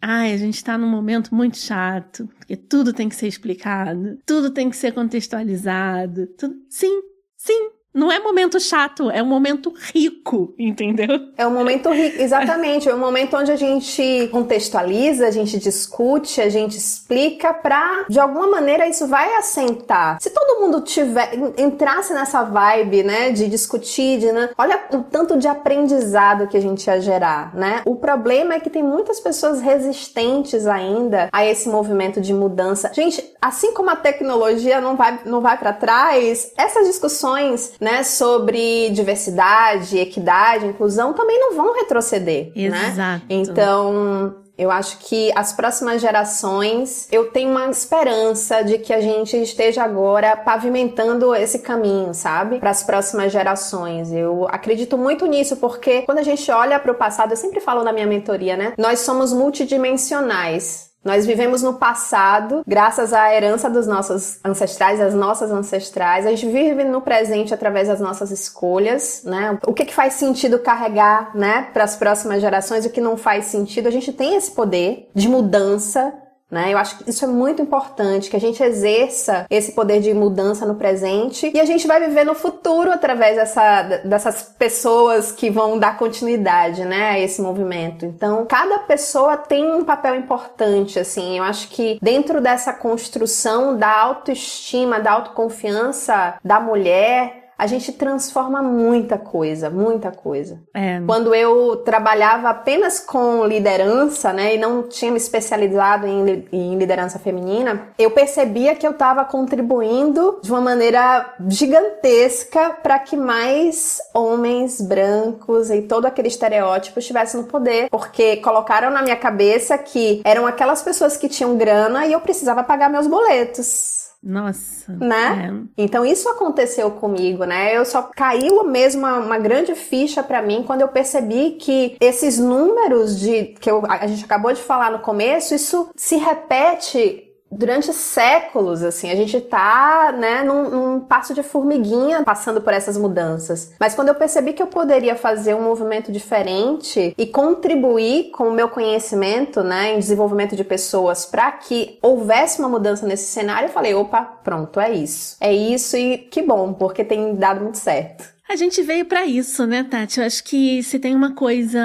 Ai, 0.00 0.32
a 0.32 0.36
gente 0.36 0.62
tá 0.62 0.78
num 0.78 0.88
momento 0.88 1.34
muito 1.34 1.58
chato. 1.58 2.28
Porque 2.44 2.56
tudo 2.56 2.92
tem 2.92 3.08
que 3.08 3.16
ser 3.16 3.26
explicado, 3.26 4.18
tudo 4.26 4.50
tem 4.50 4.68
que 4.68 4.76
ser 4.76 4.92
contextualizado. 4.92 6.03
Tudo... 6.36 6.54
Sim, 6.70 7.02
sim, 7.36 7.70
não 7.94 8.10
é 8.10 8.18
momento 8.18 8.58
chato, 8.58 9.08
é 9.08 9.22
um 9.22 9.26
momento 9.26 9.72
rico, 9.94 10.52
entendeu? 10.58 11.06
É 11.36 11.46
um 11.46 11.52
momento 11.52 11.90
rico, 11.90 12.20
exatamente. 12.20 12.88
É 12.88 12.94
um 12.94 12.98
momento 12.98 13.36
onde 13.36 13.52
a 13.52 13.56
gente 13.56 14.28
contextualiza, 14.32 15.28
a 15.28 15.30
gente 15.30 15.58
discute, 15.58 16.40
a 16.40 16.48
gente 16.48 16.76
explica 16.76 17.54
pra, 17.54 18.04
de 18.08 18.18
alguma 18.18 18.48
maneira, 18.48 18.88
isso 18.88 19.06
vai 19.06 19.34
assentar. 19.36 20.18
Se 20.20 20.30
todo 20.30 20.60
mundo 20.60 20.80
tiver, 20.80 21.32
entrasse 21.56 22.12
nessa 22.12 22.42
vibe, 22.42 23.04
né, 23.04 23.30
de 23.30 23.48
discutir, 23.48 24.18
de, 24.18 24.32
né, 24.32 24.50
olha 24.58 24.82
o 24.92 25.02
tanto 25.02 25.38
de 25.38 25.46
aprendizado 25.46 26.48
que 26.48 26.56
a 26.56 26.60
gente 26.60 26.84
ia 26.86 27.00
gerar, 27.00 27.54
né? 27.54 27.82
O 27.84 27.94
problema 27.94 28.54
é 28.54 28.60
que 28.60 28.70
tem 28.70 28.82
muitas 28.82 29.20
pessoas 29.20 29.60
resistentes 29.60 30.66
ainda 30.66 31.28
a 31.32 31.46
esse 31.46 31.68
movimento 31.68 32.20
de 32.20 32.34
mudança. 32.34 32.90
Gente, 32.92 33.24
assim 33.40 33.72
como 33.72 33.90
a 33.90 33.96
tecnologia 33.96 34.80
não 34.80 34.96
vai, 34.96 35.20
não 35.24 35.40
vai 35.40 35.56
para 35.56 35.72
trás, 35.72 36.52
essas 36.56 36.86
discussões 36.86 37.72
né, 37.84 38.02
sobre 38.02 38.88
diversidade, 38.90 39.98
equidade, 39.98 40.66
inclusão 40.66 41.12
também 41.12 41.38
não 41.38 41.54
vão 41.54 41.74
retroceder, 41.74 42.50
né? 42.56 42.88
Exato. 42.88 42.96
né? 42.96 43.22
Então, 43.28 44.34
eu 44.56 44.70
acho 44.70 44.98
que 45.00 45.30
as 45.34 45.52
próximas 45.52 46.00
gerações, 46.00 47.08
eu 47.12 47.30
tenho 47.30 47.50
uma 47.50 47.68
esperança 47.68 48.62
de 48.62 48.78
que 48.78 48.92
a 48.92 49.00
gente 49.00 49.36
esteja 49.36 49.82
agora 49.82 50.36
pavimentando 50.36 51.34
esse 51.34 51.58
caminho, 51.58 52.14
sabe? 52.14 52.58
Para 52.58 52.70
as 52.70 52.82
próximas 52.82 53.30
gerações. 53.30 54.12
Eu 54.12 54.46
acredito 54.48 54.96
muito 54.96 55.26
nisso, 55.26 55.56
porque 55.56 56.02
quando 56.02 56.18
a 56.18 56.22
gente 56.22 56.50
olha 56.50 56.78
para 56.78 56.92
o 56.92 56.94
passado, 56.94 57.32
eu 57.32 57.36
sempre 57.36 57.60
falo 57.60 57.82
na 57.82 57.92
minha 57.92 58.06
mentoria, 58.06 58.56
né? 58.56 58.72
Nós 58.78 59.00
somos 59.00 59.32
multidimensionais. 59.32 60.93
Nós 61.04 61.26
vivemos 61.26 61.62
no 61.62 61.74
passado, 61.74 62.62
graças 62.66 63.12
à 63.12 63.34
herança 63.34 63.68
dos 63.68 63.86
nossos 63.86 64.38
ancestrais, 64.44 64.98
das 64.98 65.14
nossas 65.14 65.50
ancestrais. 65.50 66.26
A 66.26 66.30
gente 66.30 66.46
vive 66.46 66.82
no 66.84 67.02
presente 67.02 67.52
através 67.52 67.88
das 67.88 68.00
nossas 68.00 68.30
escolhas, 68.30 69.22
né? 69.24 69.58
O 69.66 69.74
que, 69.74 69.84
que 69.84 69.94
faz 69.94 70.14
sentido 70.14 70.58
carregar, 70.58 71.36
né, 71.36 71.68
para 71.72 71.84
as 71.84 71.94
próximas 71.96 72.40
gerações, 72.40 72.86
o 72.86 72.90
que 72.90 73.00
não 73.00 73.16
faz 73.16 73.46
sentido. 73.46 73.86
A 73.86 73.90
gente 73.90 74.12
tem 74.12 74.36
esse 74.36 74.50
poder 74.52 75.10
de 75.14 75.28
mudança 75.28 76.14
né? 76.54 76.72
Eu 76.72 76.78
acho 76.78 76.98
que 76.98 77.10
isso 77.10 77.24
é 77.24 77.28
muito 77.28 77.60
importante, 77.60 78.30
que 78.30 78.36
a 78.36 78.40
gente 78.40 78.62
exerça 78.62 79.44
esse 79.50 79.72
poder 79.72 80.00
de 80.00 80.14
mudança 80.14 80.64
no 80.64 80.76
presente 80.76 81.50
e 81.52 81.60
a 81.60 81.64
gente 81.64 81.86
vai 81.86 82.00
viver 82.00 82.24
no 82.24 82.34
futuro 82.34 82.92
através 82.92 83.36
dessa, 83.36 83.82
dessas 84.04 84.54
pessoas 84.56 85.32
que 85.32 85.50
vão 85.50 85.78
dar 85.78 85.98
continuidade 85.98 86.84
né, 86.84 87.10
a 87.10 87.18
esse 87.18 87.42
movimento. 87.42 88.06
Então, 88.06 88.46
cada 88.46 88.78
pessoa 88.78 89.36
tem 89.36 89.68
um 89.68 89.84
papel 89.84 90.14
importante, 90.14 90.98
assim. 90.98 91.38
Eu 91.38 91.44
acho 91.44 91.68
que 91.68 91.98
dentro 92.00 92.40
dessa 92.40 92.72
construção 92.72 93.76
da 93.76 93.90
autoestima, 94.00 95.00
da 95.00 95.12
autoconfiança 95.12 96.36
da 96.44 96.60
mulher, 96.60 97.43
a 97.56 97.66
gente 97.66 97.92
transforma 97.92 98.62
muita 98.62 99.16
coisa, 99.16 99.70
muita 99.70 100.10
coisa. 100.10 100.60
É. 100.74 101.00
Quando 101.06 101.34
eu 101.34 101.76
trabalhava 101.76 102.50
apenas 102.50 102.98
com 102.98 103.44
liderança, 103.44 104.32
né, 104.32 104.54
e 104.54 104.58
não 104.58 104.82
tinha 104.82 105.10
me 105.10 105.16
especializado 105.16 106.06
em, 106.06 106.46
em 106.52 106.76
liderança 106.76 107.18
feminina, 107.18 107.88
eu 107.98 108.10
percebia 108.10 108.74
que 108.74 108.86
eu 108.86 108.90
estava 108.92 109.24
contribuindo 109.24 110.40
de 110.42 110.50
uma 110.50 110.60
maneira 110.60 111.34
gigantesca 111.48 112.70
para 112.82 112.98
que 112.98 113.16
mais 113.16 114.00
homens 114.12 114.80
brancos 114.80 115.70
e 115.70 115.82
todo 115.82 116.06
aquele 116.06 116.28
estereótipo 116.28 116.98
estivessem 116.98 117.40
no 117.40 117.46
poder, 117.46 117.88
porque 117.90 118.36
colocaram 118.38 118.90
na 118.90 119.02
minha 119.02 119.16
cabeça 119.16 119.78
que 119.78 120.20
eram 120.24 120.46
aquelas 120.46 120.82
pessoas 120.82 121.16
que 121.16 121.28
tinham 121.28 121.56
grana 121.56 122.06
e 122.06 122.12
eu 122.12 122.20
precisava 122.20 122.62
pagar 122.62 122.90
meus 122.90 123.06
boletos. 123.06 124.03
Nossa. 124.24 124.92
Né? 124.94 125.52
É. 125.76 125.82
Então 125.84 126.04
isso 126.04 126.28
aconteceu 126.30 126.90
comigo, 126.92 127.44
né? 127.44 127.76
Eu 127.76 127.84
só 127.84 128.02
caiu 128.02 128.64
mesmo 128.64 129.00
uma, 129.02 129.18
uma 129.18 129.38
grande 129.38 129.74
ficha 129.74 130.22
para 130.22 130.40
mim 130.40 130.64
quando 130.66 130.80
eu 130.80 130.88
percebi 130.88 131.52
que 131.52 131.96
esses 132.00 132.38
números 132.38 133.20
de 133.20 133.54
que 133.60 133.70
eu, 133.70 133.82
a 133.86 134.06
gente 134.06 134.24
acabou 134.24 134.52
de 134.52 134.62
falar 134.62 134.90
no 134.90 135.00
começo, 135.00 135.54
isso 135.54 135.90
se 135.94 136.16
repete 136.16 137.33
durante 137.56 137.92
séculos, 137.92 138.82
assim, 138.82 139.10
a 139.10 139.14
gente 139.14 139.40
tá, 139.40 140.12
né, 140.12 140.42
num, 140.42 140.70
num, 140.70 141.00
passo 141.00 141.32
de 141.32 141.42
formiguinha 141.42 142.22
passando 142.22 142.60
por 142.60 142.72
essas 142.72 142.96
mudanças. 142.96 143.72
Mas 143.78 143.94
quando 143.94 144.08
eu 144.08 144.14
percebi 144.14 144.52
que 144.52 144.62
eu 144.62 144.66
poderia 144.66 145.14
fazer 145.14 145.54
um 145.54 145.62
movimento 145.62 146.10
diferente 146.10 147.14
e 147.16 147.26
contribuir 147.26 148.30
com 148.30 148.48
o 148.48 148.52
meu 148.52 148.68
conhecimento, 148.68 149.62
né, 149.62 149.94
em 149.94 149.98
desenvolvimento 149.98 150.56
de 150.56 150.64
pessoas 150.64 151.24
para 151.24 151.50
que 151.52 151.98
houvesse 152.02 152.58
uma 152.58 152.68
mudança 152.68 153.06
nesse 153.06 153.24
cenário, 153.24 153.68
eu 153.68 153.72
falei, 153.72 153.94
opa, 153.94 154.22
pronto, 154.22 154.80
é 154.80 154.92
isso. 154.92 155.36
É 155.40 155.52
isso 155.52 155.96
e 155.96 156.18
que 156.18 156.42
bom, 156.42 156.72
porque 156.72 157.04
tem 157.04 157.34
dado 157.34 157.60
muito 157.60 157.78
certo. 157.78 158.33
A 158.48 158.56
gente 158.56 158.82
veio 158.82 159.06
para 159.06 159.26
isso, 159.26 159.66
né, 159.66 159.82
Tati? 159.82 160.20
Eu 160.20 160.26
acho 160.26 160.44
que 160.44 160.82
se 160.82 160.98
tem 160.98 161.14
uma 161.14 161.34
coisa 161.34 161.80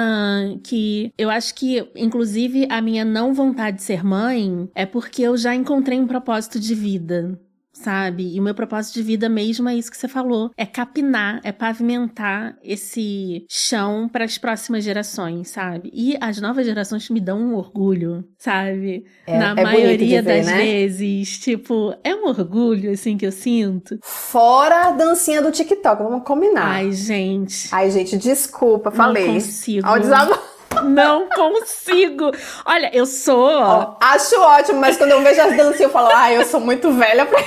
que 0.62 1.12
eu 1.16 1.30
acho 1.30 1.54
que, 1.54 1.90
inclusive, 1.96 2.66
a 2.70 2.82
minha 2.82 3.04
não 3.04 3.32
vontade 3.32 3.78
de 3.78 3.82
ser 3.82 4.04
mãe 4.04 4.68
é 4.74 4.84
porque 4.84 5.22
eu 5.22 5.36
já 5.36 5.54
encontrei 5.54 5.98
um 5.98 6.06
propósito 6.06 6.60
de 6.60 6.74
vida 6.74 7.40
sabe? 7.72 8.34
E 8.34 8.40
o 8.40 8.42
meu 8.42 8.54
propósito 8.54 8.94
de 8.94 9.02
vida 9.02 9.28
mesmo 9.28 9.68
é 9.68 9.74
isso 9.74 9.90
que 9.90 9.96
você 9.96 10.08
falou, 10.08 10.50
é 10.56 10.66
capinar, 10.66 11.40
é 11.44 11.52
pavimentar 11.52 12.56
esse 12.62 13.44
chão 13.48 14.08
para 14.08 14.24
as 14.24 14.38
próximas 14.38 14.84
gerações, 14.84 15.50
sabe? 15.50 15.90
E 15.92 16.16
as 16.20 16.40
novas 16.40 16.66
gerações 16.66 17.08
me 17.10 17.20
dão 17.20 17.38
um 17.38 17.54
orgulho, 17.54 18.24
sabe? 18.38 19.04
É, 19.26 19.38
Na 19.38 19.54
é 19.56 19.64
maioria 19.64 20.22
das 20.22 20.46
né? 20.46 20.56
vezes, 20.56 21.38
tipo, 21.38 21.94
é 22.04 22.14
um 22.14 22.26
orgulho 22.26 22.92
assim 22.92 23.16
que 23.16 23.26
eu 23.26 23.32
sinto. 23.32 23.98
Fora 24.02 24.88
a 24.88 24.90
dancinha 24.90 25.42
do 25.42 25.50
TikTok, 25.50 26.02
vamos 26.02 26.24
combinar. 26.24 26.66
Ai, 26.66 26.92
gente. 26.92 27.68
Ai, 27.72 27.90
gente, 27.90 28.16
desculpa, 28.16 28.90
falei. 28.90 29.26
Não 29.26 29.34
consigo. 29.34 29.86
Ao 29.86 29.98
desabafo. 29.98 30.50
Não 30.84 31.28
consigo. 31.28 32.30
Olha, 32.64 32.90
eu 32.94 33.04
sou. 33.04 33.60
Oh, 33.60 33.96
acho 34.00 34.40
ótimo, 34.40 34.80
mas 34.80 34.96
quando 34.96 35.10
eu 35.10 35.22
vejo 35.22 35.40
as 35.40 35.56
danças, 35.56 35.80
eu 35.80 35.90
falo, 35.90 36.08
ai, 36.12 36.36
eu 36.36 36.44
sou 36.44 36.60
muito 36.60 36.92
velha 36.92 37.26
pra. 37.26 37.40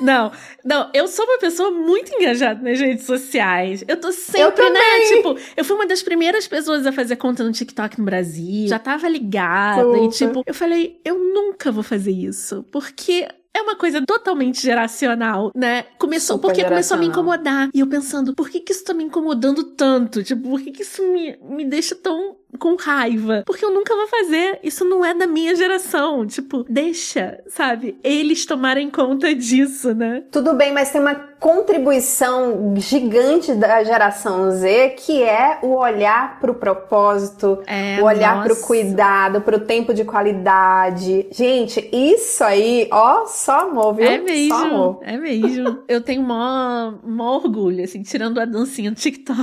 Não, 0.00 0.32
não, 0.64 0.90
eu 0.94 1.06
sou 1.06 1.24
uma 1.24 1.38
pessoa 1.38 1.70
muito 1.70 2.12
engajada 2.14 2.62
nas 2.62 2.78
redes 2.78 3.04
sociais. 3.04 3.84
Eu 3.86 3.96
tô 3.96 4.12
sempre, 4.12 4.64
eu 4.64 4.72
né? 4.72 4.80
Tipo, 5.08 5.36
eu 5.56 5.64
fui 5.64 5.76
uma 5.76 5.86
das 5.86 6.02
primeiras 6.02 6.46
pessoas 6.46 6.86
a 6.86 6.92
fazer 6.92 7.16
conta 7.16 7.44
no 7.44 7.52
TikTok 7.52 7.98
no 7.98 8.04
Brasil. 8.04 8.68
Já 8.68 8.78
tava 8.78 9.08
ligada. 9.08 9.98
E, 9.98 10.08
tipo, 10.10 10.42
eu 10.46 10.54
falei, 10.54 11.00
eu 11.04 11.18
nunca 11.18 11.70
vou 11.70 11.82
fazer 11.82 12.12
isso. 12.12 12.64
Porque 12.70 13.28
é 13.52 13.62
uma 13.62 13.76
coisa 13.76 14.04
totalmente 14.04 14.62
geracional, 14.62 15.50
né? 15.54 15.84
Começou 15.98 16.36
Super 16.36 16.48
porque 16.48 16.60
geracional. 16.62 16.76
começou 16.78 16.96
a 16.96 17.00
me 17.00 17.06
incomodar. 17.06 17.70
E 17.74 17.80
eu 17.80 17.86
pensando, 17.86 18.34
por 18.34 18.48
que 18.48 18.60
que 18.60 18.72
isso 18.72 18.84
tá 18.84 18.94
me 18.94 19.04
incomodando 19.04 19.64
tanto? 19.74 20.22
Tipo, 20.22 20.42
por 20.50 20.60
que 20.60 20.70
que 20.70 20.82
isso 20.82 21.02
me, 21.02 21.36
me 21.42 21.64
deixa 21.64 21.94
tão 21.94 22.36
com 22.58 22.76
raiva, 22.76 23.42
porque 23.46 23.64
eu 23.64 23.70
nunca 23.70 23.94
vou 23.94 24.06
fazer. 24.06 24.58
Isso 24.62 24.84
não 24.84 25.04
é 25.04 25.14
da 25.14 25.26
minha 25.26 25.54
geração. 25.54 26.26
Tipo, 26.26 26.64
deixa, 26.68 27.40
sabe? 27.48 27.98
Eles 28.02 28.44
tomarem 28.44 28.90
conta 28.90 29.34
disso, 29.34 29.94
né? 29.94 30.22
Tudo 30.30 30.54
bem, 30.54 30.72
mas 30.72 30.90
tem 30.90 31.00
uma 31.00 31.30
contribuição 31.40 32.74
gigante 32.76 33.54
da 33.54 33.82
geração 33.82 34.50
Z, 34.50 34.90
que 34.98 35.22
é 35.22 35.58
o 35.62 35.74
olhar 35.74 36.38
para 36.38 36.50
o 36.50 36.54
propósito, 36.54 37.62
é, 37.66 37.98
o 38.00 38.04
olhar 38.04 38.42
para 38.42 38.52
o 38.52 38.56
cuidado, 38.56 39.40
para 39.40 39.56
o 39.56 39.60
tempo 39.60 39.94
de 39.94 40.04
qualidade. 40.04 41.26
Gente, 41.30 41.88
isso 41.90 42.44
aí, 42.44 42.86
ó, 42.92 43.24
só 43.26 43.60
amor, 43.60 43.94
viu? 43.94 44.06
É 44.06 44.18
mesmo, 44.18 44.54
amor. 44.54 44.98
é 45.00 45.16
mesmo. 45.16 45.78
Eu 45.88 46.02
tenho 46.02 46.22
mó, 46.22 46.92
mó 47.02 47.36
orgulho, 47.36 47.82
assim, 47.82 48.02
tirando 48.02 48.38
a 48.38 48.44
dancinha 48.44 48.90
do 48.90 48.96
TikTok. 48.96 49.40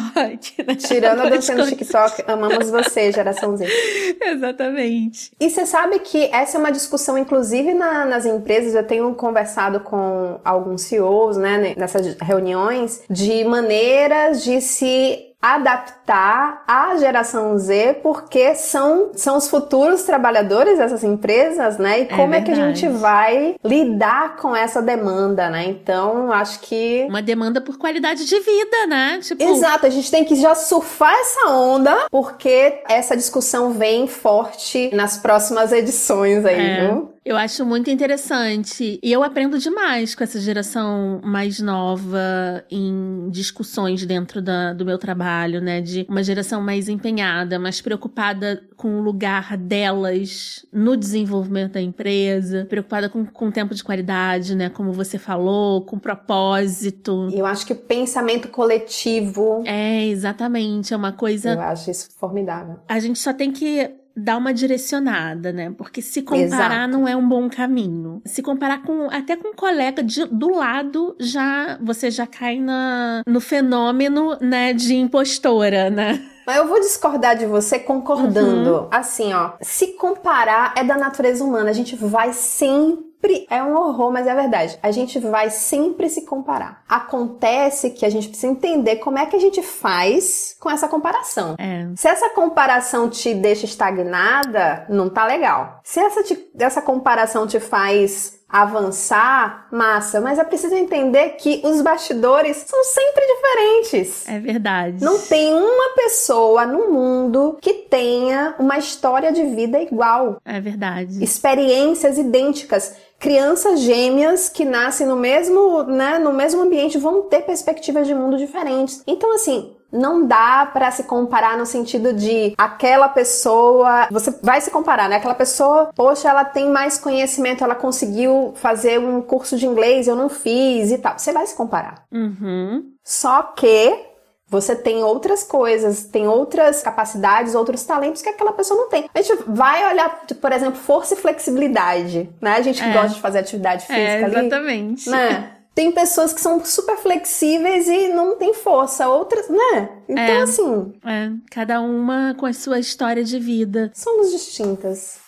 Né? 0.68 0.76
Tirando 0.76 1.22
a 1.22 1.30
dancinha 1.30 1.58
do 1.58 1.66
TikTok, 1.68 2.24
amamos 2.28 2.70
você, 2.70 2.97
geração 3.12 3.56
Z. 3.56 3.66
Exatamente. 4.22 5.32
E 5.40 5.50
você 5.50 5.66
sabe 5.66 6.00
que 6.00 6.26
essa 6.34 6.58
é 6.58 6.60
uma 6.60 6.72
discussão, 6.72 7.18
inclusive, 7.18 7.74
na, 7.74 8.06
nas 8.06 8.26
empresas. 8.26 8.76
Eu 8.76 8.84
tenho 8.84 9.14
conversado 9.16 9.80
com 9.80 10.40
alguns 10.44 10.82
CEOs, 10.84 11.38
né, 11.38 11.74
nessas 11.78 12.16
reuniões 12.16 13.04
de 13.10 13.44
maneiras 13.44 14.44
de 14.44 14.62
se 14.62 15.28
adaptar 15.42 16.64
à 16.68 16.96
geração 16.98 17.58
Z, 17.58 18.00
porque 18.02 18.56
são, 18.56 19.12
são 19.14 19.38
os 19.38 19.48
futuros 19.48 20.04
trabalhadores 20.04 20.78
dessas 20.78 21.04
empresas, 21.04 21.78
né? 21.78 22.00
E 22.00 22.02
é 22.04 22.06
como 22.06 22.34
é, 22.34 22.40
é 22.40 22.42
que 22.42 22.52
a 22.52 22.56
gente 22.56 22.88
vai 22.88 23.56
lidar 23.64 24.36
com 24.38 24.56
essa 24.56 24.82
demanda, 24.82 25.50
né? 25.50 25.66
Então, 25.66 26.32
acho 26.32 26.60
que. 26.62 27.06
Uma 27.08 27.22
demanda 27.22 27.62
por 27.62 27.78
qualidade 27.78 28.26
de 28.26 28.40
vida, 28.40 28.88
né? 28.88 29.20
Tipo... 29.22 29.44
Exato, 29.44 29.86
a 29.86 29.90
gente 29.90 30.10
tem 30.10 30.26
que 30.26 30.36
já 30.36 30.56
surfar 30.56 31.14
essa 31.14 31.50
onda, 31.50 32.08
porque 32.10 32.82
essa 32.90 33.16
discussão 33.16 33.72
vem 33.72 34.08
forte 34.08 34.90
nas 34.94 35.18
próximas 35.18 35.72
edições 35.72 36.46
aí, 36.46 36.60
é. 36.60 36.88
viu? 36.88 37.17
Eu 37.28 37.36
acho 37.36 37.66
muito 37.66 37.90
interessante. 37.90 38.98
E 39.04 39.12
eu 39.12 39.22
aprendo 39.22 39.60
demais 39.60 40.16
com 40.16 40.24
essa 40.24 40.40
geração 40.40 41.20
mais 41.22 41.60
nova 41.60 42.64
em 42.72 43.30
discussões 43.30 44.06
dentro 44.06 44.42
da, 44.42 44.72
do 44.72 44.86
meu 44.86 44.98
trabalho, 44.98 45.60
né? 45.60 45.82
De 45.82 46.06
uma 46.08 46.24
geração 46.24 46.62
mais 46.62 46.88
empenhada, 46.88 47.60
mais 47.60 47.82
preocupada 47.82 48.64
com 48.78 48.98
o 48.98 49.02
lugar 49.02 49.58
delas 49.58 50.66
no 50.72 50.96
desenvolvimento 50.96 51.74
da 51.74 51.82
empresa, 51.82 52.66
preocupada 52.70 53.10
com, 53.10 53.26
com 53.26 53.50
o 53.50 53.52
tempo 53.52 53.76
de 53.76 53.84
qualidade, 53.84 54.56
né? 54.56 54.70
Como 54.70 54.94
você 54.94 55.18
falou, 55.18 55.82
com 55.82 56.00
propósito. 56.00 57.28
Eu 57.34 57.46
acho 57.46 57.66
que 57.66 57.74
o 57.74 57.76
pensamento 57.76 58.48
coletivo. 58.48 59.64
É, 59.66 60.06
exatamente. 60.06 60.94
É 60.94 60.98
uma 60.98 61.12
coisa. 61.12 61.56
Eu 61.56 61.60
acho 61.60 61.92
isso 61.92 62.08
formidável. 62.18 62.80
A 62.88 62.98
gente 63.02 63.20
só 63.20 63.34
tem 63.34 63.52
que 63.52 64.07
dar 64.18 64.38
uma 64.38 64.52
direcionada, 64.52 65.54
né? 65.54 65.72
Porque 65.78 66.02
se 66.02 66.24
comparar 66.24 66.88
Exato. 66.88 66.92
não 66.92 67.08
é 67.08 67.16
um 67.16 67.28
bom 67.28 67.48
caminho. 67.48 68.22
Se 68.26 68.42
comparar 68.42 68.82
com 68.82 69.08
até 69.12 69.36
com 69.36 69.50
um 69.50 69.54
colega 69.54 70.02
de, 70.02 70.26
do 70.26 70.50
lado, 70.50 71.16
já 71.20 71.78
você 71.80 72.10
já 72.10 72.26
cai 72.26 72.60
na, 72.60 73.22
no 73.28 73.40
fenômeno, 73.40 74.36
né, 74.42 74.74
de 74.74 74.96
impostora, 74.96 75.90
né? 75.92 76.20
Mas 76.48 76.56
eu 76.56 76.66
vou 76.66 76.80
discordar 76.80 77.36
de 77.36 77.46
você 77.46 77.78
concordando. 77.78 78.72
Uhum. 78.72 78.88
Assim, 78.90 79.34
ó, 79.34 79.52
se 79.62 79.88
comparar 79.88 80.74
é 80.78 80.84
da 80.84 80.98
natureza 80.98 81.44
humana, 81.44 81.70
a 81.70 81.74
gente 81.74 81.94
vai 81.98 82.32
sempre 82.32 83.46
é 83.50 83.62
um 83.62 83.76
horror, 83.76 84.12
mas 84.12 84.28
é 84.28 84.34
verdade. 84.34 84.80
A 84.82 84.92
gente 84.92 85.20
vai 85.20 85.50
sempre 85.50 86.08
se 86.08 86.22
comparar. 86.26 86.84
Acontece 86.88 87.90
que 87.90 88.06
a 88.06 88.10
gente 88.10 88.30
precisa 88.30 88.52
entender 88.52 88.98
como 88.98 89.18
é 89.18 89.26
que 89.26 89.36
a 89.36 89.40
gente 89.40 89.62
faz 89.62 90.56
com 90.60 90.70
essa 90.70 90.88
comparação. 90.88 91.56
É. 91.58 91.90
Se 91.96 92.08
essa 92.08 92.30
comparação 92.30 93.10
te 93.10 93.34
deixa 93.34 93.66
estagnada, 93.66 94.86
não 94.88 95.10
tá 95.10 95.26
legal. 95.26 95.82
Se 95.84 96.00
essa, 96.00 96.24
te, 96.24 96.50
essa 96.58 96.82
comparação 96.82 97.46
te 97.46 97.60
faz 97.60 98.37
avançar, 98.50 99.68
massa, 99.72 100.22
mas 100.22 100.40
é 100.40 100.44
preciso 100.44 100.74
entender 100.74 101.32
que 101.32 101.62
os 101.66 101.82
bastidores 101.82 102.64
são 102.66 102.82
sempre 102.84 103.24
diferentes. 103.26 104.28
É 104.28 104.40
verdade. 104.40 105.04
Não 105.04 105.20
tem 105.20 105.54
uma 105.54 105.90
pessoa 105.96 106.66
no 106.66 106.90
mundo 106.90 107.58
que 107.62 107.74
tenha 107.74 108.56
uma 108.58 108.78
história 108.78 109.32
de 109.32 109.44
vida 109.44 109.82
igual. 109.82 110.38
É 110.46 110.62
verdade. 110.62 111.22
Experiências 111.22 112.18
idênticas 112.18 112.96
crianças 113.20 113.80
gêmeas 113.80 114.48
que 114.48 114.64
nascem 114.64 115.08
no 115.08 115.16
mesmo, 115.16 115.84
né, 115.84 116.20
no 116.20 116.32
mesmo 116.32 116.62
ambiente 116.62 116.98
vão 116.98 117.24
ter 117.24 117.42
perspectivas 117.42 118.06
de 118.06 118.14
mundo 118.14 118.38
diferentes. 118.38 119.02
Então, 119.08 119.34
assim, 119.34 119.76
não 119.92 120.26
dá 120.26 120.70
para 120.72 120.92
se 120.92 121.04
comparar 121.04 121.58
no 121.58 121.66
sentido 121.66 122.14
de 122.14 122.54
aquela 122.58 123.10
pessoa, 123.10 124.08
você 124.12 124.34
vai 124.42 124.60
se 124.62 124.70
comparar, 124.70 125.08
né? 125.10 125.18
Aquela 125.18 125.36
pessoa, 125.36 125.90
poxa, 125.96 126.30
ela 126.30 126.44
tem 126.44 126.70
mais 126.70 126.98
conhecimento, 126.98 127.64
ela 127.64 127.76
conseguiu 127.76 128.54
fazer 128.56 129.00
um 129.00 129.22
curso 129.22 129.58
de 129.58 129.66
inglês, 129.66 130.08
eu 130.08 130.16
não 130.16 130.30
fiz 130.30 130.92
e 130.92 130.98
tal. 130.98 131.18
Você 131.18 131.32
vai 131.32 131.46
se 131.48 131.56
comparar. 131.56 132.04
Uhum. 132.12 132.92
Só 133.04 133.42
que 133.44 134.06
você 134.50 134.76
tem 134.76 135.04
outras 135.04 135.44
coisas, 135.44 136.06
tem 136.06 136.28
outras 136.28 136.82
capacidades, 136.82 137.54
outros 137.54 137.84
talentos 137.84 138.22
que 138.22 138.30
aquela 138.30 138.54
pessoa 138.54 138.80
não 138.80 138.90
tem. 138.90 139.10
A 139.14 139.22
gente 139.22 139.44
vai 139.46 139.92
olhar, 139.92 140.26
por 140.40 140.52
exemplo, 140.54 140.80
força 140.80 141.16
e 141.16 141.18
flexibilidade, 141.18 142.30
né? 142.42 142.54
A 142.56 142.62
gente 142.62 142.82
que 142.82 142.88
é. 142.88 142.94
gosta 142.94 143.10
de 143.10 143.22
fazer 143.22 143.40
atividade 143.40 143.86
física 143.86 144.02
é, 144.02 144.22
exatamente. 144.24 145.10
ali. 145.10 145.18
Né? 145.18 145.52
Tem 145.78 145.92
pessoas 145.92 146.34
que 146.34 146.42
são 146.42 146.66
super 146.66 146.98
flexíveis 146.98 147.88
e 147.88 148.08
não 148.08 148.36
tem 148.36 148.52
força, 148.52 149.08
outras, 149.08 149.48
né? 149.48 150.02
Então, 150.10 150.24
é, 150.24 150.42
assim. 150.42 150.94
É, 151.06 151.32
cada 151.52 151.80
uma 151.82 152.34
com 152.34 152.48
a 152.48 152.54
sua 152.54 152.80
história 152.80 153.24
de 153.24 153.38
vida. 153.38 153.92
Somos 153.94 154.32
distintas. 154.32 155.20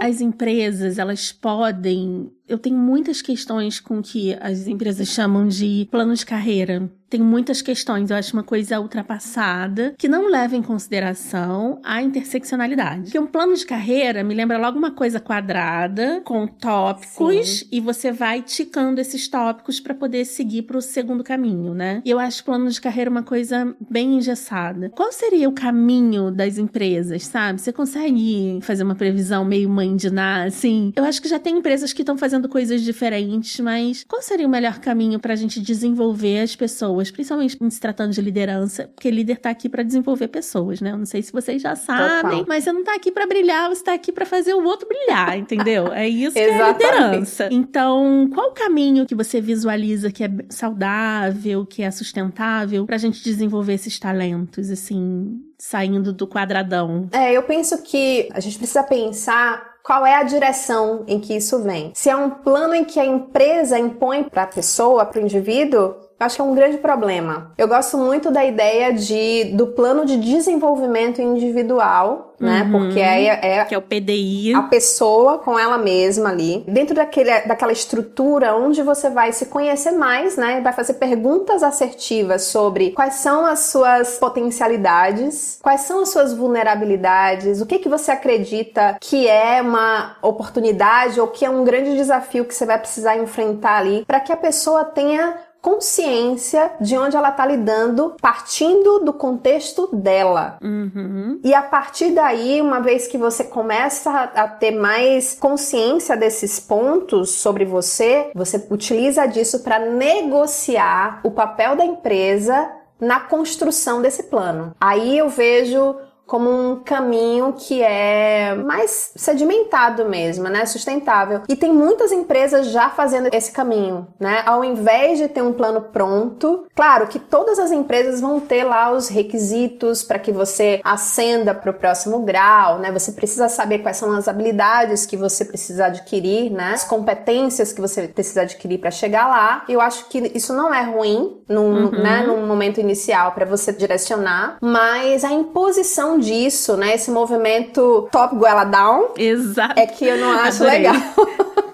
As 0.00 0.22
empresas, 0.22 0.98
elas 0.98 1.32
podem. 1.32 2.32
Eu 2.50 2.58
tenho 2.58 2.76
muitas 2.76 3.22
questões 3.22 3.78
com 3.78 4.02
que 4.02 4.36
as 4.40 4.66
empresas 4.66 5.08
chamam 5.08 5.46
de 5.46 5.86
plano 5.90 6.14
de 6.14 6.26
carreira 6.26 6.90
tem 7.10 7.20
muitas 7.20 7.60
questões, 7.60 8.08
eu 8.08 8.16
acho 8.16 8.32
uma 8.32 8.44
coisa 8.44 8.78
ultrapassada, 8.78 9.94
que 9.98 10.08
não 10.08 10.30
leva 10.30 10.54
em 10.54 10.62
consideração 10.62 11.80
a 11.82 12.00
interseccionalidade. 12.00 13.02
Porque 13.02 13.18
um 13.18 13.26
plano 13.26 13.52
de 13.56 13.66
carreira 13.66 14.22
me 14.22 14.32
lembra 14.32 14.56
logo 14.56 14.78
uma 14.78 14.92
coisa 14.92 15.18
quadrada, 15.18 16.22
com 16.24 16.46
tópicos, 16.46 17.58
Sim. 17.58 17.68
e 17.72 17.80
você 17.80 18.12
vai 18.12 18.42
ticando 18.42 19.00
esses 19.00 19.26
tópicos 19.26 19.80
para 19.80 19.92
poder 19.92 20.24
seguir 20.24 20.62
para 20.62 20.78
o 20.78 20.80
segundo 20.80 21.24
caminho, 21.24 21.74
né? 21.74 22.00
E 22.04 22.10
eu 22.10 22.20
acho 22.20 22.44
plano 22.44 22.70
de 22.70 22.80
carreira 22.80 23.10
uma 23.10 23.24
coisa 23.24 23.74
bem 23.90 24.18
engessada. 24.18 24.88
Qual 24.90 25.10
seria 25.10 25.48
o 25.48 25.52
caminho 25.52 26.30
das 26.30 26.58
empresas, 26.58 27.26
sabe? 27.26 27.60
Você 27.60 27.72
consegue 27.72 28.60
fazer 28.62 28.84
uma 28.84 28.94
previsão 28.94 29.44
meio 29.44 29.68
mãe 29.68 29.96
de 29.96 30.10
nada, 30.10 30.44
assim? 30.44 30.92
Eu 30.94 31.04
acho 31.04 31.20
que 31.20 31.28
já 31.28 31.40
tem 31.40 31.58
empresas 31.58 31.92
que 31.92 32.02
estão 32.02 32.16
fazendo 32.16 32.39
coisas 32.48 32.82
diferentes, 32.82 33.58
mas 33.60 34.04
qual 34.08 34.22
seria 34.22 34.46
o 34.46 34.50
melhor 34.50 34.78
caminho 34.78 35.18
para 35.18 35.32
a 35.32 35.36
gente 35.36 35.60
desenvolver 35.60 36.40
as 36.40 36.56
pessoas? 36.56 37.10
principalmente 37.10 37.58
se 37.70 37.80
tratando 37.80 38.12
de 38.12 38.20
liderança, 38.20 38.88
porque 38.94 39.10
líder 39.10 39.38
tá 39.38 39.50
aqui 39.50 39.68
para 39.68 39.82
desenvolver 39.82 40.28
pessoas, 40.28 40.80
né? 40.80 40.92
Eu 40.92 40.98
não 40.98 41.06
sei 41.06 41.22
se 41.22 41.32
vocês 41.32 41.60
já 41.60 41.76
sabem, 41.76 42.30
Total. 42.30 42.44
mas 42.48 42.64
você 42.64 42.72
não 42.72 42.84
tá 42.84 42.94
aqui 42.94 43.10
para 43.10 43.26
brilhar, 43.26 43.68
você 43.68 43.84
tá 43.84 43.94
aqui 43.94 44.10
para 44.10 44.24
fazer 44.24 44.54
o 44.54 44.64
outro 44.64 44.88
brilhar, 44.88 45.38
entendeu? 45.38 45.92
É 45.92 46.08
isso 46.08 46.34
que 46.34 46.38
é 46.40 46.72
liderança. 46.72 47.48
Então, 47.50 48.28
qual 48.32 48.50
o 48.50 48.52
caminho 48.52 49.06
que 49.06 49.14
você 49.14 49.40
visualiza 49.40 50.10
que 50.10 50.24
é 50.24 50.30
saudável, 50.48 51.66
que 51.66 51.82
é 51.82 51.90
sustentável 51.90 52.86
pra 52.86 52.96
gente 52.96 53.22
desenvolver 53.22 53.74
esses 53.74 53.98
talentos, 53.98 54.70
assim, 54.70 55.40
saindo 55.58 56.12
do 56.12 56.26
quadradão? 56.26 57.08
É, 57.12 57.32
eu 57.32 57.42
penso 57.42 57.82
que 57.82 58.28
a 58.32 58.40
gente 58.40 58.56
precisa 58.56 58.82
pensar 58.82 59.69
qual 59.82 60.04
é 60.06 60.14
a 60.14 60.22
direção 60.22 61.04
em 61.06 61.18
que 61.18 61.34
isso 61.34 61.62
vem. 61.62 61.92
Se 61.94 62.08
é 62.10 62.16
um 62.16 62.30
plano 62.30 62.74
em 62.74 62.84
que 62.84 63.00
a 63.00 63.04
empresa 63.04 63.78
impõe 63.78 64.24
para 64.24 64.44
a 64.44 64.46
pessoa, 64.46 65.04
para 65.04 65.20
o 65.20 65.22
indivíduo, 65.22 65.94
acho 66.20 66.36
que 66.36 66.42
é 66.42 66.44
um 66.44 66.54
grande 66.54 66.76
problema. 66.76 67.50
Eu 67.56 67.66
gosto 67.66 67.96
muito 67.96 68.30
da 68.30 68.44
ideia 68.44 68.92
de 68.92 69.44
do 69.54 69.68
plano 69.68 70.04
de 70.04 70.16
desenvolvimento 70.18 71.20
individual, 71.22 72.34
né? 72.38 72.62
Uhum, 72.62 72.72
Porque 72.72 73.00
é, 73.00 73.58
é 73.58 73.64
que 73.64 73.74
é 73.74 73.78
o 73.78 73.82
PDI. 73.82 74.54
A 74.54 74.62
pessoa 74.62 75.38
com 75.38 75.58
ela 75.58 75.78
mesma 75.78 76.30
ali, 76.30 76.64
dentro 76.66 76.94
daquele, 76.94 77.40
daquela 77.42 77.72
estrutura 77.72 78.54
onde 78.54 78.82
você 78.82 79.10
vai 79.10 79.32
se 79.32 79.46
conhecer 79.46 79.92
mais, 79.92 80.36
né? 80.36 80.60
Vai 80.60 80.72
fazer 80.72 80.94
perguntas 80.94 81.62
assertivas 81.62 82.44
sobre 82.44 82.92
quais 82.92 83.14
são 83.14 83.44
as 83.44 83.60
suas 83.60 84.18
potencialidades, 84.18 85.58
quais 85.62 85.82
são 85.82 86.02
as 86.02 86.10
suas 86.10 86.34
vulnerabilidades, 86.34 87.60
o 87.60 87.66
que 87.66 87.78
que 87.78 87.88
você 87.88 88.10
acredita 88.10 88.96
que 89.00 89.26
é 89.28 89.60
uma 89.62 90.16
oportunidade 90.22 91.20
ou 91.20 91.28
que 91.28 91.44
é 91.44 91.50
um 91.50 91.64
grande 91.64 91.96
desafio 91.96 92.44
que 92.44 92.54
você 92.54 92.66
vai 92.66 92.78
precisar 92.78 93.16
enfrentar 93.16 93.78
ali, 93.78 94.04
para 94.06 94.20
que 94.20 94.32
a 94.32 94.36
pessoa 94.36 94.84
tenha 94.84 95.36
consciência 95.60 96.72
de 96.80 96.96
onde 96.96 97.16
ela 97.16 97.30
está 97.30 97.44
lidando, 97.46 98.14
partindo 98.20 99.00
do 99.00 99.12
contexto 99.12 99.88
dela. 99.92 100.58
Uhum. 100.62 101.40
E 101.44 101.54
a 101.54 101.62
partir 101.62 102.10
daí, 102.10 102.60
uma 102.60 102.80
vez 102.80 103.06
que 103.06 103.18
você 103.18 103.44
começa 103.44 104.10
a 104.10 104.48
ter 104.48 104.70
mais 104.70 105.36
consciência 105.38 106.16
desses 106.16 106.58
pontos 106.58 107.30
sobre 107.30 107.64
você, 107.64 108.30
você 108.34 108.66
utiliza 108.70 109.26
disso 109.26 109.60
para 109.60 109.78
negociar 109.78 111.20
o 111.22 111.30
papel 111.30 111.76
da 111.76 111.84
empresa 111.84 112.70
na 113.00 113.20
construção 113.20 114.02
desse 114.02 114.24
plano. 114.24 114.74
Aí 114.80 115.16
eu 115.16 115.28
vejo 115.28 115.96
como 116.30 116.48
um 116.48 116.76
caminho 116.76 117.54
que 117.58 117.82
é 117.82 118.54
mais 118.54 119.10
sedimentado 119.16 120.04
mesmo, 120.04 120.44
né? 120.44 120.64
Sustentável. 120.64 121.42
E 121.48 121.56
tem 121.56 121.72
muitas 121.72 122.12
empresas 122.12 122.68
já 122.68 122.88
fazendo 122.88 123.30
esse 123.32 123.50
caminho, 123.50 124.06
né? 124.16 124.44
Ao 124.46 124.64
invés 124.64 125.18
de 125.18 125.26
ter 125.26 125.42
um 125.42 125.52
plano 125.52 125.80
pronto, 125.80 126.66
claro 126.72 127.08
que 127.08 127.18
todas 127.18 127.58
as 127.58 127.72
empresas 127.72 128.20
vão 128.20 128.38
ter 128.38 128.62
lá 128.62 128.92
os 128.92 129.08
requisitos 129.08 130.04
para 130.04 130.20
que 130.20 130.30
você 130.30 130.80
ascenda 130.84 131.52
para 131.52 131.72
o 131.72 131.74
próximo 131.74 132.20
grau, 132.20 132.78
né? 132.78 132.92
Você 132.92 133.10
precisa 133.10 133.48
saber 133.48 133.80
quais 133.80 133.96
são 133.96 134.12
as 134.12 134.28
habilidades 134.28 135.04
que 135.04 135.16
você 135.16 135.44
precisa 135.44 135.86
adquirir, 135.86 136.48
né? 136.52 136.74
As 136.74 136.84
competências 136.84 137.72
que 137.72 137.80
você 137.80 138.06
precisa 138.06 138.42
adquirir 138.42 138.78
para 138.78 138.92
chegar 138.92 139.26
lá. 139.26 139.64
Eu 139.68 139.80
acho 139.80 140.08
que 140.08 140.30
isso 140.32 140.54
não 140.54 140.72
é 140.72 140.84
ruim 140.84 141.42
num, 141.48 141.86
uhum. 141.86 141.90
né, 141.90 142.22
num 142.24 142.46
momento 142.46 142.78
inicial 142.78 143.32
para 143.32 143.44
você 143.44 143.72
direcionar, 143.72 144.58
mas 144.60 145.24
a 145.24 145.32
imposição 145.32 146.19
disso, 146.20 146.76
né? 146.76 146.94
Esse 146.94 147.10
movimento 147.10 148.08
top 148.12 148.36
goela 148.36 148.64
down. 148.64 149.08
Exato. 149.16 149.78
É 149.78 149.86
que 149.86 150.04
eu 150.04 150.18
não 150.18 150.30
acho 150.30 150.62
Adorei. 150.62 150.78
legal. 150.78 150.96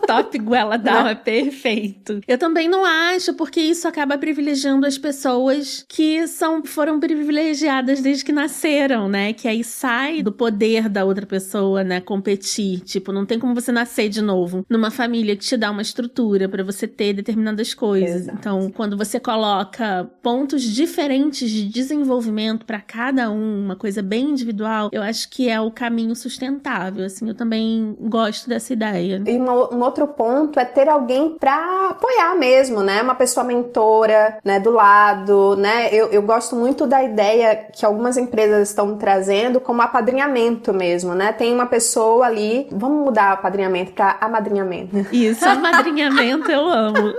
Top 0.07 0.39
goela 0.39 0.79
down 0.79 1.09
é 1.09 1.15
perfeito. 1.15 2.21
Eu 2.27 2.39
também 2.39 2.69
não 2.69 2.85
acho, 2.85 3.35
porque 3.35 3.61
isso 3.61 3.87
acaba 3.89 4.17
privilegiando 4.19 4.87
as 4.87 4.99
pessoas 4.99 5.85
que 5.89 6.27
são 6.27 6.65
foram 6.65 6.99
privilegiadas 7.01 8.01
desde 8.01 8.25
que 8.25 8.33
nasceram, 8.33 9.09
né? 9.09 9.33
Que 9.33 9.49
aí 9.49 9.63
sai 9.65 10.23
do 10.23 10.33
poder 10.33 10.89
da 10.89 11.05
outra 11.05 11.27
pessoa, 11.27 11.83
né? 11.83 12.01
Competir. 12.01 12.81
Tipo, 12.81 13.13
não 13.13 13.27
tem 13.27 13.39
como 13.39 13.55
você 13.55 13.73
nascer 13.73 14.09
de 14.09 14.23
novo 14.23 14.65
numa 14.69 14.91
família 14.91 15.37
que 15.37 15.45
te 15.45 15.57
dá 15.57 15.71
uma 15.71 15.83
estrutura 15.83 16.49
para 16.49 16.63
você 16.63 16.87
ter 16.87 17.13
determinadas 17.13 17.75
coisas. 17.75 18.23
Exato. 18.23 18.39
Então, 18.39 18.71
quando 18.71 18.97
você 18.97 19.19
coloca 19.19 20.11
pontos 20.23 20.63
diferentes 20.63 21.51
de 21.51 21.69
desenvolvimento 21.69 22.65
para 22.65 22.81
cada 22.81 23.31
um, 23.31 23.65
uma 23.65 23.77
coisa 23.77 24.03
bem 24.03 24.31
individual, 24.31 24.91
eu 24.93 25.03
acho 25.03 25.29
que 25.31 25.49
é 25.49 25.61
o 25.61 25.71
caminho 25.71 26.15
sustentável. 26.15 27.05
Assim, 27.05 27.29
eu 27.29 27.35
também 27.35 27.97
gosto 28.01 28.49
dessa 28.49 28.73
ideia. 28.73 29.23
E 29.27 29.37
uma, 29.37 29.75
um 29.75 29.83
outro 29.97 30.07
ponto 30.09 30.61
é 30.61 30.65
ter 30.65 30.89
alguém 30.89 31.37
para 31.39 31.89
apoiar 31.91 32.35
mesmo, 32.37 32.83
né? 32.83 33.01
Uma 33.01 33.15
pessoa 33.15 33.45
mentora, 33.45 34.39
né? 34.45 34.61
Do 34.61 34.71
lado, 34.71 35.57
né? 35.57 35.89
Eu, 35.93 36.09
eu 36.09 36.23
gosto 36.23 36.55
muito 36.55 36.87
da 36.87 37.03
ideia 37.03 37.69
que 37.73 37.85
algumas 37.85 38.17
empresas 38.17 38.69
estão 38.69 38.97
trazendo 38.97 39.59
como 39.61 39.81
apadrinhamento 39.81 40.73
mesmo, 40.75 41.15
né? 41.15 41.33
Tem 41.33 41.55
uma 41.55 41.67
pessoa 41.67 42.27
ali, 42.27 42.69
vamos 42.71 43.05
mudar 43.07 43.33
apadrinhamento 43.33 43.93
para 43.93 44.19
amadrinhamento. 44.21 45.07
Isso, 45.11 45.45
amadrinhamento 45.49 46.51
eu 46.51 46.69
amo. 46.69 47.15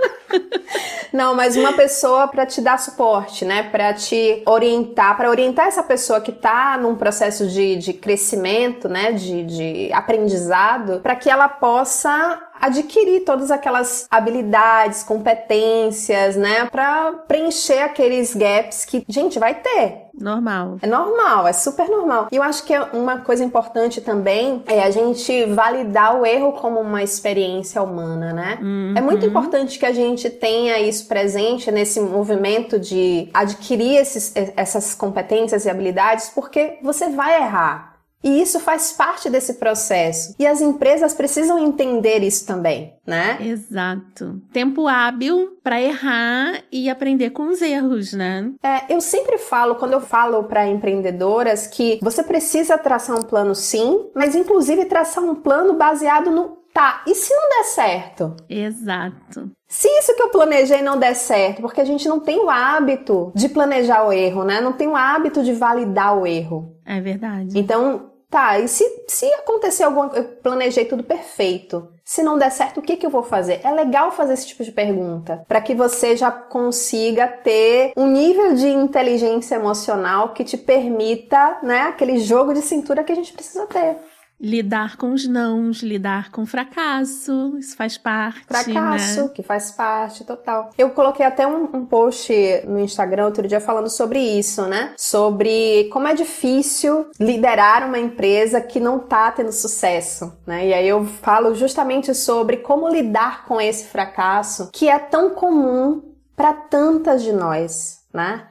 Não, 1.12 1.34
mas 1.34 1.56
uma 1.56 1.72
pessoa 1.72 2.28
para 2.28 2.44
te 2.44 2.60
dar 2.60 2.78
suporte, 2.78 3.44
né? 3.44 3.62
Para 3.62 3.94
te 3.94 4.42
orientar, 4.46 5.16
para 5.16 5.30
orientar 5.30 5.66
essa 5.66 5.82
pessoa 5.82 6.20
que 6.20 6.32
tá 6.32 6.78
num 6.80 6.94
processo 6.94 7.46
de, 7.48 7.76
de 7.76 7.92
crescimento, 7.92 8.88
né? 8.88 9.12
De, 9.12 9.44
de 9.44 9.92
aprendizado, 9.92 11.00
para 11.00 11.16
que 11.16 11.30
ela 11.30 11.48
possa 11.48 12.38
adquirir 12.60 13.20
todas 13.24 13.50
aquelas 13.50 14.06
habilidades, 14.10 15.02
competências, 15.02 16.36
né, 16.36 16.66
para 16.66 17.12
preencher 17.26 17.80
aqueles 17.80 18.34
gaps 18.34 18.84
que, 18.84 19.04
gente, 19.08 19.38
vai 19.38 19.54
ter. 19.54 20.08
Normal. 20.20 20.78
É 20.82 20.86
normal, 20.86 21.46
é 21.46 21.52
super 21.52 21.88
normal. 21.88 22.28
E 22.32 22.36
eu 22.36 22.42
acho 22.42 22.64
que 22.64 22.76
uma 22.92 23.18
coisa 23.20 23.44
importante 23.44 24.00
também 24.00 24.62
é 24.66 24.82
a 24.82 24.90
gente 24.90 25.44
validar 25.46 26.20
o 26.20 26.26
erro 26.26 26.52
como 26.52 26.80
uma 26.80 27.02
experiência 27.02 27.80
humana, 27.80 28.32
né? 28.32 28.58
Uhum. 28.60 28.94
É 28.96 29.00
muito 29.00 29.24
importante 29.24 29.78
que 29.78 29.86
a 29.86 29.92
gente 29.92 30.28
tenha 30.28 30.80
isso 30.80 31.06
presente 31.06 31.70
nesse 31.70 32.00
movimento 32.00 32.78
de 32.78 33.28
adquirir 33.32 33.96
esses, 33.96 34.32
essas 34.56 34.94
competências 34.94 35.64
e 35.64 35.70
habilidades, 35.70 36.30
porque 36.34 36.78
você 36.82 37.08
vai 37.10 37.40
errar. 37.40 37.97
E 38.22 38.42
isso 38.42 38.58
faz 38.58 38.92
parte 38.92 39.30
desse 39.30 39.54
processo. 39.54 40.34
E 40.38 40.46
as 40.46 40.60
empresas 40.60 41.14
precisam 41.14 41.58
entender 41.58 42.22
isso 42.22 42.46
também, 42.46 42.94
né? 43.06 43.38
Exato. 43.40 44.40
Tempo 44.52 44.88
hábil 44.88 45.56
para 45.62 45.80
errar 45.80 46.62
e 46.72 46.90
aprender 46.90 47.30
com 47.30 47.48
os 47.48 47.62
erros, 47.62 48.12
né? 48.12 48.50
É, 48.62 48.92
eu 48.92 49.00
sempre 49.00 49.38
falo, 49.38 49.76
quando 49.76 49.92
eu 49.92 50.00
falo 50.00 50.44
para 50.44 50.66
empreendedoras, 50.66 51.66
que 51.66 51.98
você 52.02 52.22
precisa 52.22 52.76
traçar 52.76 53.16
um 53.16 53.22
plano 53.22 53.54
sim, 53.54 54.10
mas 54.14 54.34
inclusive 54.34 54.84
traçar 54.86 55.22
um 55.22 55.34
plano 55.34 55.74
baseado 55.74 56.30
no 56.30 56.58
tá, 56.78 57.02
e 57.06 57.14
se 57.14 57.34
não 57.34 57.48
der 57.48 57.64
certo? 57.64 58.36
Exato. 58.48 59.50
Se 59.66 59.88
isso 59.98 60.14
que 60.14 60.22
eu 60.22 60.30
planejei 60.30 60.80
não 60.80 60.98
der 60.98 61.14
certo, 61.14 61.60
porque 61.60 61.80
a 61.80 61.84
gente 61.84 62.08
não 62.08 62.20
tem 62.20 62.38
o 62.38 62.48
hábito 62.48 63.32
de 63.34 63.48
planejar 63.48 64.06
o 64.06 64.12
erro, 64.12 64.44
né? 64.44 64.60
Não 64.60 64.72
tem 64.72 64.86
o 64.86 64.96
hábito 64.96 65.42
de 65.42 65.52
validar 65.52 66.16
o 66.16 66.26
erro. 66.26 66.74
É 66.86 67.00
verdade. 67.00 67.58
Então, 67.58 68.07
tá, 68.30 68.58
e 68.58 68.68
se, 68.68 68.84
se 69.08 69.26
acontecer 69.34 69.84
alguma 69.84 70.10
eu 70.14 70.24
planejei 70.24 70.84
tudo 70.84 71.02
perfeito. 71.02 71.88
Se 72.04 72.22
não 72.22 72.38
der 72.38 72.50
certo, 72.50 72.80
o 72.80 72.82
que, 72.82 72.96
que 72.96 73.04
eu 73.04 73.10
vou 73.10 73.22
fazer? 73.22 73.60
É 73.62 73.70
legal 73.70 74.10
fazer 74.10 74.32
esse 74.32 74.46
tipo 74.46 74.64
de 74.64 74.72
pergunta, 74.72 75.44
para 75.46 75.60
que 75.60 75.74
você 75.74 76.16
já 76.16 76.30
consiga 76.30 77.28
ter 77.28 77.92
um 77.96 78.06
nível 78.06 78.54
de 78.54 78.68
inteligência 78.68 79.56
emocional 79.56 80.32
que 80.32 80.42
te 80.42 80.56
permita, 80.56 81.58
né, 81.62 81.82
aquele 81.82 82.18
jogo 82.18 82.54
de 82.54 82.62
cintura 82.62 83.04
que 83.04 83.12
a 83.12 83.14
gente 83.14 83.32
precisa 83.32 83.66
ter 83.66 83.96
lidar 84.40 84.96
com 84.96 85.12
os 85.12 85.26
nãos, 85.26 85.82
lidar 85.82 86.30
com 86.30 86.46
fracasso, 86.46 87.56
isso 87.58 87.76
faz 87.76 87.98
parte. 87.98 88.44
Fracasso, 88.46 89.24
né? 89.24 89.30
que 89.34 89.42
faz 89.42 89.72
parte, 89.72 90.24
total. 90.24 90.70
Eu 90.78 90.90
coloquei 90.90 91.26
até 91.26 91.46
um, 91.46 91.64
um, 91.64 91.84
post 91.84 92.32
no 92.66 92.78
Instagram 92.78 93.26
outro 93.26 93.48
dia 93.48 93.60
falando 93.60 93.90
sobre 93.90 94.20
isso, 94.20 94.66
né? 94.66 94.94
Sobre 94.96 95.88
como 95.92 96.06
é 96.06 96.14
difícil 96.14 97.10
liderar 97.18 97.86
uma 97.86 97.98
empresa 97.98 98.60
que 98.60 98.78
não 98.78 98.98
tá 98.98 99.32
tendo 99.32 99.52
sucesso, 99.52 100.32
né? 100.46 100.68
E 100.68 100.74
aí 100.74 100.88
eu 100.88 101.04
falo 101.04 101.54
justamente 101.54 102.14
sobre 102.14 102.58
como 102.58 102.88
lidar 102.88 103.44
com 103.46 103.60
esse 103.60 103.86
fracasso 103.86 104.70
que 104.72 104.88
é 104.88 104.98
tão 104.98 105.30
comum 105.30 106.02
para 106.36 106.52
tantas 106.52 107.22
de 107.22 107.32
nós, 107.32 108.04
né? 108.14 108.46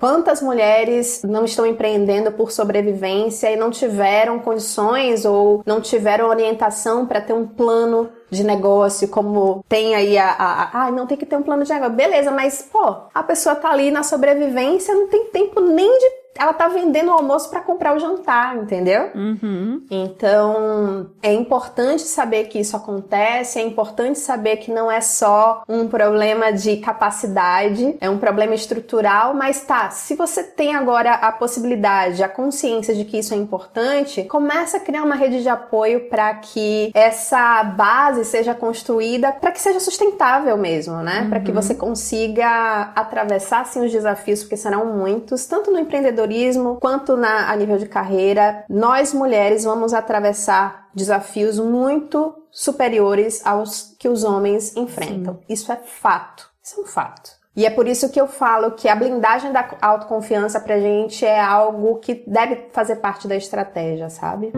Quantas 0.00 0.40
mulheres 0.40 1.22
não 1.22 1.44
estão 1.44 1.66
empreendendo 1.66 2.32
por 2.32 2.50
sobrevivência 2.50 3.50
e 3.50 3.56
não 3.56 3.70
tiveram 3.70 4.38
condições 4.38 5.26
ou 5.26 5.62
não 5.66 5.78
tiveram 5.78 6.26
orientação 6.26 7.04
para 7.06 7.20
ter 7.20 7.34
um 7.34 7.46
plano 7.46 8.08
de 8.30 8.42
negócio, 8.42 9.08
como 9.08 9.62
tem 9.68 9.94
aí 9.94 10.16
a, 10.16 10.30
a, 10.30 10.84
a, 10.86 10.90
não 10.90 11.06
tem 11.06 11.18
que 11.18 11.26
ter 11.26 11.36
um 11.36 11.42
plano 11.42 11.64
de 11.64 11.72
negócio. 11.72 11.94
Beleza, 11.94 12.30
mas 12.30 12.62
pô, 12.62 12.96
a 13.12 13.22
pessoa 13.22 13.54
tá 13.54 13.70
ali 13.70 13.90
na 13.90 14.02
sobrevivência, 14.02 14.94
não 14.94 15.08
tem 15.08 15.26
tempo 15.26 15.60
nem 15.60 15.98
de 15.98 16.19
ela 16.36 16.52
tá 16.52 16.68
vendendo 16.68 17.08
o 17.08 17.12
almoço 17.12 17.50
para 17.50 17.60
comprar 17.60 17.94
o 17.94 17.98
jantar, 17.98 18.56
entendeu? 18.56 19.10
Uhum. 19.14 19.82
Então 19.90 21.10
é 21.22 21.32
importante 21.32 22.02
saber 22.02 22.44
que 22.44 22.58
isso 22.58 22.76
acontece, 22.76 23.58
é 23.58 23.62
importante 23.62 24.18
saber 24.18 24.56
que 24.56 24.70
não 24.70 24.90
é 24.90 25.00
só 25.00 25.62
um 25.68 25.88
problema 25.88 26.52
de 26.52 26.76
capacidade, 26.78 27.96
é 28.00 28.08
um 28.08 28.18
problema 28.18 28.54
estrutural, 28.54 29.34
mas 29.34 29.62
tá, 29.62 29.90
se 29.90 30.14
você 30.14 30.42
tem 30.42 30.74
agora 30.74 31.14
a 31.14 31.32
possibilidade, 31.32 32.22
a 32.22 32.28
consciência 32.28 32.94
de 32.94 33.04
que 33.04 33.18
isso 33.18 33.34
é 33.34 33.36
importante, 33.36 34.24
começa 34.24 34.76
a 34.76 34.80
criar 34.80 35.02
uma 35.02 35.16
rede 35.16 35.42
de 35.42 35.48
apoio 35.48 36.08
para 36.08 36.34
que 36.34 36.90
essa 36.94 37.62
base 37.64 38.24
seja 38.24 38.54
construída, 38.54 39.32
para 39.32 39.50
que 39.50 39.60
seja 39.60 39.80
sustentável 39.80 40.56
mesmo, 40.56 40.96
né? 40.98 41.22
Uhum. 41.22 41.28
Para 41.28 41.40
que 41.40 41.52
você 41.52 41.74
consiga 41.74 42.92
atravessar 42.94 43.66
sim 43.66 43.84
os 43.84 43.90
desafios, 43.90 44.40
porque 44.40 44.56
serão 44.56 44.86
muitos, 44.86 45.46
tanto 45.46 45.70
no 45.70 45.78
empreendedorismo 45.78 46.19
empreendedorismo 46.20 46.76
quanto 46.76 47.16
na, 47.16 47.50
a 47.50 47.56
nível 47.56 47.78
de 47.78 47.86
carreira, 47.86 48.64
nós 48.68 49.12
mulheres 49.14 49.64
vamos 49.64 49.94
atravessar 49.94 50.88
desafios 50.94 51.58
muito 51.58 52.34
superiores 52.50 53.44
aos 53.46 53.94
que 53.98 54.08
os 54.08 54.24
homens 54.24 54.76
enfrentam. 54.76 55.34
Sim. 55.34 55.40
Isso 55.48 55.72
é 55.72 55.76
fato. 55.76 56.48
Isso 56.62 56.80
é 56.80 56.82
um 56.82 56.86
fato. 56.86 57.30
E 57.56 57.66
é 57.66 57.70
por 57.70 57.86
isso 57.88 58.10
que 58.10 58.20
eu 58.20 58.26
falo 58.26 58.72
que 58.72 58.88
a 58.88 58.94
blindagem 58.94 59.52
da 59.52 59.68
autoconfiança 59.80 60.60
pra 60.60 60.78
gente 60.78 61.24
é 61.26 61.40
algo 61.40 61.98
que 61.98 62.22
deve 62.26 62.68
fazer 62.72 62.96
parte 62.96 63.26
da 63.26 63.36
estratégia, 63.36 64.08
sabe? 64.08 64.52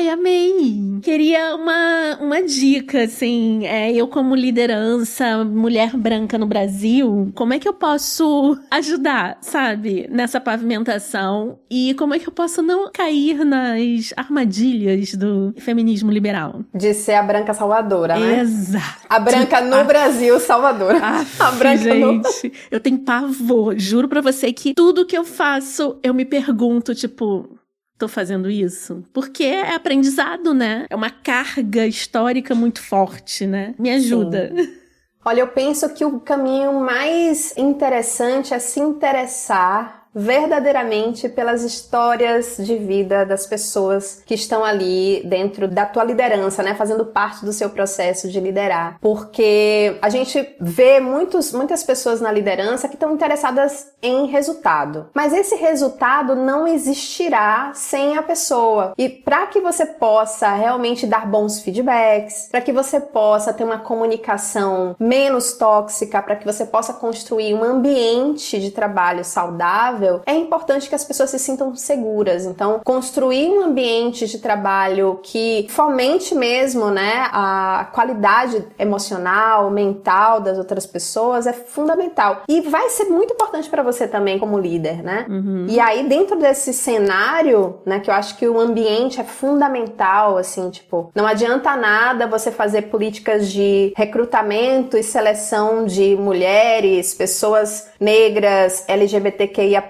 Ai, 0.00 0.08
amei! 0.08 0.98
Queria 1.02 1.54
uma, 1.54 2.16
uma 2.22 2.42
dica, 2.42 3.02
assim, 3.02 3.66
é, 3.66 3.92
eu 3.92 4.08
como 4.08 4.34
liderança, 4.34 5.44
mulher 5.44 5.94
branca 5.94 6.38
no 6.38 6.46
Brasil, 6.46 7.30
como 7.34 7.52
é 7.52 7.58
que 7.58 7.68
eu 7.68 7.74
posso 7.74 8.58
ajudar, 8.70 9.36
sabe, 9.42 10.08
nessa 10.10 10.40
pavimentação 10.40 11.58
e 11.70 11.92
como 11.98 12.14
é 12.14 12.18
que 12.18 12.26
eu 12.26 12.32
posso 12.32 12.62
não 12.62 12.90
cair 12.90 13.44
nas 13.44 14.14
armadilhas 14.16 15.14
do 15.14 15.52
feminismo 15.58 16.10
liberal? 16.10 16.64
De 16.74 16.94
ser 16.94 17.16
a 17.16 17.22
branca 17.22 17.52
salvadora, 17.52 18.18
né? 18.18 18.40
Exato. 18.40 19.06
A 19.06 19.20
branca 19.20 19.60
no 19.60 19.84
Brasil 19.84 20.40
salvadora. 20.40 20.98
a 21.38 21.50
branca 21.52 21.76
gente, 21.76 22.48
no... 22.48 22.52
eu 22.70 22.80
tenho 22.80 23.00
pavor, 23.00 23.78
juro 23.78 24.08
pra 24.08 24.22
você 24.22 24.50
que 24.50 24.72
tudo 24.72 25.04
que 25.04 25.16
eu 25.16 25.24
faço, 25.24 25.98
eu 26.02 26.14
me 26.14 26.24
pergunto, 26.24 26.94
tipo, 26.94 27.59
tô 28.00 28.08
fazendo 28.08 28.50
isso? 28.50 29.04
Porque 29.12 29.44
é 29.44 29.74
aprendizado, 29.74 30.54
né? 30.54 30.86
É 30.88 30.96
uma 30.96 31.10
carga 31.10 31.86
histórica 31.86 32.54
muito 32.54 32.82
forte, 32.82 33.46
né? 33.46 33.74
Me 33.78 33.90
ajuda. 33.90 34.52
Sim. 34.56 34.80
Olha, 35.22 35.40
eu 35.40 35.48
penso 35.48 35.92
que 35.92 36.02
o 36.02 36.18
caminho 36.18 36.80
mais 36.80 37.54
interessante 37.58 38.54
é 38.54 38.58
se 38.58 38.80
interessar 38.80 39.99
verdadeiramente 40.14 41.28
pelas 41.28 41.62
histórias 41.62 42.56
de 42.58 42.76
vida 42.76 43.24
das 43.24 43.46
pessoas 43.46 44.22
que 44.26 44.34
estão 44.34 44.64
ali 44.64 45.22
dentro 45.24 45.68
da 45.68 45.86
tua 45.86 46.04
liderança, 46.04 46.62
né, 46.62 46.74
fazendo 46.74 47.06
parte 47.06 47.44
do 47.44 47.52
seu 47.52 47.70
processo 47.70 48.28
de 48.28 48.40
liderar. 48.40 48.98
Porque 49.00 49.96
a 50.02 50.08
gente 50.08 50.56
vê 50.60 51.00
muitos, 51.00 51.52
muitas 51.52 51.82
pessoas 51.82 52.20
na 52.20 52.32
liderança 52.32 52.88
que 52.88 52.94
estão 52.94 53.14
interessadas 53.14 53.92
em 54.02 54.26
resultado, 54.26 55.08
mas 55.14 55.32
esse 55.32 55.54
resultado 55.56 56.34
não 56.34 56.66
existirá 56.66 57.72
sem 57.74 58.16
a 58.16 58.22
pessoa. 58.22 58.94
E 58.98 59.08
para 59.08 59.46
que 59.46 59.60
você 59.60 59.86
possa 59.86 60.52
realmente 60.52 61.06
dar 61.06 61.26
bons 61.26 61.60
feedbacks, 61.60 62.48
para 62.50 62.60
que 62.60 62.72
você 62.72 63.00
possa 63.00 63.52
ter 63.52 63.64
uma 63.64 63.78
comunicação 63.78 64.96
menos 64.98 65.52
tóxica, 65.52 66.22
para 66.22 66.36
que 66.36 66.46
você 66.46 66.64
possa 66.64 66.92
construir 66.94 67.54
um 67.54 67.62
ambiente 67.62 68.58
de 68.58 68.70
trabalho 68.70 69.24
saudável 69.24 69.99
saudável, 70.00 70.22
é 70.26 70.34
importante 70.34 70.88
que 70.88 70.94
as 70.94 71.04
pessoas 71.04 71.30
se 71.30 71.38
sintam 71.38 71.74
seguras. 71.76 72.46
Então, 72.46 72.80
construir 72.84 73.48
um 73.50 73.62
ambiente 73.62 74.26
de 74.26 74.38
trabalho 74.38 75.20
que 75.22 75.66
fomente 75.68 76.34
mesmo, 76.34 76.90
né, 76.90 77.28
a 77.32 77.88
qualidade 77.92 78.64
emocional, 78.78 79.70
mental 79.70 80.40
das 80.40 80.58
outras 80.58 80.86
pessoas 80.86 81.46
é 81.46 81.52
fundamental. 81.52 82.42
E 82.48 82.62
vai 82.62 82.88
ser 82.88 83.04
muito 83.04 83.34
importante 83.34 83.68
para 83.68 83.82
você 83.82 84.08
também 84.08 84.38
como 84.38 84.58
líder, 84.58 85.02
né? 85.02 85.26
Uhum. 85.28 85.66
E 85.68 85.78
aí, 85.78 86.08
dentro 86.08 86.38
desse 86.38 86.72
cenário, 86.72 87.80
né, 87.84 88.00
que 88.00 88.10
eu 88.10 88.14
acho 88.14 88.36
que 88.36 88.48
o 88.48 88.58
ambiente 88.58 89.20
é 89.20 89.24
fundamental, 89.24 90.36
assim, 90.36 90.70
tipo, 90.70 91.10
não 91.14 91.26
adianta 91.26 91.76
nada 91.76 92.26
você 92.26 92.50
fazer 92.50 92.82
políticas 92.82 93.50
de 93.50 93.92
recrutamento 93.96 94.96
e 94.96 95.02
seleção 95.02 95.84
de 95.84 96.16
mulheres, 96.16 97.14
pessoas 97.14 97.90
negras, 98.00 98.84
LGBTQIA 98.88 99.82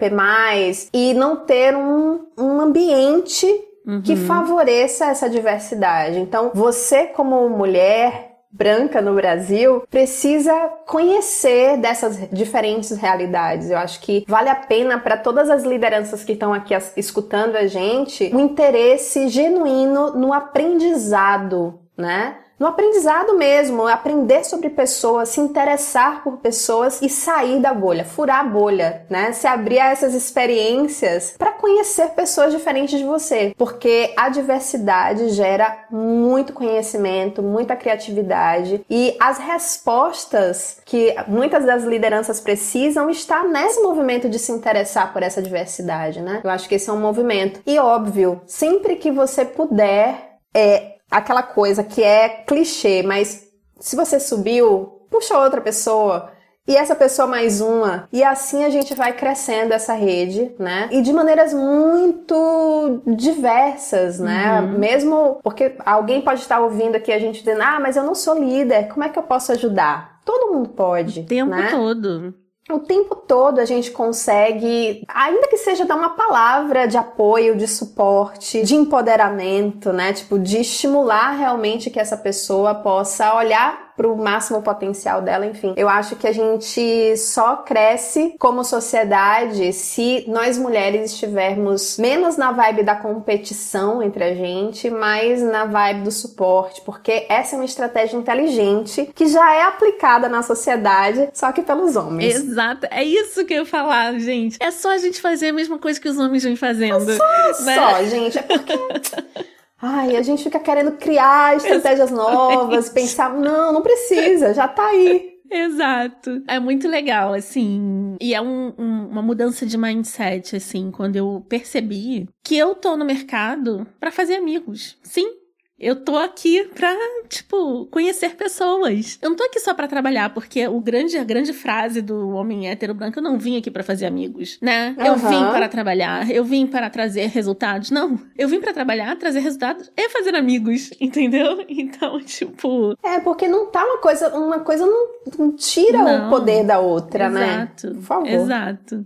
e 0.93 1.13
não 1.15 1.37
ter 1.37 1.77
um, 1.77 2.27
um 2.39 2.61
ambiente 2.61 3.47
uhum. 3.87 4.03
que 4.03 4.17
favoreça 4.17 5.07
essa 5.07 5.29
diversidade. 5.29 6.19
Então, 6.19 6.51
você 6.55 7.07
como 7.07 7.49
mulher 7.49 8.31
branca 8.53 9.01
no 9.01 9.15
Brasil 9.15 9.85
precisa 9.89 10.53
conhecer 10.87 11.77
dessas 11.77 12.29
diferentes 12.33 12.97
realidades. 12.97 13.71
Eu 13.71 13.79
acho 13.79 14.01
que 14.01 14.25
vale 14.27 14.49
a 14.49 14.57
pena 14.57 14.99
para 14.99 15.17
todas 15.17 15.49
as 15.49 15.63
lideranças 15.63 16.25
que 16.25 16.33
estão 16.33 16.53
aqui 16.53 16.75
escutando 16.97 17.57
a 17.57 17.67
gente 17.67 18.35
um 18.35 18.41
interesse 18.41 19.29
genuíno 19.29 20.15
no 20.15 20.33
aprendizado, 20.33 21.79
né? 21.97 22.37
No 22.61 22.67
aprendizado 22.67 23.39
mesmo, 23.39 23.87
aprender 23.87 24.45
sobre 24.45 24.69
pessoas, 24.69 25.31
se 25.31 25.41
interessar 25.41 26.23
por 26.23 26.37
pessoas 26.37 27.01
e 27.01 27.09
sair 27.09 27.59
da 27.59 27.73
bolha, 27.73 28.05
furar 28.05 28.41
a 28.41 28.45
bolha, 28.45 29.07
né? 29.09 29.33
Se 29.33 29.47
abrir 29.47 29.81
a 29.81 29.91
essas 29.91 30.15
experiências 30.15 31.35
para 31.39 31.53
conhecer 31.53 32.11
pessoas 32.11 32.53
diferentes 32.53 32.99
de 32.99 33.05
você, 33.07 33.55
porque 33.57 34.13
a 34.15 34.29
diversidade 34.29 35.31
gera 35.31 35.87
muito 35.91 36.53
conhecimento, 36.53 37.43
muita 37.43 37.75
criatividade 37.75 38.85
e 38.91 39.17
as 39.19 39.39
respostas 39.39 40.83
que 40.85 41.15
muitas 41.27 41.65
das 41.65 41.83
lideranças 41.85 42.41
precisam 42.41 43.09
está 43.09 43.43
nesse 43.43 43.81
movimento 43.81 44.29
de 44.29 44.39
se 44.39 44.53
interessar 44.53 45.15
por 45.15 45.23
essa 45.23 45.41
diversidade, 45.41 46.21
né? 46.21 46.43
Eu 46.45 46.51
acho 46.51 46.69
que 46.69 46.75
esse 46.75 46.91
é 46.91 46.93
um 46.93 47.01
movimento. 47.01 47.61
E 47.67 47.79
óbvio, 47.79 48.43
sempre 48.45 48.97
que 48.97 49.11
você 49.11 49.47
puder, 49.47 50.37
é, 50.55 50.97
aquela 51.11 51.43
coisa 51.43 51.83
que 51.83 52.03
é 52.03 52.29
clichê, 52.29 53.03
mas 53.03 53.49
se 53.79 53.97
você 53.97 54.21
subiu, 54.21 55.07
puxa 55.11 55.39
outra 55.39 55.61
pessoa. 55.61 56.31
E 56.69 56.77
essa 56.77 56.95
pessoa 56.95 57.27
mais 57.27 57.61
uma. 57.61 58.09
E 58.13 58.23
assim 58.23 58.65
a 58.65 58.71
gente 58.71 58.95
vai 58.95 59.13
crescendo 59.13 59.73
essa 59.73 59.93
rede, 59.93 60.55
né? 60.57 60.89
E 60.93 61.03
de 61.03 61.13
maneiras 61.13 61.53
muito 61.53 63.03
diversas, 63.07 64.21
né? 64.21 64.61
Uhum. 64.61 64.79
Mesmo 64.79 65.41
porque 65.43 65.75
alguém 65.85 66.21
pode 66.21 66.41
estar 66.41 66.61
ouvindo 66.61 66.95
aqui 66.95 67.11
a 67.11 67.19
gente 67.19 67.41
dizendo: 67.41 67.63
ah, 67.63 67.81
mas 67.81 67.97
eu 67.97 68.05
não 68.05 68.15
sou 68.15 68.39
líder, 68.39 68.89
como 68.89 69.03
é 69.03 69.09
que 69.09 69.19
eu 69.19 69.23
posso 69.25 69.51
ajudar? 69.51 70.21
Todo 70.25 70.53
mundo 70.53 70.69
pode. 70.69 71.21
O 71.21 71.27
tempo 71.27 71.51
né? 71.51 71.71
todo 71.71 72.35
o 72.69 72.79
tempo 72.79 73.17
todo 73.17 73.59
a 73.59 73.65
gente 73.65 73.91
consegue, 73.91 75.05
ainda 75.09 75.49
que 75.49 75.57
seja 75.57 75.85
dar 75.85 75.97
uma 75.97 76.11
palavra 76.11 76.87
de 76.87 76.97
apoio, 76.97 77.57
de 77.57 77.67
suporte, 77.67 78.63
de 78.63 78.75
empoderamento, 78.75 79.93
né? 79.93 80.13
Tipo, 80.13 80.39
de 80.39 80.59
estimular 80.59 81.33
realmente 81.33 81.91
que 81.91 81.99
essa 81.99 82.17
pessoa 82.17 82.75
possa 82.75 83.35
olhar 83.35 83.90
para 84.01 84.09
o 84.09 84.17
máximo 84.17 84.63
potencial 84.63 85.21
dela, 85.21 85.45
enfim. 85.45 85.75
Eu 85.77 85.87
acho 85.87 86.17
que 86.17 86.27
a 86.27 86.33
gente 86.33 87.15
só 87.19 87.57
cresce 87.57 88.35
como 88.39 88.65
sociedade 88.65 89.75
se 89.75 90.25
nós 90.27 90.57
mulheres 90.57 91.13
estivermos 91.13 91.99
menos 91.99 92.39
na 92.39 92.51
vibe 92.51 92.83
da 92.83 92.97
competição 92.97 94.03
entre 94.03 94.25
a 94.25 94.35
gente, 94.35 94.89
mais 94.89 95.43
na 95.43 95.67
vibe 95.67 96.05
do 96.05 96.11
suporte, 96.11 96.81
porque 96.81 97.27
essa 97.29 97.55
é 97.55 97.59
uma 97.59 97.65
estratégia 97.67 98.17
inteligente 98.17 99.11
que 99.15 99.27
já 99.27 99.55
é 99.55 99.65
aplicada 99.65 100.31
na 100.31 100.43
sociedade, 100.43 101.29
só 101.35 101.53
que 101.53 101.61
pelos 101.61 101.95
homens. 101.95 102.37
Exato, 102.37 102.87
é 102.91 103.05
isso 103.05 103.45
que 103.45 103.53
eu 103.53 103.59
ia 103.59 103.67
falar, 103.67 104.19
gente. 104.19 104.57
É 104.61 104.71
só 104.71 104.93
a 104.93 104.99
gente 104.99 105.21
fazer 105.21 105.49
a 105.49 105.53
mesma 105.53 105.79
coisa 105.79 106.01
que 106.01 106.09
os 106.09 106.17
homens 106.17 106.43
vêm 106.43 106.57
fazendo. 106.57 107.11
É 107.11 107.17
só, 107.53 107.65
né? 107.65 107.75
só, 107.75 108.05
gente, 108.05 108.39
é 108.39 108.43
porque 108.43 108.73
Ai, 109.83 110.17
a 110.17 110.23
gente 110.23 110.45
fica 110.45 110.61
querendo 110.61 110.93
criar 110.93 111.57
estratégias 111.57 112.11
novas, 112.11 112.91
pensar, 112.91 113.33
não, 113.35 113.73
não 113.73 113.83
precisa, 113.83 114.53
já 114.53 114.69
tá 114.69 114.87
aí. 114.87 115.31
Exato. 115.51 116.43
É 116.47 116.61
muito 116.61 116.87
legal, 116.87 117.33
assim. 117.35 118.15
E 118.21 118.35
é 118.35 118.41
um, 118.41 118.73
um, 118.79 119.09
uma 119.09 119.23
mudança 119.23 119.67
de 119.67 119.77
mindset, 119.77 120.55
assim, 120.55 120.91
quando 120.93 121.17
eu 121.17 121.45
percebi 121.49 122.29
que 122.45 122.57
eu 122.57 122.75
tô 122.75 122.97
no 122.97 123.05
mercado 123.05 123.87
para 123.99 124.13
fazer 124.13 124.37
amigos. 124.37 124.97
Sim, 125.03 125.40
eu 125.81 125.97
tô 125.97 126.17
aqui 126.19 126.65
pra, 126.75 126.95
tipo, 127.29 127.87
conhecer 127.87 128.37
pessoas. 128.37 129.19
Eu 129.23 129.31
não 129.31 129.37
tô 129.37 129.45
aqui 129.45 129.59
só 129.59 129.73
para 129.73 129.89
trabalhar, 129.89 130.35
porque 130.35 130.69
o 130.69 130.79
grande, 130.79 131.17
a 131.17 131.25
grande 131.25 131.55
frase 131.55 132.03
do 132.03 132.31
homem 132.31 132.69
hétero 132.69 132.93
branco, 132.93 133.19
eu 133.19 133.23
não 133.23 133.39
vim 133.39 133.57
aqui 133.57 133.71
para 133.71 133.83
fazer 133.83 134.05
amigos, 134.05 134.59
né? 134.61 134.95
Uhum. 134.99 135.07
Eu 135.07 135.17
vim 135.17 135.51
para 135.51 135.69
trabalhar, 135.69 136.31
eu 136.31 136.45
vim 136.45 136.67
para 136.67 136.91
trazer 136.91 137.29
resultados. 137.29 137.91
Não, 137.91 138.21
eu 138.37 138.47
vim 138.47 138.61
para 138.61 138.75
trabalhar, 138.75 139.17
trazer 139.17 139.41
resultados 139.41 139.91
e 139.97 140.09
fazer 140.11 140.35
amigos, 140.35 140.91
entendeu? 141.01 141.65
Então, 141.69 142.21
tipo... 142.21 142.95
É, 143.03 143.19
porque 143.21 143.49
não 143.49 143.67
tá 143.67 143.83
uma 143.83 143.99
coisa, 143.99 144.29
uma 144.37 144.61
coisa 144.61 144.85
não, 144.85 145.09
não 145.39 145.53
tira 145.53 145.99
não. 145.99 146.27
o 146.27 146.31
poder 146.31 146.65
da 146.65 146.79
outra, 146.79 147.27
Exato. 147.27 147.41
né? 147.41 147.55
Exato. 147.55 147.95
Por 147.95 148.03
favor. 148.03 148.29
Exato. 148.29 149.05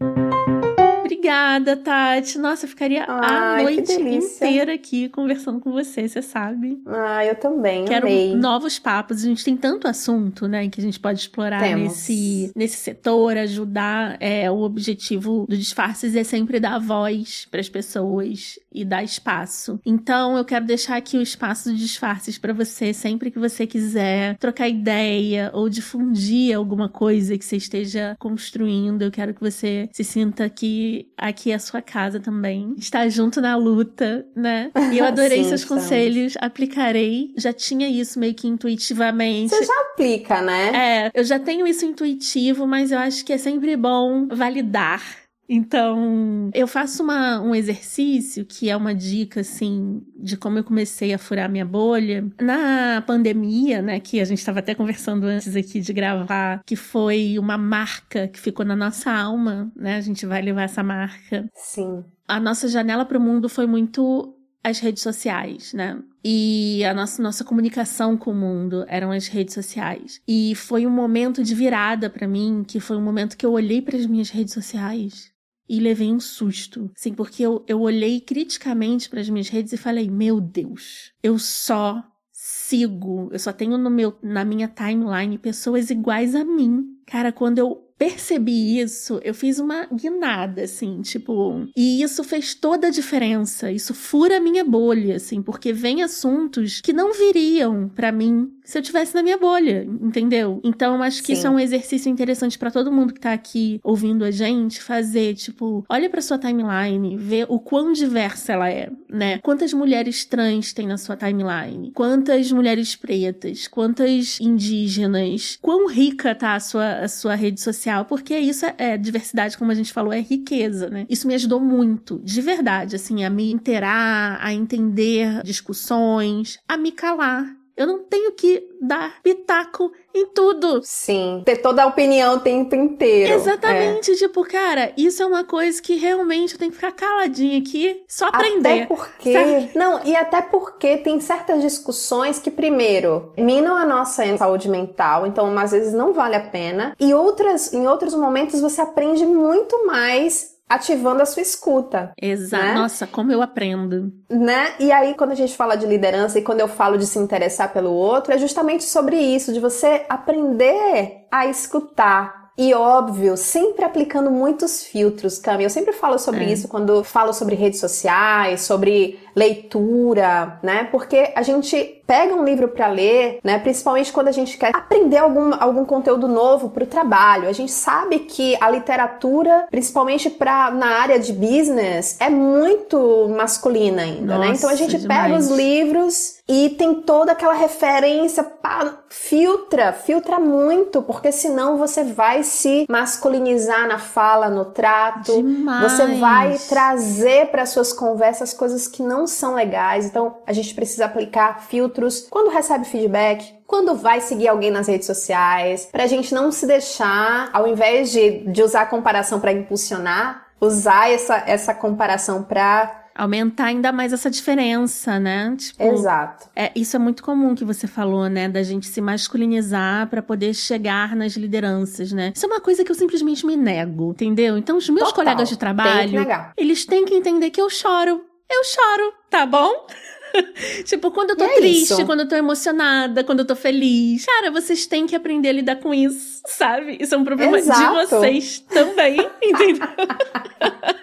Obrigada, 1.24 1.74
Tati. 1.74 2.38
Nossa, 2.38 2.66
eu 2.66 2.68
ficaria 2.68 3.06
Ai, 3.08 3.60
a 3.60 3.62
noite 3.62 3.92
inteira 3.94 4.74
aqui 4.74 5.08
conversando 5.08 5.58
com 5.58 5.72
você, 5.72 6.06
você 6.06 6.20
sabe. 6.20 6.82
Ah, 6.86 7.24
eu 7.24 7.34
também. 7.34 7.86
Quero 7.86 8.06
amei. 8.06 8.36
novos 8.36 8.78
papos. 8.78 9.24
A 9.24 9.28
gente 9.28 9.42
tem 9.42 9.56
tanto 9.56 9.88
assunto, 9.88 10.46
né, 10.46 10.68
que 10.68 10.78
a 10.78 10.84
gente 10.84 11.00
pode 11.00 11.20
explorar 11.20 11.62
nesse, 11.78 12.52
nesse 12.54 12.76
setor, 12.76 13.38
ajudar. 13.38 14.18
É, 14.20 14.50
o 14.50 14.58
objetivo 14.60 15.46
do 15.48 15.56
Disfarces 15.56 16.14
é 16.14 16.22
sempre 16.22 16.60
dar 16.60 16.78
voz 16.78 17.46
para 17.50 17.60
as 17.60 17.70
pessoas 17.70 18.58
e 18.70 18.84
dar 18.84 19.02
espaço. 19.02 19.80
Então, 19.86 20.36
eu 20.36 20.44
quero 20.44 20.66
deixar 20.66 20.96
aqui 20.96 21.16
o 21.16 21.22
espaço 21.22 21.70
do 21.70 21.74
Disfarces 21.74 22.36
para 22.36 22.52
você 22.52 22.92
sempre 22.92 23.30
que 23.30 23.38
você 23.38 23.66
quiser 23.66 24.36
trocar 24.36 24.68
ideia 24.68 25.50
ou 25.54 25.70
difundir 25.70 26.54
alguma 26.54 26.90
coisa 26.90 27.38
que 27.38 27.44
você 27.46 27.56
esteja 27.56 28.14
construindo. 28.18 29.00
Eu 29.00 29.10
quero 29.10 29.32
que 29.32 29.40
você 29.40 29.88
se 29.90 30.04
sinta 30.04 30.44
aqui 30.44 31.08
aqui 31.16 31.50
é 31.50 31.54
a 31.54 31.58
sua 31.58 31.80
casa 31.82 32.20
também. 32.20 32.74
Está 32.76 33.08
junto 33.08 33.40
na 33.40 33.56
luta, 33.56 34.26
né? 34.34 34.70
E 34.92 34.98
eu 34.98 35.04
adorei 35.04 35.42
Sim, 35.42 35.48
seus 35.48 35.62
estamos. 35.62 35.84
conselhos, 35.84 36.34
aplicarei. 36.40 37.32
Já 37.36 37.52
tinha 37.52 37.88
isso 37.88 38.18
meio 38.18 38.34
que 38.34 38.46
intuitivamente. 38.48 39.54
Você 39.54 39.64
já 39.64 39.80
aplica, 39.92 40.40
né? 40.40 41.06
É, 41.06 41.10
eu 41.14 41.24
já 41.24 41.38
tenho 41.38 41.66
isso 41.66 41.84
intuitivo, 41.84 42.66
mas 42.66 42.92
eu 42.92 42.98
acho 42.98 43.24
que 43.24 43.32
é 43.32 43.38
sempre 43.38 43.76
bom 43.76 44.26
validar 44.28 45.23
então, 45.48 46.50
eu 46.54 46.66
faço 46.66 47.02
uma, 47.02 47.40
um 47.40 47.54
exercício 47.54 48.44
que 48.44 48.70
é 48.70 48.76
uma 48.76 48.94
dica, 48.94 49.40
assim, 49.40 50.02
de 50.16 50.36
como 50.36 50.58
eu 50.58 50.64
comecei 50.64 51.12
a 51.12 51.18
furar 51.18 51.50
minha 51.50 51.64
bolha. 51.64 52.26
Na 52.40 53.02
pandemia, 53.06 53.82
né, 53.82 54.00
que 54.00 54.20
a 54.20 54.24
gente 54.24 54.38
estava 54.38 54.60
até 54.60 54.74
conversando 54.74 55.24
antes 55.24 55.54
aqui 55.54 55.80
de 55.80 55.92
gravar, 55.92 56.62
que 56.64 56.76
foi 56.76 57.38
uma 57.38 57.58
marca 57.58 58.28
que 58.28 58.40
ficou 58.40 58.64
na 58.64 58.74
nossa 58.74 59.12
alma, 59.12 59.70
né? 59.76 59.96
A 59.96 60.00
gente 60.00 60.24
vai 60.24 60.40
levar 60.40 60.62
essa 60.62 60.82
marca. 60.82 61.46
Sim. 61.54 62.02
A 62.26 62.40
nossa 62.40 62.66
janela 62.66 63.04
para 63.04 63.18
o 63.18 63.20
mundo 63.20 63.48
foi 63.48 63.66
muito 63.66 64.34
as 64.62 64.78
redes 64.78 65.02
sociais, 65.02 65.74
né? 65.74 65.98
E 66.24 66.82
a 66.86 66.94
nossa, 66.94 67.22
nossa 67.22 67.44
comunicação 67.44 68.16
com 68.16 68.30
o 68.30 68.34
mundo 68.34 68.86
eram 68.88 69.12
as 69.12 69.26
redes 69.26 69.52
sociais. 69.52 70.22
E 70.26 70.54
foi 70.54 70.86
um 70.86 70.90
momento 70.90 71.44
de 71.44 71.54
virada 71.54 72.08
para 72.08 72.26
mim, 72.26 72.64
que 72.66 72.80
foi 72.80 72.96
um 72.96 73.02
momento 73.02 73.36
que 73.36 73.44
eu 73.44 73.52
olhei 73.52 73.82
para 73.82 73.98
as 73.98 74.06
minhas 74.06 74.30
redes 74.30 74.54
sociais 74.54 75.33
e 75.68 75.80
levei 75.80 76.12
um 76.12 76.20
susto. 76.20 76.90
Sim, 76.94 77.14
porque 77.14 77.42
eu, 77.42 77.64
eu 77.66 77.80
olhei 77.80 78.20
criticamente 78.20 79.08
para 79.08 79.20
as 79.20 79.28
minhas 79.28 79.48
redes 79.48 79.72
e 79.72 79.76
falei: 79.76 80.10
Meu 80.10 80.40
Deus, 80.40 81.12
eu 81.22 81.38
só 81.38 82.02
sigo, 82.32 83.28
eu 83.32 83.38
só 83.38 83.52
tenho 83.52 83.78
no 83.78 83.88
meu, 83.88 84.16
na 84.22 84.44
minha 84.44 84.68
timeline 84.68 85.38
pessoas 85.38 85.90
iguais 85.90 86.34
a 86.34 86.44
mim. 86.44 86.84
Cara, 87.06 87.32
quando 87.32 87.58
eu 87.58 87.84
percebi 87.96 88.80
isso, 88.80 89.20
eu 89.22 89.32
fiz 89.32 89.58
uma 89.58 89.86
guinada, 89.86 90.64
assim, 90.64 91.00
tipo. 91.00 91.66
E 91.76 92.02
isso 92.02 92.22
fez 92.24 92.54
toda 92.54 92.88
a 92.88 92.90
diferença. 92.90 93.70
Isso 93.70 93.94
fura 93.94 94.36
a 94.36 94.40
minha 94.40 94.64
bolha, 94.64 95.16
assim, 95.16 95.42
porque 95.42 95.72
vem 95.72 96.02
assuntos 96.02 96.80
que 96.80 96.92
não 96.92 97.12
viriam 97.12 97.88
para 97.88 98.12
mim 98.12 98.50
se 98.64 98.78
eu 98.78 98.82
tivesse 98.82 99.14
na 99.14 99.22
minha 99.22 99.38
bolha, 99.38 99.86
entendeu? 100.00 100.60
Então, 100.64 101.02
acho 101.02 101.20
que 101.20 101.28
Sim. 101.28 101.32
isso 101.34 101.46
é 101.46 101.50
um 101.50 101.60
exercício 101.60 102.10
interessante 102.10 102.58
para 102.58 102.70
todo 102.70 102.90
mundo 102.90 103.12
que 103.12 103.20
tá 103.20 103.32
aqui 103.32 103.78
ouvindo 103.84 104.24
a 104.24 104.30
gente 104.30 104.82
fazer, 104.82 105.34
tipo, 105.34 105.84
olha 105.88 106.08
para 106.08 106.22
sua 106.22 106.38
timeline, 106.38 107.16
vê 107.16 107.44
o 107.48 107.58
quão 107.58 107.92
diversa 107.92 108.54
ela 108.54 108.70
é, 108.70 108.90
né? 109.08 109.38
Quantas 109.38 109.72
mulheres 109.74 110.24
trans 110.24 110.72
tem 110.72 110.86
na 110.86 110.96
sua 110.96 111.16
timeline? 111.16 111.92
Quantas 111.92 112.50
mulheres 112.50 112.96
pretas? 112.96 113.68
Quantas 113.68 114.40
indígenas? 114.40 115.58
Quão 115.60 115.86
rica 115.86 116.34
tá 116.34 116.54
a 116.54 116.60
sua, 116.60 117.00
a 117.00 117.08
sua 117.08 117.34
rede 117.34 117.60
social? 117.60 118.06
Porque 118.06 118.36
isso 118.38 118.64
é, 118.64 118.74
é 118.78 118.96
diversidade, 118.96 119.58
como 119.58 119.70
a 119.70 119.74
gente 119.74 119.92
falou, 119.92 120.12
é 120.12 120.20
riqueza, 120.20 120.88
né? 120.88 121.06
Isso 121.10 121.28
me 121.28 121.34
ajudou 121.34 121.60
muito, 121.60 122.18
de 122.24 122.40
verdade, 122.40 122.96
assim, 122.96 123.24
a 123.24 123.30
me 123.30 123.52
interar, 123.52 124.38
a 124.40 124.54
entender 124.54 125.42
discussões, 125.42 126.58
a 126.66 126.78
me 126.78 126.90
calar 126.90 127.63
eu 127.76 127.86
não 127.86 127.98
tenho 128.04 128.32
que 128.32 128.68
dar 128.80 129.20
pitaco 129.22 129.92
em 130.14 130.26
tudo. 130.26 130.80
Sim. 130.84 131.42
Ter 131.44 131.56
toda 131.56 131.82
a 131.82 131.86
opinião 131.86 132.36
o 132.36 132.40
tempo 132.40 132.74
inteiro. 132.74 133.32
Exatamente. 133.32 134.12
É. 134.12 134.14
Tipo, 134.14 134.44
cara, 134.44 134.92
isso 134.96 135.22
é 135.22 135.26
uma 135.26 135.44
coisa 135.44 135.82
que 135.82 135.96
realmente 135.96 136.54
eu 136.54 136.58
tenho 136.58 136.70
que 136.70 136.76
ficar 136.76 136.92
caladinha 136.92 137.58
aqui, 137.58 138.02
só 138.08 138.26
aprender. 138.26 138.82
Até 138.82 138.86
porque. 138.86 139.32
Sabe? 139.32 139.70
Não, 139.74 140.00
e 140.04 140.14
até 140.14 140.40
porque 140.40 140.98
tem 140.98 141.20
certas 141.20 141.60
discussões 141.62 142.38
que, 142.38 142.50
primeiro, 142.50 143.32
minam 143.36 143.76
a 143.76 143.84
nossa 143.84 144.24
saúde 144.36 144.68
mental, 144.68 145.26
então 145.26 145.56
às 145.58 145.72
vezes 145.72 145.92
não 145.92 146.12
vale 146.12 146.36
a 146.36 146.40
pena. 146.40 146.94
E 147.00 147.12
outras, 147.12 147.72
em 147.72 147.86
outros 147.88 148.14
momentos 148.14 148.60
você 148.60 148.80
aprende 148.80 149.26
muito 149.26 149.86
mais 149.86 150.53
ativando 150.74 151.22
a 151.22 151.26
sua 151.26 151.42
escuta. 151.42 152.12
Exato. 152.20 152.64
Né? 152.64 152.74
Nossa, 152.74 153.06
como 153.06 153.32
eu 153.32 153.40
aprendo. 153.40 154.12
Né? 154.28 154.74
E 154.78 154.90
aí, 154.90 155.14
quando 155.14 155.32
a 155.32 155.36
gente 155.36 155.56
fala 155.56 155.76
de 155.76 155.86
liderança 155.86 156.38
e 156.38 156.42
quando 156.42 156.60
eu 156.60 156.68
falo 156.68 156.98
de 156.98 157.06
se 157.06 157.18
interessar 157.18 157.72
pelo 157.72 157.90
outro, 157.90 158.32
é 158.32 158.38
justamente 158.38 158.84
sobre 158.84 159.16
isso, 159.16 159.52
de 159.52 159.60
você 159.60 160.04
aprender 160.08 161.26
a 161.30 161.46
escutar, 161.46 162.44
e 162.56 162.72
óbvio, 162.72 163.36
sempre 163.36 163.84
aplicando 163.84 164.30
muitos 164.30 164.84
filtros, 164.84 165.38
Cami. 165.38 165.64
Eu 165.64 165.70
sempre 165.70 165.92
falo 165.92 166.18
sobre 166.18 166.44
é. 166.44 166.52
isso 166.52 166.68
quando 166.68 167.02
falo 167.02 167.32
sobre 167.32 167.56
redes 167.56 167.80
sociais, 167.80 168.60
sobre 168.60 169.18
leitura, 169.34 170.58
né? 170.62 170.84
Porque 170.90 171.32
a 171.34 171.42
gente 171.42 172.02
pega 172.06 172.34
um 172.34 172.44
livro 172.44 172.68
para 172.68 172.86
ler, 172.88 173.38
né? 173.42 173.58
Principalmente 173.58 174.12
quando 174.12 174.28
a 174.28 174.32
gente 174.32 174.56
quer 174.58 174.70
aprender 174.74 175.18
algum, 175.18 175.54
algum 175.58 175.84
conteúdo 175.84 176.28
novo 176.28 176.68
para 176.70 176.84
o 176.84 176.86
trabalho. 176.86 177.48
A 177.48 177.52
gente 177.52 177.72
sabe 177.72 178.20
que 178.20 178.56
a 178.60 178.70
literatura, 178.70 179.66
principalmente 179.70 180.30
para 180.30 180.70
na 180.70 181.00
área 181.00 181.18
de 181.18 181.32
business, 181.32 182.16
é 182.20 182.28
muito 182.28 183.28
masculina 183.36 184.02
ainda, 184.02 184.36
Nossa, 184.36 184.48
né? 184.48 184.54
Então 184.56 184.70
a 184.70 184.74
gente 184.74 184.98
demais. 184.98 185.22
pega 185.22 185.38
os 185.38 185.48
livros 185.48 186.34
e 186.46 186.70
tem 186.70 186.94
toda 186.94 187.32
aquela 187.32 187.54
referência, 187.54 188.44
pá, 188.44 188.98
filtra, 189.08 189.94
filtra 189.94 190.38
muito, 190.38 191.00
porque 191.00 191.32
senão 191.32 191.78
você 191.78 192.04
vai 192.04 192.42
se 192.42 192.84
masculinizar 192.88 193.88
na 193.88 193.98
fala, 193.98 194.50
no 194.50 194.66
trato. 194.66 195.32
Demais. 195.32 195.92
Você 195.92 196.06
vai 196.16 196.58
trazer 196.68 197.46
para 197.46 197.64
suas 197.64 197.94
conversas 197.94 198.52
coisas 198.52 198.86
que 198.86 199.02
não 199.02 199.23
são 199.26 199.54
legais. 199.54 200.06
Então 200.06 200.38
a 200.46 200.52
gente 200.52 200.74
precisa 200.74 201.06
aplicar 201.06 201.62
filtros 201.62 202.26
quando 202.30 202.50
recebe 202.50 202.84
feedback, 202.84 203.54
quando 203.66 203.94
vai 203.94 204.20
seguir 204.20 204.48
alguém 204.48 204.70
nas 204.70 204.86
redes 204.86 205.06
sociais, 205.06 205.88
pra 205.90 206.06
gente 206.06 206.34
não 206.34 206.52
se 206.52 206.66
deixar, 206.66 207.50
ao 207.52 207.66
invés 207.66 208.10
de, 208.10 208.40
de 208.50 208.62
usar 208.62 208.82
a 208.82 208.86
comparação 208.86 209.40
para 209.40 209.52
impulsionar, 209.52 210.46
usar 210.60 211.10
essa, 211.10 211.42
essa 211.46 211.74
comparação 211.74 212.42
para 212.42 213.04
aumentar 213.14 213.66
ainda 213.66 213.92
mais 213.92 214.12
essa 214.12 214.30
diferença, 214.30 215.20
né? 215.20 215.54
Tipo, 215.56 215.82
Exato. 215.84 216.48
É, 216.54 216.72
isso 216.74 216.96
é 216.96 216.98
muito 216.98 217.22
comum 217.22 217.54
que 217.54 217.64
você 217.64 217.86
falou, 217.86 218.28
né? 218.28 218.48
Da 218.48 218.62
gente 218.62 218.86
se 218.86 219.00
masculinizar 219.00 220.08
para 220.08 220.20
poder 220.20 220.52
chegar 220.52 221.14
nas 221.14 221.34
lideranças, 221.34 222.12
né? 222.12 222.32
Isso 222.34 222.44
é 222.44 222.48
uma 222.48 222.60
coisa 222.60 222.84
que 222.84 222.90
eu 222.90 222.96
simplesmente 222.96 223.46
me 223.46 223.56
nego, 223.56 224.10
entendeu? 224.10 224.58
Então, 224.58 224.76
os 224.76 224.88
meus 224.88 225.10
Total. 225.10 225.24
colegas 225.24 225.48
de 225.48 225.56
trabalho, 225.56 226.26
eles 226.56 226.84
têm 226.84 227.04
que 227.04 227.14
entender 227.14 227.50
que 227.50 227.60
eu 227.60 227.70
choro. 227.70 228.24
Eu 228.50 228.64
choro, 228.64 229.14
tá 229.30 229.46
bom? 229.46 229.86
tipo, 230.84 231.10
quando 231.10 231.30
eu 231.30 231.36
tô 231.36 231.44
é 231.44 231.54
triste, 231.54 231.92
isso. 231.92 232.06
quando 232.06 232.20
eu 232.20 232.28
tô 232.28 232.36
emocionada, 232.36 233.24
quando 233.24 233.40
eu 233.40 233.46
tô 233.46 233.56
feliz. 233.56 234.24
Cara, 234.24 234.50
vocês 234.50 234.86
têm 234.86 235.06
que 235.06 235.16
aprender 235.16 235.48
a 235.48 235.52
lidar 235.52 235.76
com 235.76 235.94
isso, 235.94 236.42
sabe? 236.46 236.96
Isso 237.00 237.14
é 237.14 237.18
um 237.18 237.24
problema 237.24 237.58
Exato. 237.58 237.80
de 237.80 238.06
vocês 238.06 238.58
também, 238.60 239.18
entendeu? 239.42 239.86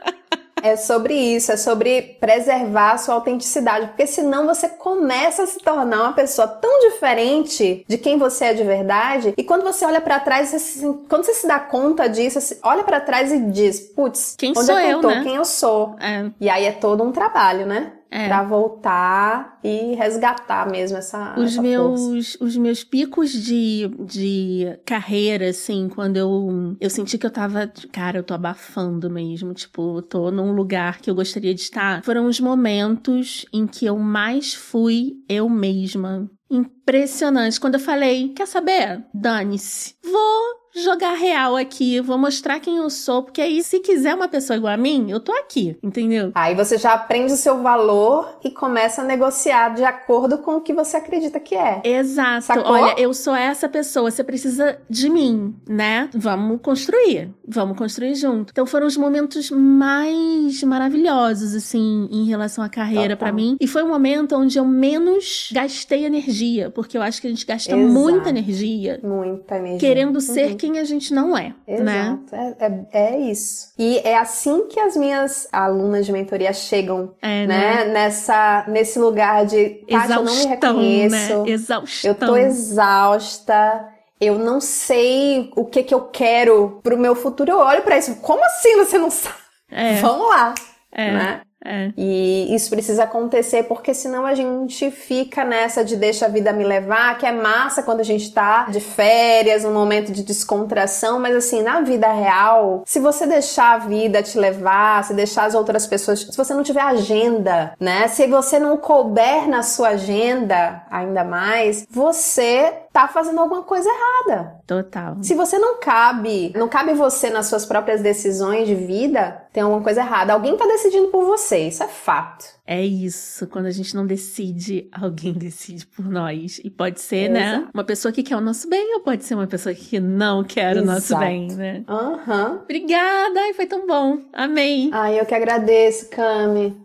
É 0.71 0.75
sobre 0.75 1.13
isso, 1.13 1.51
é 1.51 1.57
sobre 1.57 2.17
preservar 2.19 2.91
a 2.93 2.97
sua 2.97 3.15
autenticidade, 3.15 3.87
porque 3.87 4.05
senão 4.05 4.45
você 4.45 4.69
começa 4.69 5.43
a 5.43 5.47
se 5.47 5.59
tornar 5.59 6.01
uma 6.01 6.13
pessoa 6.13 6.47
tão 6.47 6.79
diferente 6.89 7.83
de 7.87 7.97
quem 7.97 8.17
você 8.17 8.45
é 8.45 8.53
de 8.53 8.63
verdade, 8.63 9.33
e 9.35 9.43
quando 9.43 9.63
você 9.63 9.85
olha 9.85 9.99
para 9.99 10.19
trás, 10.19 10.51
você, 10.51 10.87
quando 11.09 11.25
você 11.25 11.33
se 11.33 11.47
dá 11.47 11.59
conta 11.59 12.07
disso, 12.07 12.39
você 12.39 12.59
olha 12.63 12.83
para 12.83 13.01
trás 13.01 13.31
e 13.31 13.39
diz, 13.39 13.79
putz, 13.79 14.35
quem 14.37 14.51
onde 14.51 14.65
sou 14.65 14.77
é 14.77 14.85
eu, 14.85 14.91
eu 14.91 15.01
tô? 15.01 15.07
Né? 15.09 15.23
Quem 15.23 15.35
eu 15.35 15.45
sou? 15.45 15.95
É. 15.99 16.29
E 16.39 16.49
aí 16.49 16.65
é 16.65 16.71
todo 16.71 17.03
um 17.03 17.11
trabalho, 17.11 17.65
né? 17.65 17.93
É. 18.13 18.27
Pra 18.27 18.43
voltar 18.43 19.57
e 19.63 19.95
resgatar 19.95 20.69
mesmo 20.69 20.97
essa. 20.97 21.33
Os 21.37 21.53
essa 21.53 21.61
meus 21.61 22.35
os 22.41 22.57
meus 22.57 22.83
picos 22.83 23.31
de, 23.31 23.89
de 24.05 24.77
carreira, 24.85 25.49
assim, 25.49 25.87
quando 25.87 26.17
eu, 26.17 26.75
eu 26.81 26.89
senti 26.89 27.17
que 27.17 27.25
eu 27.25 27.31
tava. 27.31 27.71
Cara, 27.89 28.19
eu 28.19 28.23
tô 28.23 28.33
abafando 28.33 29.09
mesmo. 29.09 29.53
Tipo, 29.53 30.01
tô 30.01 30.29
num 30.29 30.51
lugar 30.51 30.99
que 30.99 31.09
eu 31.09 31.15
gostaria 31.15 31.53
de 31.55 31.61
estar. 31.61 32.03
Foram 32.03 32.25
os 32.25 32.39
momentos 32.41 33.45
em 33.53 33.65
que 33.65 33.85
eu 33.85 33.97
mais 33.97 34.53
fui 34.53 35.13
eu 35.29 35.47
mesma. 35.47 36.29
Impressionante. 36.49 37.61
Quando 37.61 37.75
eu 37.75 37.79
falei, 37.79 38.33
quer 38.33 38.45
saber? 38.45 39.05
Dane-se. 39.13 39.95
Vou 40.03 40.60
jogar 40.75 41.13
real 41.13 41.55
aqui, 41.55 41.99
vou 41.99 42.17
mostrar 42.17 42.59
quem 42.59 42.77
eu 42.77 42.89
sou, 42.89 43.23
porque 43.23 43.41
aí 43.41 43.63
se 43.63 43.79
quiser 43.79 44.15
uma 44.15 44.27
pessoa 44.27 44.57
igual 44.57 44.73
a 44.73 44.77
mim, 44.77 45.09
eu 45.09 45.19
tô 45.19 45.31
aqui, 45.33 45.77
entendeu? 45.83 46.31
Aí 46.35 46.55
você 46.55 46.77
já 46.77 46.93
aprende 46.93 47.33
o 47.33 47.37
seu 47.37 47.61
valor 47.61 48.37
e 48.43 48.51
começa 48.51 49.01
a 49.01 49.05
negociar 49.05 49.69
de 49.69 49.83
acordo 49.83 50.37
com 50.37 50.57
o 50.57 50.61
que 50.61 50.73
você 50.73 50.97
acredita 50.97 51.39
que 51.39 51.55
é. 51.55 51.81
Exato. 51.83 52.45
Sacou? 52.45 52.71
Olha, 52.71 52.95
eu 52.97 53.13
sou 53.13 53.35
essa 53.35 53.67
pessoa, 53.67 54.09
você 54.09 54.23
precisa 54.23 54.79
de 54.89 55.09
mim, 55.09 55.55
né? 55.67 56.09
Vamos 56.13 56.59
construir, 56.61 57.29
vamos 57.47 57.77
construir 57.77 58.15
junto. 58.15 58.51
Então 58.51 58.65
foram 58.65 58.87
os 58.87 58.97
momentos 58.97 59.51
mais 59.51 60.63
maravilhosos 60.63 61.55
assim 61.55 62.07
em 62.11 62.25
relação 62.25 62.63
à 62.63 62.69
carreira 62.69 63.15
para 63.15 63.31
mim, 63.31 63.57
e 63.59 63.67
foi 63.67 63.83
um 63.83 63.89
momento 63.89 64.35
onde 64.35 64.57
eu 64.57 64.65
menos 64.65 65.49
gastei 65.51 66.05
energia, 66.05 66.69
porque 66.69 66.97
eu 66.97 67.01
acho 67.01 67.19
que 67.21 67.27
a 67.27 67.29
gente 67.29 67.45
gasta 67.45 67.75
Exato. 67.75 67.91
muita 67.91 68.29
energia. 68.29 68.99
Muita 69.03 69.57
energia. 69.57 69.79
Querendo 69.79 70.15
uhum. 70.15 70.21
ser 70.21 70.55
quem 70.61 70.77
a 70.77 70.83
gente 70.83 71.11
não 71.11 71.35
é, 71.35 71.55
né? 71.67 72.19
Exato. 72.21 72.35
né? 72.35 72.55
É, 72.59 72.65
é, 72.65 73.15
é, 73.15 73.19
isso. 73.19 73.73
E 73.79 73.97
é 74.03 74.15
assim 74.15 74.67
que 74.67 74.79
as 74.79 74.95
minhas 74.95 75.47
alunas 75.51 76.05
de 76.05 76.11
mentoria 76.11 76.53
chegam, 76.53 77.15
é, 77.19 77.47
né? 77.47 77.85
né? 77.85 77.85
Nessa, 77.85 78.65
nesse 78.67 78.99
lugar 78.99 79.43
de, 79.47 79.83
Tati, 79.89 80.11
eu 80.11 80.23
não 80.23 80.35
me 80.35 80.45
reconheço. 80.45 81.43
Né? 81.43 81.49
Exaustão. 81.49 82.11
Eu 82.11 82.15
tô 82.15 82.37
exausta 82.37 83.89
eu 84.19 84.37
não 84.37 84.61
sei 84.61 85.51
o 85.55 85.65
que 85.65 85.81
que 85.81 85.95
eu 85.95 86.01
quero 86.01 86.79
pro 86.83 86.95
meu 86.95 87.15
futuro. 87.15 87.49
Eu 87.49 87.57
olho 87.57 87.81
para 87.81 87.97
isso, 87.97 88.17
como 88.17 88.45
assim 88.45 88.77
você 88.77 88.99
não 88.99 89.09
sabe? 89.09 89.35
É. 89.67 89.95
Vamos 89.95 90.29
lá, 90.29 90.53
é. 90.91 91.11
né? 91.11 91.41
É. 91.63 91.91
E 91.95 92.53
isso 92.55 92.69
precisa 92.69 93.03
acontecer 93.03 93.63
porque 93.63 93.93
senão 93.93 94.25
a 94.25 94.33
gente 94.33 94.89
fica 94.89 95.43
nessa 95.43 95.83
de 95.83 95.95
deixa 95.95 96.25
a 96.25 96.29
vida 96.29 96.51
me 96.51 96.63
levar, 96.63 97.17
que 97.17 97.25
é 97.25 97.31
massa 97.31 97.83
quando 97.83 97.99
a 97.99 98.03
gente 98.03 98.31
tá 98.31 98.65
de 98.69 98.79
férias, 98.79 99.63
um 99.63 99.73
momento 99.73 100.11
de 100.11 100.23
descontração, 100.23 101.19
mas 101.19 101.35
assim, 101.35 101.61
na 101.61 101.81
vida 101.81 102.11
real, 102.11 102.83
se 102.85 102.99
você 102.99 103.27
deixar 103.27 103.75
a 103.75 103.77
vida 103.77 104.23
te 104.23 104.37
levar, 104.37 105.03
se 105.03 105.13
deixar 105.13 105.45
as 105.45 105.53
outras 105.53 105.85
pessoas, 105.85 106.21
se 106.21 106.37
você 106.37 106.53
não 106.53 106.63
tiver 106.63 106.81
agenda, 106.81 107.73
né? 107.79 108.07
Se 108.07 108.25
você 108.27 108.57
não 108.57 108.77
couber 108.77 109.47
na 109.47 109.61
sua 109.61 109.89
agenda 109.89 110.83
ainda 110.89 111.23
mais, 111.23 111.85
você 111.89 112.73
tá 112.91 113.07
fazendo 113.07 113.39
alguma 113.39 113.63
coisa 113.63 113.89
errada. 113.89 114.55
Total. 114.67 115.17
Se 115.21 115.33
você 115.33 115.57
não 115.57 115.79
cabe, 115.79 116.51
não 116.55 116.67
cabe 116.67 116.93
você 116.93 117.29
nas 117.29 117.45
suas 117.47 117.65
próprias 117.65 118.01
decisões 118.01 118.67
de 118.67 118.75
vida, 118.75 119.43
tem 119.53 119.63
alguma 119.63 119.81
coisa 119.81 120.01
errada. 120.01 120.33
Alguém 120.33 120.57
tá 120.57 120.65
decidindo 120.65 121.07
por 121.07 121.23
você, 121.25 121.67
isso 121.67 121.83
é 121.83 121.87
fato. 121.87 122.45
É 122.65 122.81
isso, 122.81 123.47
quando 123.47 123.65
a 123.65 123.71
gente 123.71 123.95
não 123.95 124.05
decide, 124.05 124.89
alguém 124.91 125.33
decide 125.37 125.85
por 125.87 126.05
nós. 126.09 126.59
E 126.63 126.69
pode 126.69 127.01
ser, 127.01 127.29
né, 127.29 127.41
Exato. 127.41 127.65
né, 127.65 127.67
uma 127.73 127.83
pessoa 127.83 128.11
que 128.11 128.23
quer 128.23 128.35
o 128.35 128.41
nosso 128.41 128.69
bem 128.69 128.95
ou 128.95 129.01
pode 129.01 129.23
ser 129.23 129.35
uma 129.35 129.47
pessoa 129.47 129.73
que 129.73 129.99
não 129.99 130.43
quer 130.43 130.75
Exato. 130.75 130.83
o 130.87 130.91
nosso 130.93 131.17
bem, 131.17 131.47
né? 131.49 131.83
Aham. 131.87 132.49
Uhum. 132.51 132.55
Obrigada, 132.63 133.39
ai, 133.39 133.53
foi 133.53 133.65
tão 133.65 133.87
bom. 133.87 134.19
Amei. 134.33 134.89
Ai, 134.93 135.19
eu 135.19 135.25
que 135.25 135.35
agradeço, 135.35 136.09
Cami. 136.09 136.77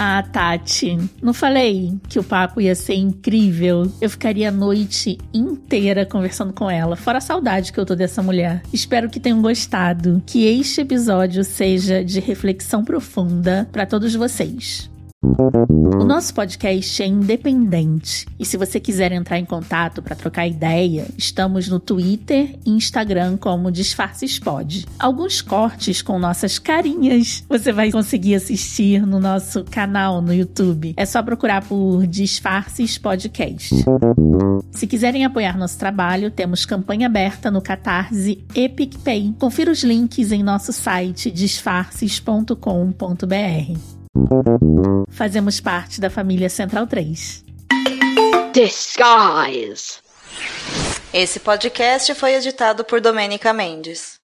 Ah, 0.00 0.22
Tati, 0.22 0.96
não 1.20 1.34
falei 1.34 1.98
que 2.08 2.20
o 2.20 2.22
papo 2.22 2.60
ia 2.60 2.76
ser 2.76 2.94
incrível? 2.94 3.90
Eu 4.00 4.08
ficaria 4.08 4.48
a 4.48 4.52
noite 4.52 5.18
inteira 5.34 6.06
conversando 6.06 6.52
com 6.52 6.70
ela, 6.70 6.94
fora 6.94 7.18
a 7.18 7.20
saudade 7.20 7.72
que 7.72 7.80
eu 7.80 7.84
tô 7.84 7.96
dessa 7.96 8.22
mulher. 8.22 8.62
Espero 8.72 9.10
que 9.10 9.18
tenham 9.18 9.42
gostado, 9.42 10.22
que 10.24 10.46
este 10.46 10.82
episódio 10.82 11.42
seja 11.42 12.04
de 12.04 12.20
reflexão 12.20 12.84
profunda 12.84 13.68
para 13.72 13.86
todos 13.86 14.14
vocês. 14.14 14.88
O 15.20 16.04
nosso 16.04 16.32
podcast 16.32 17.02
é 17.02 17.06
independente 17.06 18.24
e 18.38 18.46
se 18.46 18.56
você 18.56 18.78
quiser 18.78 19.10
entrar 19.10 19.38
em 19.38 19.44
contato 19.44 20.00
para 20.00 20.14
trocar 20.14 20.46
ideia, 20.46 21.08
estamos 21.18 21.66
no 21.68 21.80
Twitter 21.80 22.56
e 22.64 22.70
Instagram 22.70 23.36
como 23.36 23.72
Disfarces 23.72 24.38
Pod. 24.38 24.86
Alguns 24.96 25.42
cortes 25.42 26.02
com 26.02 26.20
nossas 26.20 26.58
carinhas 26.58 27.44
você 27.48 27.72
vai 27.72 27.90
conseguir 27.90 28.36
assistir 28.36 29.04
no 29.04 29.18
nosso 29.18 29.64
canal 29.64 30.22
no 30.22 30.32
YouTube. 30.32 30.94
É 30.96 31.04
só 31.04 31.20
procurar 31.20 31.64
por 31.64 32.06
Disfarces 32.06 32.96
Podcast. 32.96 33.74
Se 34.70 34.86
quiserem 34.86 35.24
apoiar 35.24 35.58
nosso 35.58 35.78
trabalho, 35.78 36.30
temos 36.30 36.64
campanha 36.64 37.06
aberta 37.06 37.50
no 37.50 37.60
Catarse 37.60 38.44
e 38.54 38.68
PicPay. 38.68 39.34
Confira 39.38 39.72
os 39.72 39.82
links 39.82 40.30
em 40.30 40.44
nosso 40.44 40.72
site 40.72 41.30
disfarces.com.br. 41.30 43.97
Fazemos 45.10 45.60
parte 45.60 46.00
da 46.00 46.10
família 46.10 46.48
Central 46.48 46.86
3. 46.86 47.44
Disguise. 48.52 49.98
Esse 51.12 51.40
podcast 51.40 52.14
foi 52.14 52.34
editado 52.34 52.84
por 52.84 53.00
Domênica 53.00 53.52
Mendes. 53.52 54.17